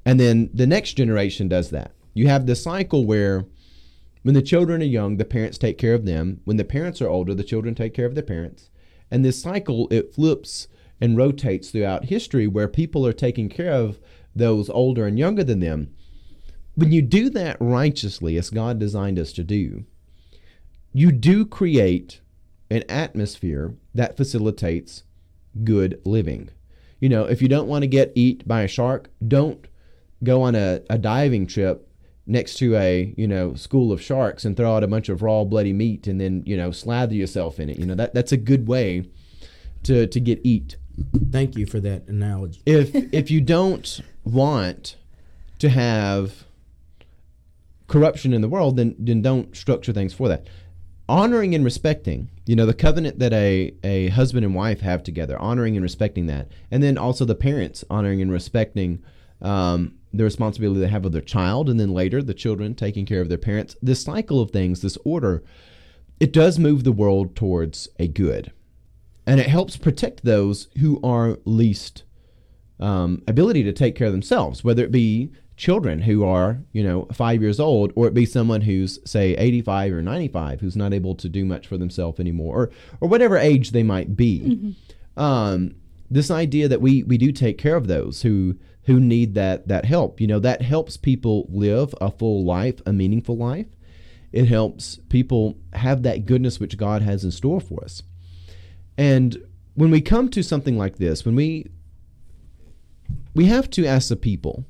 and 0.05 0.19
then 0.19 0.49
the 0.53 0.67
next 0.67 0.93
generation 0.93 1.49
does 1.49 1.71
that. 1.71 1.91
You 2.13 2.27
have 2.27 2.45
the 2.45 2.55
cycle 2.55 3.05
where 3.05 3.45
when 4.23 4.35
the 4.35 4.41
children 4.41 4.81
are 4.81 4.85
young, 4.85 5.17
the 5.17 5.25
parents 5.25 5.57
take 5.57 5.77
care 5.77 5.93
of 5.93 6.05
them. 6.05 6.39
When 6.45 6.57
the 6.57 6.63
parents 6.63 7.01
are 7.01 7.09
older, 7.09 7.33
the 7.33 7.43
children 7.43 7.75
take 7.75 7.93
care 7.93 8.05
of 8.05 8.15
their 8.15 8.23
parents. 8.23 8.69
And 9.11 9.23
this 9.23 9.41
cycle, 9.41 9.87
it 9.91 10.13
flips 10.13 10.67
and 11.01 11.17
rotates 11.17 11.69
throughout 11.69 12.05
history 12.05 12.47
where 12.47 12.67
people 12.67 13.05
are 13.05 13.13
taking 13.13 13.49
care 13.49 13.73
of 13.73 13.99
those 14.35 14.69
older 14.69 15.05
and 15.05 15.19
younger 15.19 15.43
than 15.43 15.59
them. 15.59 15.93
When 16.75 16.91
you 16.91 17.01
do 17.01 17.29
that 17.31 17.57
righteously, 17.59 18.37
as 18.37 18.49
God 18.49 18.79
designed 18.79 19.19
us 19.19 19.33
to 19.33 19.43
do, 19.43 19.85
you 20.93 21.11
do 21.11 21.45
create 21.45 22.21
an 22.69 22.83
atmosphere 22.89 23.75
that 23.93 24.17
facilitates 24.17 25.03
good 25.63 26.01
living. 26.05 26.49
You 26.99 27.09
know, 27.09 27.25
if 27.25 27.41
you 27.41 27.47
don't 27.47 27.67
want 27.67 27.83
to 27.83 27.87
get 27.87 28.13
eat 28.15 28.47
by 28.47 28.61
a 28.61 28.67
shark, 28.67 29.09
don't 29.27 29.67
go 30.23 30.41
on 30.41 30.55
a, 30.55 30.81
a 30.89 30.97
diving 30.97 31.45
trip 31.45 31.87
next 32.25 32.55
to 32.55 32.75
a, 32.75 33.13
you 33.17 33.27
know, 33.27 33.53
school 33.53 33.91
of 33.91 34.01
sharks 34.01 34.45
and 34.45 34.55
throw 34.55 34.75
out 34.75 34.83
a 34.83 34.87
bunch 34.87 35.09
of 35.09 35.21
raw 35.21 35.43
bloody 35.43 35.73
meat 35.73 36.07
and 36.07 36.19
then, 36.21 36.43
you 36.45 36.55
know, 36.55 36.71
slather 36.71 37.15
yourself 37.15 37.59
in 37.59 37.69
it. 37.69 37.77
You 37.77 37.85
know, 37.85 37.95
that 37.95 38.13
that's 38.13 38.31
a 38.31 38.37
good 38.37 38.67
way 38.67 39.09
to 39.83 40.07
to 40.07 40.19
get 40.19 40.39
eat. 40.43 40.77
Thank 41.31 41.57
you 41.57 41.65
for 41.65 41.79
that 41.81 42.07
analogy. 42.07 42.61
If 42.65 42.95
if 42.95 43.31
you 43.31 43.41
don't 43.41 44.01
want 44.23 44.95
to 45.59 45.69
have 45.69 46.45
corruption 47.87 48.33
in 48.33 48.41
the 48.41 48.49
world, 48.49 48.77
then 48.77 48.95
then 48.97 49.21
don't 49.21 49.55
structure 49.55 49.93
things 49.93 50.13
for 50.13 50.27
that. 50.29 50.47
Honoring 51.09 51.53
and 51.53 51.65
respecting, 51.65 52.29
you 52.45 52.55
know, 52.55 52.65
the 52.65 52.73
covenant 52.73 53.19
that 53.19 53.33
a, 53.33 53.73
a 53.83 54.07
husband 54.09 54.45
and 54.45 54.55
wife 54.55 54.79
have 54.79 55.03
together, 55.03 55.37
honoring 55.37 55.75
and 55.75 55.83
respecting 55.83 56.27
that. 56.27 56.47
And 56.71 56.81
then 56.81 56.97
also 56.97 57.25
the 57.25 57.35
parents 57.35 57.83
honoring 57.89 58.21
and 58.21 58.31
respecting 58.31 59.03
um, 59.43 59.95
the 60.13 60.23
responsibility 60.23 60.79
they 60.79 60.87
have 60.87 61.05
of 61.05 61.11
their 61.11 61.21
child, 61.21 61.69
and 61.69 61.79
then 61.79 61.93
later 61.93 62.23
the 62.23 62.33
children 62.33 62.73
taking 62.73 63.05
care 63.05 63.21
of 63.21 63.29
their 63.29 63.37
parents. 63.37 63.75
This 63.81 64.03
cycle 64.03 64.39
of 64.39 64.51
things, 64.51 64.81
this 64.81 64.97
order, 65.03 65.43
it 66.19 66.31
does 66.31 66.57
move 66.57 66.83
the 66.83 66.91
world 66.91 67.35
towards 67.35 67.89
a 67.99 68.07
good. 68.07 68.51
And 69.25 69.39
it 69.39 69.47
helps 69.47 69.77
protect 69.77 70.23
those 70.23 70.67
who 70.79 70.99
are 71.03 71.37
least 71.45 72.03
um, 72.79 73.21
ability 73.27 73.63
to 73.63 73.73
take 73.73 73.95
care 73.95 74.07
of 74.07 74.13
themselves, 74.13 74.63
whether 74.63 74.83
it 74.83 74.91
be 74.91 75.31
children 75.55 76.01
who 76.01 76.25
are, 76.25 76.59
you 76.71 76.83
know, 76.83 77.07
five 77.13 77.41
years 77.41 77.59
old, 77.59 77.93
or 77.95 78.07
it 78.07 78.13
be 78.13 78.25
someone 78.25 78.61
who's, 78.61 78.99
say, 79.09 79.33
85 79.35 79.93
or 79.93 80.01
95, 80.01 80.61
who's 80.61 80.75
not 80.75 80.93
able 80.93 81.15
to 81.15 81.29
do 81.29 81.45
much 81.45 81.67
for 81.67 81.77
themselves 81.77 82.19
anymore, 82.19 82.55
or, 82.55 82.71
or 83.01 83.07
whatever 83.07 83.37
age 83.37 83.71
they 83.71 83.83
might 83.83 84.15
be. 84.15 84.75
Um, 85.15 85.75
this 86.09 86.29
idea 86.31 86.67
that 86.67 86.81
we, 86.81 87.03
we 87.03 87.17
do 87.17 87.31
take 87.31 87.57
care 87.57 87.75
of 87.75 87.87
those 87.87 88.21
who 88.23 88.57
who 88.85 88.99
need 88.99 89.33
that 89.35 89.67
that 89.67 89.85
help, 89.85 90.19
you 90.19 90.27
know, 90.27 90.39
that 90.39 90.61
helps 90.61 90.97
people 90.97 91.47
live 91.49 91.95
a 92.01 92.11
full 92.11 92.43
life, 92.43 92.81
a 92.85 92.93
meaningful 92.93 93.37
life. 93.37 93.67
It 94.31 94.45
helps 94.45 94.99
people 95.09 95.57
have 95.73 96.03
that 96.03 96.25
goodness 96.25 96.59
which 96.59 96.77
God 96.77 97.01
has 97.01 97.23
in 97.23 97.31
store 97.31 97.61
for 97.61 97.83
us. 97.83 98.03
And 98.97 99.37
when 99.75 99.91
we 99.91 100.01
come 100.01 100.29
to 100.29 100.43
something 100.43 100.77
like 100.77 100.97
this, 100.97 101.25
when 101.25 101.35
we 101.35 101.67
we 103.33 103.45
have 103.45 103.69
to 103.71 103.85
ask 103.85 104.09
the 104.09 104.15
people 104.15 104.65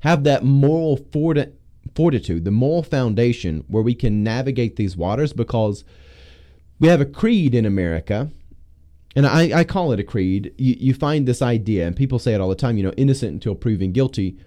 have 0.00 0.24
that 0.24 0.44
moral 0.44 0.96
forti- 0.96 1.52
fortitude, 1.94 2.44
the 2.44 2.50
moral 2.50 2.82
foundation 2.82 3.64
where 3.68 3.82
we 3.82 3.94
can 3.94 4.22
navigate 4.22 4.76
these 4.76 4.96
waters 4.96 5.32
because 5.32 5.84
we 6.78 6.88
have 6.88 7.00
a 7.00 7.06
creed 7.06 7.54
in 7.54 7.64
America, 7.64 8.30
and 9.16 9.26
I, 9.26 9.60
I 9.60 9.64
call 9.64 9.92
it 9.92 9.98
a 9.98 10.04
creed. 10.04 10.54
You, 10.58 10.76
you 10.78 10.94
find 10.94 11.26
this 11.26 11.40
idea, 11.40 11.86
and 11.86 11.96
people 11.96 12.18
say 12.18 12.34
it 12.34 12.40
all 12.40 12.50
the 12.50 12.54
time, 12.54 12.76
you 12.76 12.84
know, 12.84 12.92
innocent 12.98 13.32
until 13.32 13.54
proven 13.54 13.92
guilty. 13.92 14.38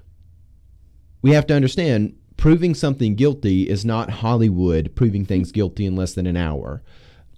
We 1.23 1.31
have 1.31 1.47
to 1.47 1.55
understand 1.55 2.15
proving 2.37 2.75
something 2.75 3.15
guilty 3.15 3.67
is 3.67 3.83
not 3.83 4.09
Hollywood 4.09 4.95
proving 4.95 5.25
things 5.25 5.51
guilty 5.51 5.85
in 5.85 5.95
less 5.95 6.13
than 6.13 6.27
an 6.27 6.37
hour. 6.37 6.83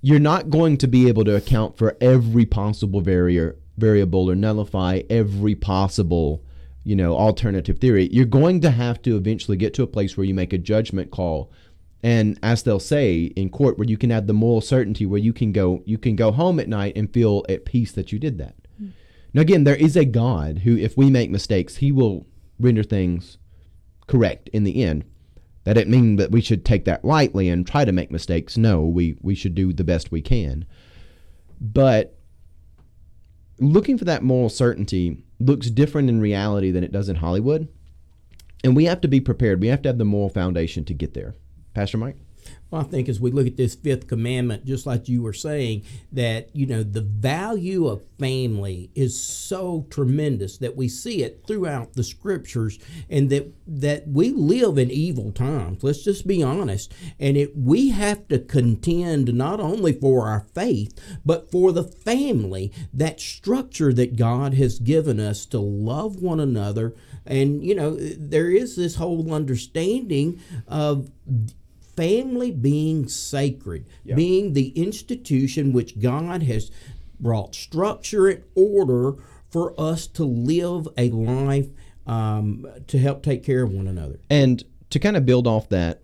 You're 0.02 0.20
not 0.20 0.50
going 0.50 0.78
to 0.80 0.88
be 0.88 1.08
able 1.08 1.24
to 1.24 1.36
account 1.36 1.78
for 1.78 1.98
every 2.02 2.46
possible 2.46 3.02
vari- 3.02 3.54
variable 3.78 4.30
or 4.30 4.36
nullify 4.36 5.02
every 5.10 5.56
possible 5.56 6.44
you 6.84 6.96
know 6.96 7.16
alternative 7.16 7.78
theory 7.78 8.10
you're 8.12 8.26
going 8.26 8.60
to 8.60 8.72
have 8.72 9.00
to 9.04 9.16
eventually 9.16 9.56
get 9.56 9.72
to 9.72 9.84
a 9.84 9.88
place 9.88 10.18
where 10.18 10.26
you 10.26 10.34
make 10.34 10.52
a 10.52 10.58
judgment 10.58 11.12
call 11.12 11.52
and 12.04 12.40
as 12.42 12.64
they'll 12.64 12.80
say 12.80 13.24
in 13.36 13.50
court 13.50 13.78
where 13.78 13.88
you 13.88 13.98
can 13.98 14.10
have 14.10 14.28
the 14.28 14.34
moral 14.34 14.62
certainty 14.62 15.06
where 15.06 15.20
you 15.20 15.34
can 15.34 15.52
go 15.52 15.82
you 15.86 15.98
can 15.98 16.16
go 16.16 16.32
home 16.32 16.60
at 16.60 16.68
night 16.68 16.94
and 16.96 17.14
feel 17.14 17.46
at 17.50 17.66
peace 17.66 17.92
that 17.92 18.12
you 18.12 18.20
did 18.20 18.38
that 18.38 18.56
mm. 18.82 18.92
now 19.34 19.42
again 19.42 19.64
there 19.64 19.76
is 19.76 19.96
a 19.96 20.06
god 20.06 20.60
who 20.60 20.78
if 20.78 20.98
we 20.98 21.10
make 21.10 21.30
mistakes 21.30 21.78
he 21.78 21.92
will 21.92 22.26
render 22.60 22.84
things 22.84 23.38
correct 24.08 24.50
in 24.50 24.64
the 24.64 24.84
end 24.84 25.04
that 25.64 25.78
it 25.78 25.88
mean 25.88 26.16
that 26.16 26.32
we 26.32 26.42
should 26.42 26.66
take 26.66 26.86
that 26.86 27.06
lightly 27.06 27.48
and 27.48 27.68
try 27.68 27.86
to 27.86 27.92
make 27.92 28.12
mistakes 28.12 28.58
no 28.58 28.82
we 28.82 29.16
we 29.22 29.36
should 29.36 29.56
do 29.56 29.72
the 29.72 29.84
best 29.84 30.12
we 30.12 30.22
can 30.22 30.66
but 31.60 32.18
looking 33.62 33.98
for 33.98 34.06
that 34.06 34.24
moral 34.24 34.50
certainty 34.50 35.24
looks 35.40 35.70
different 35.70 36.10
in 36.10 36.20
reality 36.20 36.72
than 36.72 36.84
it 36.84 36.92
does 36.92 37.08
in 37.08 37.18
Hollywood. 37.18 37.70
And 38.64 38.76
we 38.76 38.86
have 38.86 39.02
to 39.02 39.08
be 39.08 39.22
prepared. 39.22 39.62
We 39.62 39.68
have 39.68 39.82
to 39.84 39.90
have 39.90 39.98
the 39.98 40.06
moral 40.06 40.30
foundation 40.30 40.84
to 40.86 40.94
get 40.94 41.14
there. 41.14 41.36
Pastor 41.74 41.98
Mike? 41.98 42.18
Well, 42.70 42.82
I 42.82 42.86
think 42.86 43.10
as 43.10 43.20
we 43.20 43.32
look 43.32 43.48
at 43.48 43.58
this 43.58 43.76
fifth 43.76 44.08
commandment, 44.08 44.66
just 44.66 44.86
like 44.86 45.10
you 45.10 45.22
were 45.22 45.34
saying, 45.34 45.84
that, 46.14 46.56
you 46.56 46.66
know, 46.66 46.84
the 46.84 47.02
value 47.02 47.86
of 47.88 48.06
family 48.18 48.90
is 48.96 49.22
so 49.22 49.86
tremendous 49.90 50.58
that 50.60 50.78
we 50.78 50.88
see 50.88 51.22
it 51.22 51.44
throughout 51.46 51.94
the 51.94 52.04
scriptures 52.04 52.80
and 53.10 53.30
that 53.30 53.54
that 53.68 54.08
we 54.08 54.32
live 54.32 54.78
in 54.78 54.90
evil 54.90 55.32
times. 55.32 55.84
Let's 55.84 56.04
just 56.04 56.26
be 56.26 56.42
honest. 56.42 56.94
And 57.20 57.36
it 57.36 57.58
we 57.58 57.90
have 57.90 58.28
to 58.30 58.40
contend 58.40 59.34
not 59.34 59.60
only 59.60 59.92
for 59.92 60.28
our 60.28 60.46
faith, 60.56 60.98
but 61.26 61.52
for 61.52 61.74
the 61.74 61.84
family, 61.84 62.72
that 62.94 63.20
structure 63.20 63.92
that 63.94 64.16
God 64.16 64.54
has 64.54 64.80
given 64.80 65.20
us 65.20 65.46
to 65.48 65.60
love 65.60 66.22
one 66.22 66.40
another. 66.40 66.96
And, 67.26 67.64
you 67.64 67.76
know, 67.76 67.98
there 67.98 68.50
is 68.50 68.78
this 68.78 68.96
whole 68.96 69.34
understanding 69.34 70.40
of 70.68 71.12
family 71.96 72.52
being 72.52 73.08
sacred, 73.08 73.86
yeah. 74.04 74.16
being 74.16 74.54
the 74.54 74.70
institution 74.70 75.74
which 75.74 76.00
God 76.00 76.44
has 76.44 76.72
brought 77.20 77.56
structure 77.56 78.28
and 78.28 78.44
order 78.56 79.16
for 79.50 79.80
us 79.80 80.08
to 80.08 80.24
live 80.24 80.88
a 80.98 81.10
life 81.10 81.68
um, 82.08 82.66
to 82.88 82.98
help 82.98 83.22
take 83.22 83.44
care 83.44 83.64
of 83.64 83.72
one 83.72 83.88
another. 83.88 84.20
And 84.30 84.64
to 84.90 85.00
kind 85.00 85.18
of 85.18 85.26
build 85.26 85.48
off 85.48 85.70
that, 85.70 86.02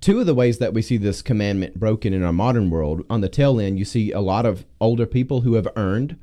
two 0.00 0.20
of 0.20 0.26
the 0.26 0.34
ways 0.34 0.58
that 0.58 0.74
we 0.74 0.82
see 0.82 0.96
this 0.96 1.22
commandment 1.22 1.78
broken 1.78 2.12
in 2.12 2.22
our 2.22 2.32
modern 2.32 2.70
world, 2.70 3.04
on 3.08 3.20
the 3.20 3.28
tail 3.28 3.60
end, 3.60 3.78
you 3.78 3.84
see 3.84 4.12
a 4.12 4.20
lot 4.20 4.46
of 4.46 4.66
older 4.80 5.06
people 5.06 5.42
who 5.42 5.54
have 5.54 5.68
earned 5.76 6.18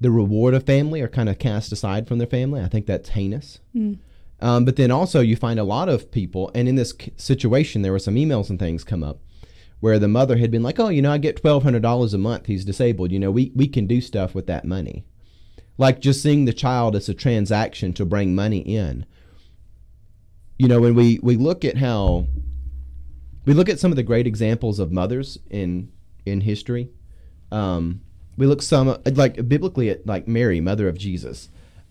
the 0.00 0.10
reward 0.10 0.54
of 0.54 0.64
family 0.64 1.00
are 1.00 1.08
kind 1.08 1.28
of 1.28 1.38
cast 1.38 1.72
aside 1.72 2.06
from 2.06 2.18
their 2.18 2.26
family. 2.26 2.60
I 2.60 2.68
think 2.68 2.86
that's 2.86 3.10
heinous. 3.10 3.60
Mm. 3.74 3.98
Um, 4.40 4.64
but 4.64 4.76
then 4.76 4.90
also 4.90 5.20
you 5.20 5.36
find 5.36 5.58
a 5.58 5.64
lot 5.64 5.88
of 5.88 6.10
people, 6.10 6.50
and 6.54 6.68
in 6.68 6.76
this 6.76 6.94
situation, 7.16 7.82
there 7.82 7.92
were 7.92 7.98
some 7.98 8.14
emails 8.14 8.50
and 8.50 8.58
things 8.58 8.84
come 8.84 9.02
up 9.02 9.20
where 9.80 9.98
the 9.98 10.08
mother 10.08 10.36
had 10.36 10.50
been 10.50 10.62
like, 10.62 10.78
"Oh, 10.78 10.88
you 10.88 11.02
know, 11.02 11.12
I 11.12 11.18
get 11.18 11.36
twelve 11.36 11.62
hundred 11.62 11.82
dollars 11.82 12.14
a 12.14 12.18
month. 12.18 12.46
He's 12.46 12.64
disabled. 12.64 13.12
You 13.12 13.18
know, 13.18 13.30
we 13.30 13.52
we 13.54 13.66
can 13.66 13.86
do 13.86 14.00
stuff 14.00 14.34
with 14.34 14.46
that 14.46 14.64
money." 14.64 15.04
Like 15.76 16.00
just 16.00 16.22
seeing 16.22 16.44
the 16.44 16.52
child 16.52 16.96
as 16.96 17.08
a 17.08 17.14
transaction 17.14 17.92
to 17.94 18.04
bring 18.04 18.34
money 18.34 18.58
in. 18.58 19.06
You 20.58 20.68
know, 20.68 20.80
when 20.80 20.94
we 20.94 21.18
we 21.22 21.36
look 21.36 21.64
at 21.64 21.78
how 21.78 22.26
we 23.44 23.54
look 23.54 23.68
at 23.68 23.80
some 23.80 23.92
of 23.92 23.96
the 23.96 24.02
great 24.02 24.26
examples 24.26 24.78
of 24.78 24.92
mothers 24.92 25.38
in 25.50 25.90
in 26.26 26.42
history. 26.42 26.90
Um, 27.50 28.02
we 28.36 28.46
look 28.46 28.62
some 28.62 28.96
like 29.04 29.48
biblically 29.48 29.90
at 29.90 30.06
like 30.06 30.28
Mary, 30.28 30.60
mother 30.60 30.88
of 30.88 30.98
Jesus. 30.98 31.48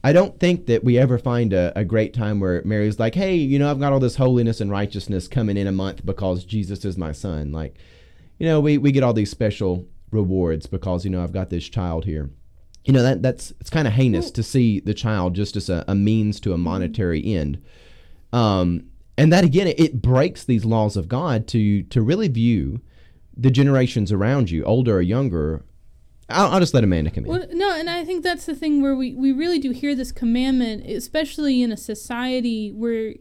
I 0.08 0.14
don't 0.14 0.39
think 0.39 0.68
that 0.68 0.86
we 0.86 0.97
ever 0.97 1.18
find 1.18 1.51
a, 1.51 1.78
a 1.78 1.84
great 1.84 2.14
time 2.14 2.39
where 2.39 2.62
Mary's 2.64 2.97
like, 2.97 3.14
hey, 3.14 3.36
you 3.36 3.60
know, 3.60 3.70
I've 3.70 3.82
got 3.82 3.91
all 3.91 3.99
this 3.99 4.16
holiness 4.16 4.62
and 4.62 4.72
righteousness 4.72 5.28
coming 5.28 5.58
in 5.58 5.68
a 5.68 5.74
month 5.74 6.05
because 6.05 6.45
Jesus 6.45 6.86
is 6.86 6.97
my 6.97 7.12
son. 7.12 7.51
Like, 7.51 7.76
you 8.39 8.47
know, 8.47 8.62
we, 8.62 8.78
we 8.78 8.93
get 8.93 9.03
all 9.03 9.12
these 9.12 9.30
special 9.30 9.86
rewards 10.10 10.66
because, 10.66 11.03
you 11.03 11.12
know, 11.12 11.22
I've 11.22 11.34
got 11.34 11.49
this 11.49 11.68
child 11.68 12.05
here. 12.05 12.30
You 12.86 12.93
know, 12.93 13.03
that 13.03 13.22
that's 13.22 13.51
it's 13.60 13.70
kind 13.70 13.86
of 13.86 13.95
heinous 13.95 14.32
to 14.32 14.43
see 14.43 14.80
the 14.80 14.93
child 14.93 15.34
just 15.34 15.58
as 15.58 15.70
a, 15.70 15.84
a 15.89 15.93
means 15.93 16.39
to 16.39 16.53
a 16.53 16.58
monetary 16.58 17.22
end. 17.26 17.62
Um, 18.32 18.86
and 19.18 19.34
that 19.34 19.43
again, 19.43 19.68
it, 19.68 19.78
it 19.78 20.01
breaks 20.01 20.45
these 20.45 20.64
laws 20.64 20.95
of 20.95 21.10
God 21.10 21.49
to 21.49 21.84
to 21.84 22.01
really 22.01 22.30
view 22.30 22.80
the 23.36 23.51
generations 23.51 24.14
around 24.14 24.51
you, 24.51 24.64
older 24.64 24.99
or 24.99 25.01
younger, 25.01 25.66
I'll, 26.30 26.51
I'll, 26.51 26.59
just 26.59 26.73
let 26.73 26.84
Amanda 26.84 27.09
come 27.09 27.25
in. 27.25 27.32
Well, 27.32 27.45
no, 27.51 27.73
and 27.73 27.89
I 27.89 28.03
think 28.03 28.23
that's 28.23 28.45
the 28.45 28.55
thing 28.55 28.82
where 28.82 28.95
we, 28.95 29.13
we 29.13 29.32
really 29.32 29.59
do 29.59 29.71
hear 29.71 29.95
this 29.95 30.11
commandment, 30.11 30.86
especially 30.86 31.61
in 31.61 31.71
a 31.71 31.78
society 31.78 32.71
where 32.71 33.13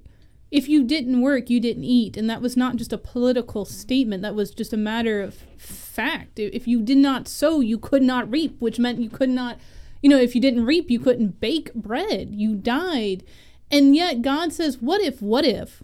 if 0.50 0.68
you 0.68 0.84
didn't 0.84 1.20
work, 1.20 1.50
you 1.50 1.60
didn't 1.60 1.84
eat. 1.84 2.16
And 2.16 2.28
that 2.30 2.40
was 2.40 2.56
not 2.56 2.76
just 2.76 2.92
a 2.92 2.98
political 2.98 3.64
statement, 3.64 4.22
that 4.22 4.34
was 4.34 4.50
just 4.50 4.72
a 4.72 4.76
matter 4.76 5.20
of 5.20 5.34
fact. 5.56 6.38
If 6.38 6.66
you 6.66 6.82
did 6.82 6.98
not 6.98 7.28
sow, 7.28 7.60
you 7.60 7.78
could 7.78 8.02
not 8.02 8.30
reap, 8.30 8.60
which 8.60 8.78
meant 8.78 9.00
you 9.00 9.10
could 9.10 9.30
not, 9.30 9.58
you 10.02 10.10
know, 10.10 10.18
if 10.18 10.34
you 10.34 10.40
didn't 10.40 10.64
reap, 10.64 10.90
you 10.90 10.98
couldn't 10.98 11.40
bake 11.40 11.72
bread. 11.74 12.34
You 12.34 12.54
died. 12.54 13.24
And 13.70 13.96
yet 13.96 14.22
God 14.22 14.52
says, 14.52 14.78
what 14.78 15.00
if, 15.00 15.20
what 15.20 15.44
if 15.44 15.82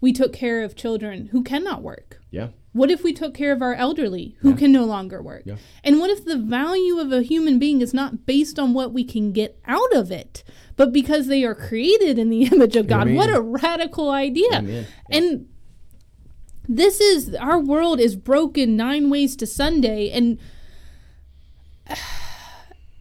we 0.00 0.12
took 0.12 0.32
care 0.32 0.62
of 0.62 0.76
children 0.76 1.28
who 1.28 1.42
cannot 1.42 1.82
work? 1.82 2.20
Yeah. 2.30 2.48
What 2.76 2.90
if 2.90 3.02
we 3.02 3.14
took 3.14 3.32
care 3.32 3.52
of 3.52 3.62
our 3.62 3.74
elderly 3.74 4.36
who 4.40 4.50
yeah. 4.50 4.56
can 4.56 4.72
no 4.72 4.84
longer 4.84 5.22
work? 5.22 5.44
Yeah. 5.46 5.56
And 5.82 5.98
what 5.98 6.10
if 6.10 6.26
the 6.26 6.36
value 6.36 6.98
of 6.98 7.10
a 7.10 7.22
human 7.22 7.58
being 7.58 7.80
is 7.80 7.94
not 7.94 8.26
based 8.26 8.58
on 8.58 8.74
what 8.74 8.92
we 8.92 9.02
can 9.02 9.32
get 9.32 9.58
out 9.64 9.94
of 9.94 10.12
it, 10.12 10.44
but 10.76 10.92
because 10.92 11.26
they 11.26 11.42
are 11.42 11.54
created 11.54 12.18
in 12.18 12.28
the 12.28 12.44
image 12.52 12.76
of 12.76 12.86
God? 12.86 13.02
Amen. 13.02 13.14
What 13.16 13.34
a 13.34 13.40
radical 13.40 14.10
idea. 14.10 14.60
Yeah. 14.60 14.84
And 15.10 15.48
this 16.68 17.00
is 17.00 17.34
our 17.36 17.58
world 17.58 17.98
is 17.98 18.14
broken 18.14 18.76
nine 18.76 19.08
ways 19.08 19.36
to 19.36 19.46
Sunday 19.46 20.10
and 20.10 20.38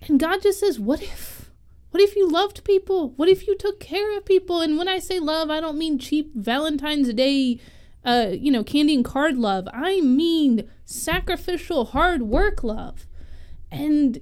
and 0.08 0.18
God 0.18 0.42
just 0.42 0.62
says, 0.62 0.80
"What 0.80 1.02
if 1.02 1.52
what 1.92 2.02
if 2.02 2.16
you 2.16 2.30
loved 2.30 2.64
people? 2.64 3.10
What 3.18 3.28
if 3.28 3.46
you 3.46 3.58
took 3.58 3.82
care 3.82 4.16
of 4.16 4.24
people?" 4.24 4.62
And 4.62 4.78
when 4.78 4.88
I 4.88 5.00
say 5.00 5.20
love, 5.20 5.50
I 5.50 5.60
don't 5.60 5.78
mean 5.78 6.00
cheap 6.00 6.34
Valentine's 6.34 7.12
Day 7.14 7.60
uh, 8.06 8.30
you 8.32 8.52
know, 8.52 8.64
candy 8.64 8.96
and 8.96 9.06
card 9.06 9.38
love. 9.38 9.68
I 9.74 10.02
mean 10.02 10.70
sacrificial 10.86 11.86
hard 11.86 12.24
work 12.24 12.64
love. 12.64 13.08
And 13.72 14.20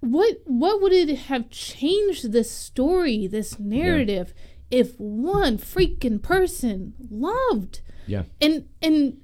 what 0.00 0.38
what 0.44 0.80
would 0.80 0.92
it 0.92 1.14
have 1.14 1.50
changed 1.50 2.32
this 2.32 2.50
story, 2.50 3.26
this 3.26 3.58
narrative, 3.58 4.32
yeah. 4.70 4.78
if 4.80 4.98
one 4.98 5.58
freaking 5.58 6.22
person 6.22 6.94
loved? 7.10 7.80
Yeah. 8.06 8.24
And 8.40 8.68
and 8.80 9.20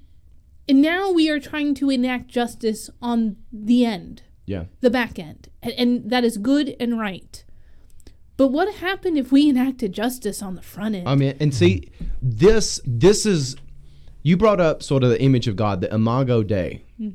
and 0.69 0.83
now 0.83 1.11
we 1.11 1.29
are 1.29 1.41
trying 1.41 1.75
to 1.77 1.91
enact 1.91 2.29
justice 2.29 2.91
on 3.01 3.37
the 3.53 3.85
end. 3.85 4.23
Yeah. 4.47 4.65
The 4.81 4.91
back 4.91 5.19
end. 5.19 5.49
And, 5.63 5.73
and 5.73 6.11
that 6.11 6.25
is 6.25 6.37
good 6.37 6.77
and 6.79 6.99
right. 6.99 7.45
But 8.37 8.49
what 8.49 8.73
happened 8.77 9.19
if 9.19 9.31
we 9.31 9.49
enacted 9.49 9.93
justice 9.93 10.43
on 10.43 10.55
the 10.55 10.63
front 10.63 10.95
end? 10.95 11.09
I 11.09 11.15
mean, 11.15 11.37
and 11.39 11.55
see, 11.55 11.91
this 12.21 12.81
this 12.85 13.27
is 13.27 13.57
you 14.23 14.37
brought 14.37 14.61
up 14.61 14.83
sort 14.83 15.05
of 15.05 15.11
the 15.11 15.21
image 15.21 15.49
of 15.49 15.57
God, 15.57 15.81
the 15.81 15.93
imago 15.93 16.43
Dei. 16.43 16.85
Mm. 17.01 17.15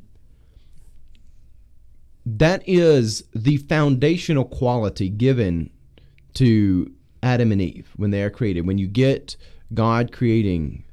That 2.24 2.62
is 2.68 3.24
the 3.34 3.56
foundational 3.56 4.44
quality 4.44 5.08
given 5.08 5.70
to 6.34 6.92
Adam 7.22 7.52
and 7.52 7.60
Eve 7.60 7.88
when 7.96 8.10
they 8.10 8.22
are 8.22 8.30
created. 8.30 8.66
When 8.66 8.78
you 8.78 8.86
get 8.86 9.36
God 9.74 10.12
creating 10.12 10.84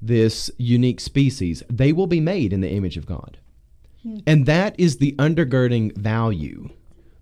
this 0.00 0.50
unique 0.58 1.00
species, 1.00 1.62
they 1.70 1.92
will 1.92 2.06
be 2.06 2.20
made 2.20 2.52
in 2.52 2.60
the 2.60 2.70
image 2.70 2.96
of 2.96 3.06
God. 3.06 3.38
Mm. 4.04 4.22
And 4.26 4.46
that 4.46 4.74
is 4.78 4.96
the 4.96 5.12
undergirding 5.12 5.96
value 5.96 6.70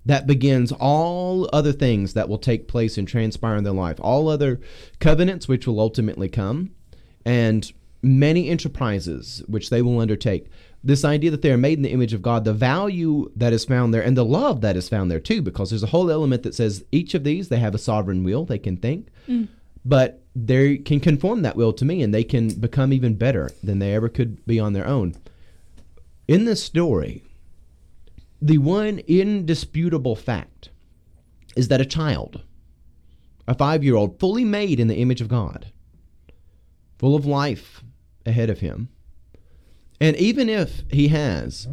that 0.07 0.27
begins 0.27 0.73
all 0.73 1.49
other 1.53 1.73
things 1.73 2.15
that 2.15 2.29
will 2.29 2.39
take 2.39 2.69
place 2.69 2.97
and 2.97 3.07
transpire 3.07 3.57
in 3.57 3.65
their 3.65 3.73
life, 3.73 3.99
all 4.01 4.29
other 4.29 4.61
covenants 4.99 5.47
which 5.47 5.67
will 5.67 5.79
ultimately 5.79 6.29
come, 6.29 6.71
and 7.25 7.73
many 8.03 8.49
enterprises 8.49 9.43
which 9.47 9.69
they 9.69 9.83
will 9.83 10.01
undertake. 10.01 10.49
this 10.83 11.05
idea 11.05 11.31
that 11.31 11.43
they 11.43 11.53
are 11.53 11.59
made 11.59 11.79
in 11.79 11.83
the 11.83 11.93
image 11.93 12.15
of 12.15 12.23
God, 12.23 12.45
the 12.45 12.55
value 12.55 13.31
that 13.37 13.53
is 13.53 13.65
found 13.65 13.93
there, 13.93 14.03
and 14.03 14.17
the 14.17 14.25
love 14.25 14.63
that 14.63 14.77
is 14.77 14.89
found 14.89 15.11
there 15.11 15.21
too, 15.21 15.43
because 15.43 15.71
there's 15.71 15.83
a 15.83 15.89
whole 15.89 16.11
element 16.11 16.43
that 16.43 16.55
says 16.55 16.85
each 16.91 17.15
of 17.15 17.25
these 17.25 17.49
they 17.49 17.59
have 17.59 17.75
a 17.75 17.79
sovereign 17.79 18.25
will, 18.25 18.45
they 18.45 18.59
can 18.59 18.77
think, 18.77 19.09
mm. 19.29 19.47
but 19.85 20.23
they 20.35 20.79
can 20.79 21.01
conform 21.01 21.43
that 21.43 21.57
will 21.57 21.73
to 21.75 21.85
me, 21.85 22.03
and 22.03 22.15
they 22.15 22.25
can 22.25 22.49
become 22.49 22.93
even 22.93 23.15
better 23.15 23.51
than 23.63 23.79
they 23.79 23.95
ever 23.95 24.09
could 24.09 24.45
be 24.47 24.59
on 24.59 24.73
their 24.73 24.87
own. 24.87 25.15
In 26.27 26.45
this 26.45 26.63
story, 26.63 27.25
the 28.41 28.59
one 28.59 29.01
indisputable 29.01 30.17
fact 30.17 30.71
is 31.57 31.69
that 31.69 31.81
a 31.81 31.87
child, 31.87 32.43
a 33.47 33.55
five 33.55 33.85
year 33.85 33.97
old, 33.97 34.19
fully 34.19 34.45
made 34.45 34.81
in 34.81 34.89
the 34.89 34.97
image 34.97 35.21
of 35.21 35.29
God, 35.29 35.73
full 36.99 37.15
of 37.15 37.27
life 37.27 37.83
ahead 38.25 38.51
of 38.51 38.61
him, 38.61 38.89
and 40.01 40.17
even 40.17 40.49
if 40.49 40.83
he 40.91 41.09
has 41.09 41.69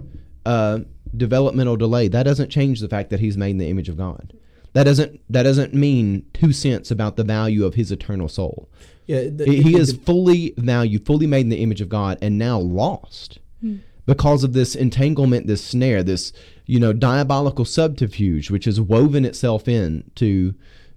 a 0.46 0.82
developmental 1.16 1.78
delay, 1.78 2.08
that 2.10 2.24
doesn't 2.24 2.50
change 2.50 2.80
the 2.80 2.90
fact 2.90 3.10
that 3.10 3.20
he's 3.20 3.38
made 3.38 3.52
in 3.52 3.58
the 3.58 3.70
image 3.70 3.90
of 3.90 3.98
God. 3.98 4.34
That 4.74 4.84
doesn't 4.84 5.22
that 5.30 5.44
doesn't 5.44 5.74
mean 5.74 6.26
two 6.34 6.54
cents 6.54 6.92
about 6.92 7.16
the 7.16 7.24
value 7.24 7.66
of 7.66 7.76
his 7.76 7.92
eternal 7.92 8.28
soul. 8.28 8.70
Yeah, 9.08 9.24
the, 9.30 9.46
he 9.46 9.74
the, 9.74 9.80
is 9.80 9.94
the, 9.94 10.00
fully 10.04 10.54
valued, 10.58 11.06
fully 11.06 11.26
made 11.26 11.42
in 11.42 11.50
the 11.50 11.64
image 11.64 11.82
of 11.82 11.90
God, 11.90 12.18
and 12.22 12.38
now 12.38 12.60
lost 12.60 13.40
hmm. 13.62 13.78
because 14.06 14.44
of 14.44 14.54
this 14.54 14.76
entanglement, 14.76 15.48
this 15.48 15.64
snare, 15.64 16.04
this 16.04 16.34
you 16.68 16.80
know 16.80 16.94
diabolical 16.94 17.66
subterfuge, 17.66 18.52
which 18.52 18.66
has 18.66 18.80
woven 18.80 19.26
itself 19.26 19.68
in 19.68 20.12
to 20.16 20.54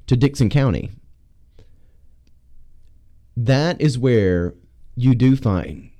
to 0.07 0.17
Dickson 0.17 0.51
County. 0.51 0.91
That 3.37 3.81
is 3.81 3.99
where 3.99 4.55
you 4.97 5.15
do 5.15 5.37
find 5.37 5.91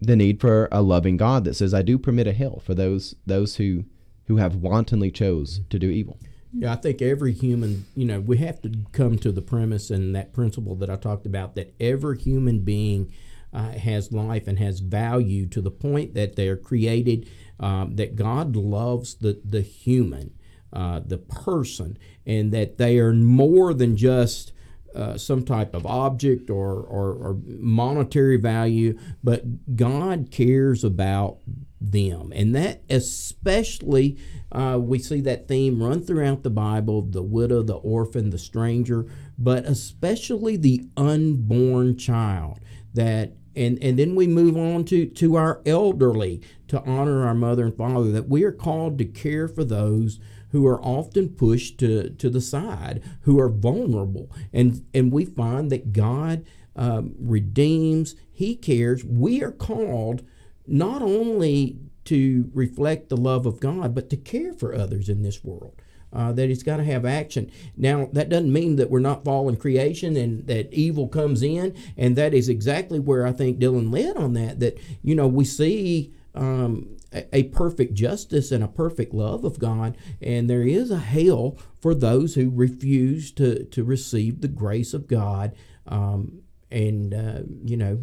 the 0.00 0.16
need 0.16 0.40
for 0.40 0.68
a 0.72 0.82
loving 0.82 1.16
God 1.16 1.44
that 1.44 1.54
says, 1.54 1.72
"I 1.72 1.82
do 1.82 1.98
permit 1.98 2.26
a 2.26 2.32
hell 2.32 2.60
for 2.64 2.74
those 2.74 3.14
those 3.26 3.56
who 3.56 3.84
who 4.24 4.38
have 4.38 4.56
wantonly 4.56 5.10
chose 5.10 5.60
to 5.70 5.78
do 5.78 5.90
evil." 5.90 6.18
Yeah, 6.54 6.72
I 6.72 6.76
think 6.76 7.00
every 7.00 7.32
human, 7.32 7.86
you 7.96 8.04
know, 8.04 8.20
we 8.20 8.36
have 8.38 8.60
to 8.62 8.70
come 8.92 9.16
to 9.18 9.32
the 9.32 9.40
premise 9.40 9.90
and 9.90 10.14
that 10.14 10.34
principle 10.34 10.74
that 10.76 10.90
I 10.90 10.96
talked 10.96 11.24
about 11.24 11.54
that 11.54 11.74
every 11.80 12.18
human 12.18 12.60
being 12.60 13.10
uh, 13.54 13.70
has 13.72 14.12
life 14.12 14.46
and 14.46 14.58
has 14.58 14.80
value 14.80 15.46
to 15.46 15.60
the 15.60 15.70
point 15.70 16.14
that 16.14 16.36
they 16.36 16.48
are 16.48 16.56
created, 16.56 17.28
um, 17.62 17.96
that 17.96 18.16
God 18.16 18.56
loves 18.56 19.14
the 19.14 19.40
the 19.44 19.62
human, 19.62 20.34
uh, 20.72 21.00
the 21.04 21.18
person, 21.18 21.96
and 22.26 22.52
that 22.52 22.76
they 22.76 22.98
are 22.98 23.12
more 23.12 23.72
than 23.72 23.96
just 23.96 24.52
uh, 24.94 25.16
some 25.16 25.42
type 25.42 25.74
of 25.74 25.86
object 25.86 26.50
or, 26.50 26.74
or, 26.74 27.12
or, 27.14 27.38
monetary 27.46 28.36
value, 28.36 28.98
but 29.24 29.74
God 29.74 30.28
cares 30.30 30.84
about 30.84 31.38
them. 31.80 32.30
And 32.34 32.54
that 32.54 32.82
especially, 32.90 34.18
uh, 34.50 34.78
we 34.78 34.98
see 34.98 35.22
that 35.22 35.48
theme 35.48 35.82
run 35.82 36.02
throughout 36.02 36.42
the 36.42 36.50
Bible 36.50 37.00
the 37.00 37.22
widow, 37.22 37.62
the 37.62 37.76
orphan, 37.76 38.28
the 38.28 38.38
stranger, 38.38 39.06
but 39.38 39.64
especially 39.64 40.58
the 40.58 40.86
unborn 40.96 41.96
child. 41.96 42.60
That 42.92 43.32
and, 43.54 43.82
and 43.82 43.98
then 43.98 44.14
we 44.14 44.26
move 44.26 44.56
on 44.56 44.84
to, 44.86 45.06
to 45.06 45.36
our 45.36 45.60
elderly 45.66 46.42
to 46.72 46.82
honor 46.84 47.26
our 47.26 47.34
mother 47.34 47.66
and 47.66 47.76
father, 47.76 48.10
that 48.10 48.30
we 48.30 48.44
are 48.44 48.50
called 48.50 48.96
to 48.96 49.04
care 49.04 49.46
for 49.46 49.62
those 49.62 50.18
who 50.52 50.66
are 50.66 50.80
often 50.80 51.28
pushed 51.28 51.76
to, 51.76 52.08
to 52.08 52.30
the 52.30 52.40
side, 52.40 53.02
who 53.22 53.38
are 53.38 53.50
vulnerable. 53.50 54.30
And, 54.54 54.82
and 54.94 55.12
we 55.12 55.26
find 55.26 55.70
that 55.70 55.92
God 55.92 56.46
um, 56.74 57.14
redeems, 57.18 58.16
He 58.32 58.56
cares. 58.56 59.04
We 59.04 59.42
are 59.42 59.52
called 59.52 60.22
not 60.66 61.02
only 61.02 61.76
to 62.06 62.50
reflect 62.54 63.10
the 63.10 63.18
love 63.18 63.44
of 63.44 63.60
God, 63.60 63.94
but 63.94 64.08
to 64.08 64.16
care 64.16 64.54
for 64.54 64.74
others 64.74 65.10
in 65.10 65.22
this 65.22 65.44
world. 65.44 65.76
Uh, 66.10 66.32
that 66.32 66.48
he's 66.48 66.62
got 66.62 66.76
to 66.78 66.84
have 66.84 67.04
action. 67.06 67.50
Now, 67.74 68.08
that 68.12 68.28
doesn't 68.28 68.52
mean 68.52 68.76
that 68.76 68.90
we're 68.90 68.98
not 68.98 69.24
fallen 69.24 69.56
creation 69.56 70.14
and 70.16 70.46
that 70.46 70.72
evil 70.72 71.08
comes 71.08 71.42
in. 71.42 71.74
And 71.96 72.16
that 72.16 72.34
is 72.34 72.50
exactly 72.50 72.98
where 72.98 73.26
I 73.26 73.32
think 73.32 73.58
Dylan 73.58 73.90
led 73.90 74.18
on 74.18 74.34
that. 74.34 74.60
That, 74.60 74.78
you 75.02 75.14
know, 75.14 75.26
we 75.26 75.46
see 75.46 76.12
um, 76.34 76.96
a 77.32 77.44
perfect 77.44 77.94
justice 77.94 78.50
and 78.50 78.64
a 78.64 78.68
perfect 78.68 79.12
love 79.12 79.44
of 79.44 79.58
God, 79.58 79.96
and 80.20 80.48
there 80.48 80.62
is 80.62 80.90
a 80.90 80.98
hell 80.98 81.58
for 81.78 81.94
those 81.94 82.34
who 82.34 82.50
refuse 82.50 83.32
to, 83.32 83.64
to 83.64 83.84
receive 83.84 84.40
the 84.40 84.48
grace 84.48 84.94
of 84.94 85.06
God 85.06 85.54
um, 85.86 86.40
and, 86.70 87.12
uh, 87.12 87.40
you 87.64 87.76
know, 87.76 88.00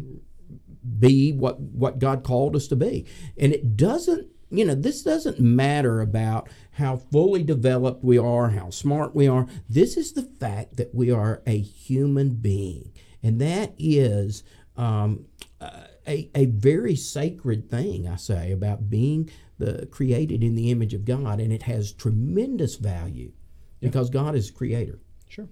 be 0.98 1.32
what, 1.32 1.60
what 1.60 1.98
God 1.98 2.22
called 2.22 2.54
us 2.54 2.68
to 2.68 2.76
be. 2.76 3.06
And 3.36 3.52
it 3.52 3.76
doesn't, 3.76 4.28
you 4.50 4.64
know, 4.64 4.74
this 4.74 5.02
doesn't 5.02 5.40
matter 5.40 6.00
about 6.00 6.48
how 6.72 6.96
fully 6.96 7.42
developed 7.42 8.04
we 8.04 8.16
are, 8.16 8.50
how 8.50 8.70
smart 8.70 9.14
we 9.14 9.26
are. 9.26 9.46
This 9.68 9.96
is 9.96 10.12
the 10.12 10.22
fact 10.22 10.76
that 10.76 10.94
we 10.94 11.10
are 11.10 11.42
a 11.46 11.58
human 11.58 12.30
being, 12.34 12.92
and 13.22 13.40
that 13.40 13.74
is. 13.76 14.44
Um, 14.76 15.26
uh, 15.60 15.88
a, 16.10 16.30
a 16.34 16.46
very 16.46 16.96
sacred 16.96 17.70
thing, 17.70 18.08
I 18.08 18.16
say, 18.16 18.50
about 18.50 18.90
being 18.90 19.30
the 19.58 19.86
created 19.86 20.42
in 20.42 20.56
the 20.56 20.70
image 20.70 20.92
of 20.92 21.04
God, 21.04 21.40
and 21.40 21.52
it 21.52 21.62
has 21.62 21.92
tremendous 21.92 22.76
value 22.76 23.32
because 23.80 24.10
God 24.10 24.34
is 24.34 24.50
creator. 24.50 24.98
Sure. 25.28 25.48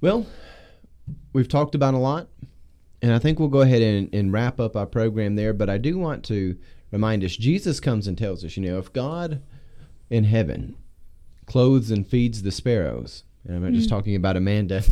Well, 0.00 0.26
we've 1.32 1.48
talked 1.48 1.74
about 1.74 1.94
a 1.94 1.98
lot, 1.98 2.28
and 3.00 3.12
I 3.12 3.18
think 3.18 3.38
we'll 3.38 3.48
go 3.48 3.62
ahead 3.62 3.80
and, 3.80 4.14
and 4.14 4.32
wrap 4.32 4.60
up 4.60 4.76
our 4.76 4.86
program 4.86 5.36
there. 5.36 5.54
But 5.54 5.70
I 5.70 5.78
do 5.78 5.98
want 5.98 6.22
to 6.26 6.56
remind 6.90 7.24
us 7.24 7.36
Jesus 7.36 7.80
comes 7.80 8.06
and 8.06 8.18
tells 8.18 8.44
us, 8.44 8.56
you 8.56 8.62
know, 8.64 8.78
if 8.78 8.92
God 8.92 9.42
in 10.10 10.24
heaven 10.24 10.76
clothes 11.46 11.90
and 11.90 12.06
feeds 12.06 12.42
the 12.42 12.52
sparrows, 12.52 13.24
and 13.46 13.56
I'm 13.56 13.62
not 13.62 13.72
mm. 13.72 13.76
just 13.76 13.88
talking 13.88 14.14
about 14.14 14.36
Amanda, 14.36 14.82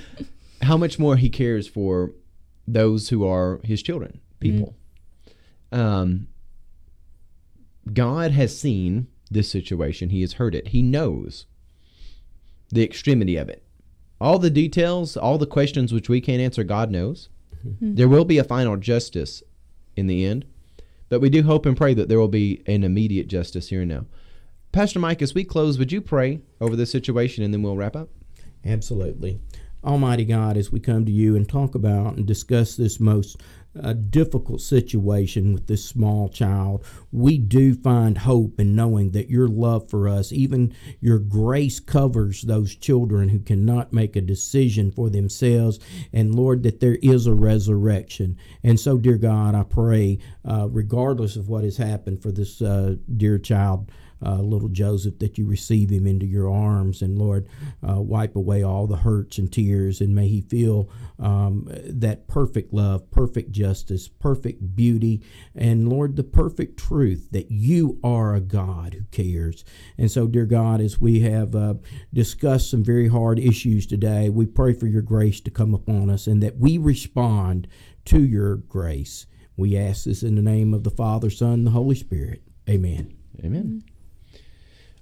how 0.62 0.78
much 0.78 0.98
more 0.98 1.16
he 1.16 1.28
cares 1.28 1.68
for 1.68 2.12
those 2.66 3.08
who 3.08 3.26
are 3.26 3.60
his 3.64 3.82
children, 3.82 4.20
people. 4.40 4.74
Mm-hmm. 5.72 5.80
Um, 5.80 6.28
God 7.92 8.32
has 8.32 8.58
seen 8.58 9.08
this 9.30 9.50
situation. 9.50 10.10
He 10.10 10.20
has 10.22 10.34
heard 10.34 10.54
it. 10.54 10.68
He 10.68 10.82
knows 10.82 11.46
the 12.70 12.82
extremity 12.82 13.36
of 13.36 13.48
it. 13.48 13.62
All 14.20 14.38
the 14.38 14.50
details, 14.50 15.16
all 15.16 15.38
the 15.38 15.46
questions 15.46 15.92
which 15.92 16.08
we 16.08 16.20
can't 16.20 16.40
answer, 16.40 16.64
God 16.64 16.90
knows. 16.90 17.28
Mm-hmm. 17.66 17.94
There 17.94 18.08
will 18.08 18.24
be 18.24 18.38
a 18.38 18.44
final 18.44 18.76
justice 18.76 19.42
in 19.94 20.06
the 20.06 20.24
end, 20.24 20.46
but 21.08 21.20
we 21.20 21.30
do 21.30 21.42
hope 21.42 21.66
and 21.66 21.76
pray 21.76 21.94
that 21.94 22.08
there 22.08 22.18
will 22.18 22.28
be 22.28 22.62
an 22.66 22.82
immediate 22.82 23.28
justice 23.28 23.68
here 23.68 23.82
and 23.82 23.90
now. 23.90 24.06
Pastor 24.72 24.98
Mike, 24.98 25.22
as 25.22 25.34
we 25.34 25.44
close, 25.44 25.78
would 25.78 25.92
you 25.92 26.00
pray 26.00 26.40
over 26.60 26.76
this 26.76 26.90
situation 26.90 27.44
and 27.44 27.52
then 27.52 27.62
we'll 27.62 27.76
wrap 27.76 27.96
up? 27.96 28.08
Absolutely. 28.64 29.40
Almighty 29.86 30.24
God, 30.24 30.56
as 30.56 30.72
we 30.72 30.80
come 30.80 31.06
to 31.06 31.12
you 31.12 31.36
and 31.36 31.48
talk 31.48 31.76
about 31.76 32.16
and 32.16 32.26
discuss 32.26 32.74
this 32.74 32.98
most 32.98 33.40
uh, 33.80 33.92
difficult 33.92 34.60
situation 34.60 35.52
with 35.52 35.68
this 35.68 35.84
small 35.84 36.28
child, 36.28 36.84
we 37.12 37.38
do 37.38 37.72
find 37.72 38.18
hope 38.18 38.58
in 38.58 38.74
knowing 38.74 39.12
that 39.12 39.30
your 39.30 39.46
love 39.46 39.88
for 39.88 40.08
us, 40.08 40.32
even 40.32 40.74
your 41.00 41.20
grace, 41.20 41.78
covers 41.78 42.42
those 42.42 42.74
children 42.74 43.28
who 43.28 43.38
cannot 43.38 43.92
make 43.92 44.16
a 44.16 44.20
decision 44.20 44.90
for 44.90 45.08
themselves. 45.08 45.78
And 46.12 46.34
Lord, 46.34 46.64
that 46.64 46.80
there 46.80 46.98
is 47.02 47.26
a 47.26 47.34
resurrection. 47.34 48.36
And 48.64 48.80
so, 48.80 48.98
dear 48.98 49.18
God, 49.18 49.54
I 49.54 49.62
pray, 49.62 50.18
uh, 50.44 50.68
regardless 50.68 51.36
of 51.36 51.48
what 51.48 51.62
has 51.62 51.76
happened 51.76 52.22
for 52.22 52.32
this 52.32 52.60
uh, 52.60 52.96
dear 53.16 53.38
child 53.38 53.90
uh, 54.26 54.40
little 54.40 54.68
Joseph, 54.68 55.18
that 55.20 55.38
you 55.38 55.46
receive 55.46 55.90
him 55.90 56.06
into 56.06 56.26
your 56.26 56.50
arms. 56.50 57.02
And 57.02 57.16
Lord, 57.16 57.46
uh, 57.88 58.00
wipe 58.00 58.34
away 58.34 58.62
all 58.62 58.86
the 58.86 58.96
hurts 58.96 59.38
and 59.38 59.52
tears. 59.52 60.00
And 60.00 60.14
may 60.14 60.28
he 60.28 60.40
feel 60.40 60.90
um, 61.18 61.68
that 61.84 62.26
perfect 62.26 62.72
love, 62.72 63.10
perfect 63.10 63.52
justice, 63.52 64.08
perfect 64.08 64.74
beauty. 64.74 65.22
And 65.54 65.88
Lord, 65.88 66.16
the 66.16 66.24
perfect 66.24 66.78
truth 66.78 67.28
that 67.30 67.50
you 67.50 68.00
are 68.02 68.34
a 68.34 68.40
God 68.40 68.94
who 68.94 69.04
cares. 69.10 69.64
And 69.96 70.10
so, 70.10 70.26
dear 70.26 70.46
God, 70.46 70.80
as 70.80 71.00
we 71.00 71.20
have 71.20 71.54
uh, 71.54 71.74
discussed 72.12 72.70
some 72.70 72.82
very 72.82 73.08
hard 73.08 73.38
issues 73.38 73.86
today, 73.86 74.28
we 74.28 74.46
pray 74.46 74.72
for 74.72 74.86
your 74.86 75.02
grace 75.02 75.40
to 75.42 75.50
come 75.50 75.74
upon 75.74 76.10
us 76.10 76.26
and 76.26 76.42
that 76.42 76.58
we 76.58 76.78
respond 76.78 77.68
to 78.06 78.22
your 78.22 78.56
grace. 78.56 79.26
We 79.56 79.76
ask 79.76 80.04
this 80.04 80.22
in 80.22 80.34
the 80.34 80.42
name 80.42 80.74
of 80.74 80.84
the 80.84 80.90
Father, 80.90 81.30
Son, 81.30 81.54
and 81.54 81.66
the 81.66 81.70
Holy 81.70 81.96
Spirit. 81.96 82.42
Amen. 82.68 83.16
Amen. 83.44 83.82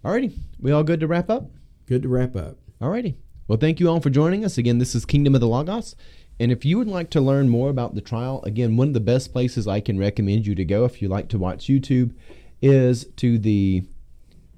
Alrighty, 0.04 0.36
we 0.60 0.70
all 0.70 0.84
good 0.84 1.00
to 1.00 1.06
wrap 1.06 1.30
up? 1.30 1.50
Good 1.86 2.02
to 2.02 2.08
wrap 2.08 2.36
up. 2.36 2.58
Alrighty. 2.78 3.14
Well, 3.48 3.56
thank 3.56 3.80
you 3.80 3.88
all 3.88 4.00
for 4.00 4.10
joining 4.10 4.44
us. 4.44 4.58
Again, 4.58 4.76
this 4.76 4.94
is 4.94 5.06
Kingdom 5.06 5.34
of 5.34 5.40
the 5.40 5.48
Logos. 5.48 5.96
And 6.38 6.52
if 6.52 6.62
you 6.62 6.76
would 6.76 6.88
like 6.88 7.08
to 7.10 7.22
learn 7.22 7.48
more 7.48 7.70
about 7.70 7.94
the 7.94 8.02
trial, 8.02 8.42
again, 8.44 8.76
one 8.76 8.88
of 8.88 8.94
the 8.94 9.00
best 9.00 9.32
places 9.32 9.66
I 9.66 9.80
can 9.80 9.98
recommend 9.98 10.46
you 10.46 10.54
to 10.56 10.64
go 10.64 10.84
if 10.84 11.00
you 11.00 11.08
like 11.08 11.30
to 11.30 11.38
watch 11.38 11.68
YouTube 11.68 12.14
is 12.60 13.06
to 13.16 13.38
the, 13.38 13.82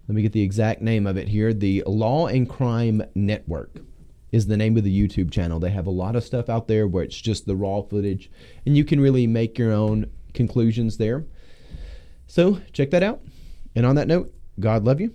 let 0.08 0.16
me 0.16 0.22
get 0.22 0.32
the 0.32 0.42
exact 0.42 0.82
name 0.82 1.06
of 1.06 1.16
it 1.16 1.28
here, 1.28 1.54
the 1.54 1.84
Law 1.86 2.26
and 2.26 2.50
Crime 2.50 3.04
Network. 3.14 3.78
is 4.32 4.48
the 4.48 4.56
name 4.56 4.76
of 4.76 4.82
the 4.82 5.08
YouTube 5.08 5.30
channel. 5.30 5.60
They 5.60 5.70
have 5.70 5.86
a 5.86 5.90
lot 5.90 6.16
of 6.16 6.24
stuff 6.24 6.48
out 6.48 6.66
there 6.66 6.88
where 6.88 7.04
it's 7.04 7.20
just 7.20 7.46
the 7.46 7.54
raw 7.54 7.82
footage, 7.82 8.32
and 8.66 8.76
you 8.76 8.84
can 8.84 8.98
really 8.98 9.28
make 9.28 9.60
your 9.60 9.72
own 9.72 10.10
conclusions 10.34 10.96
there. 10.96 11.24
So 12.26 12.60
check 12.72 12.90
that 12.90 13.04
out. 13.04 13.20
And 13.76 13.86
on 13.86 13.94
that 13.94 14.08
note, 14.08 14.34
God 14.58 14.84
love 14.84 15.00
you 15.00 15.14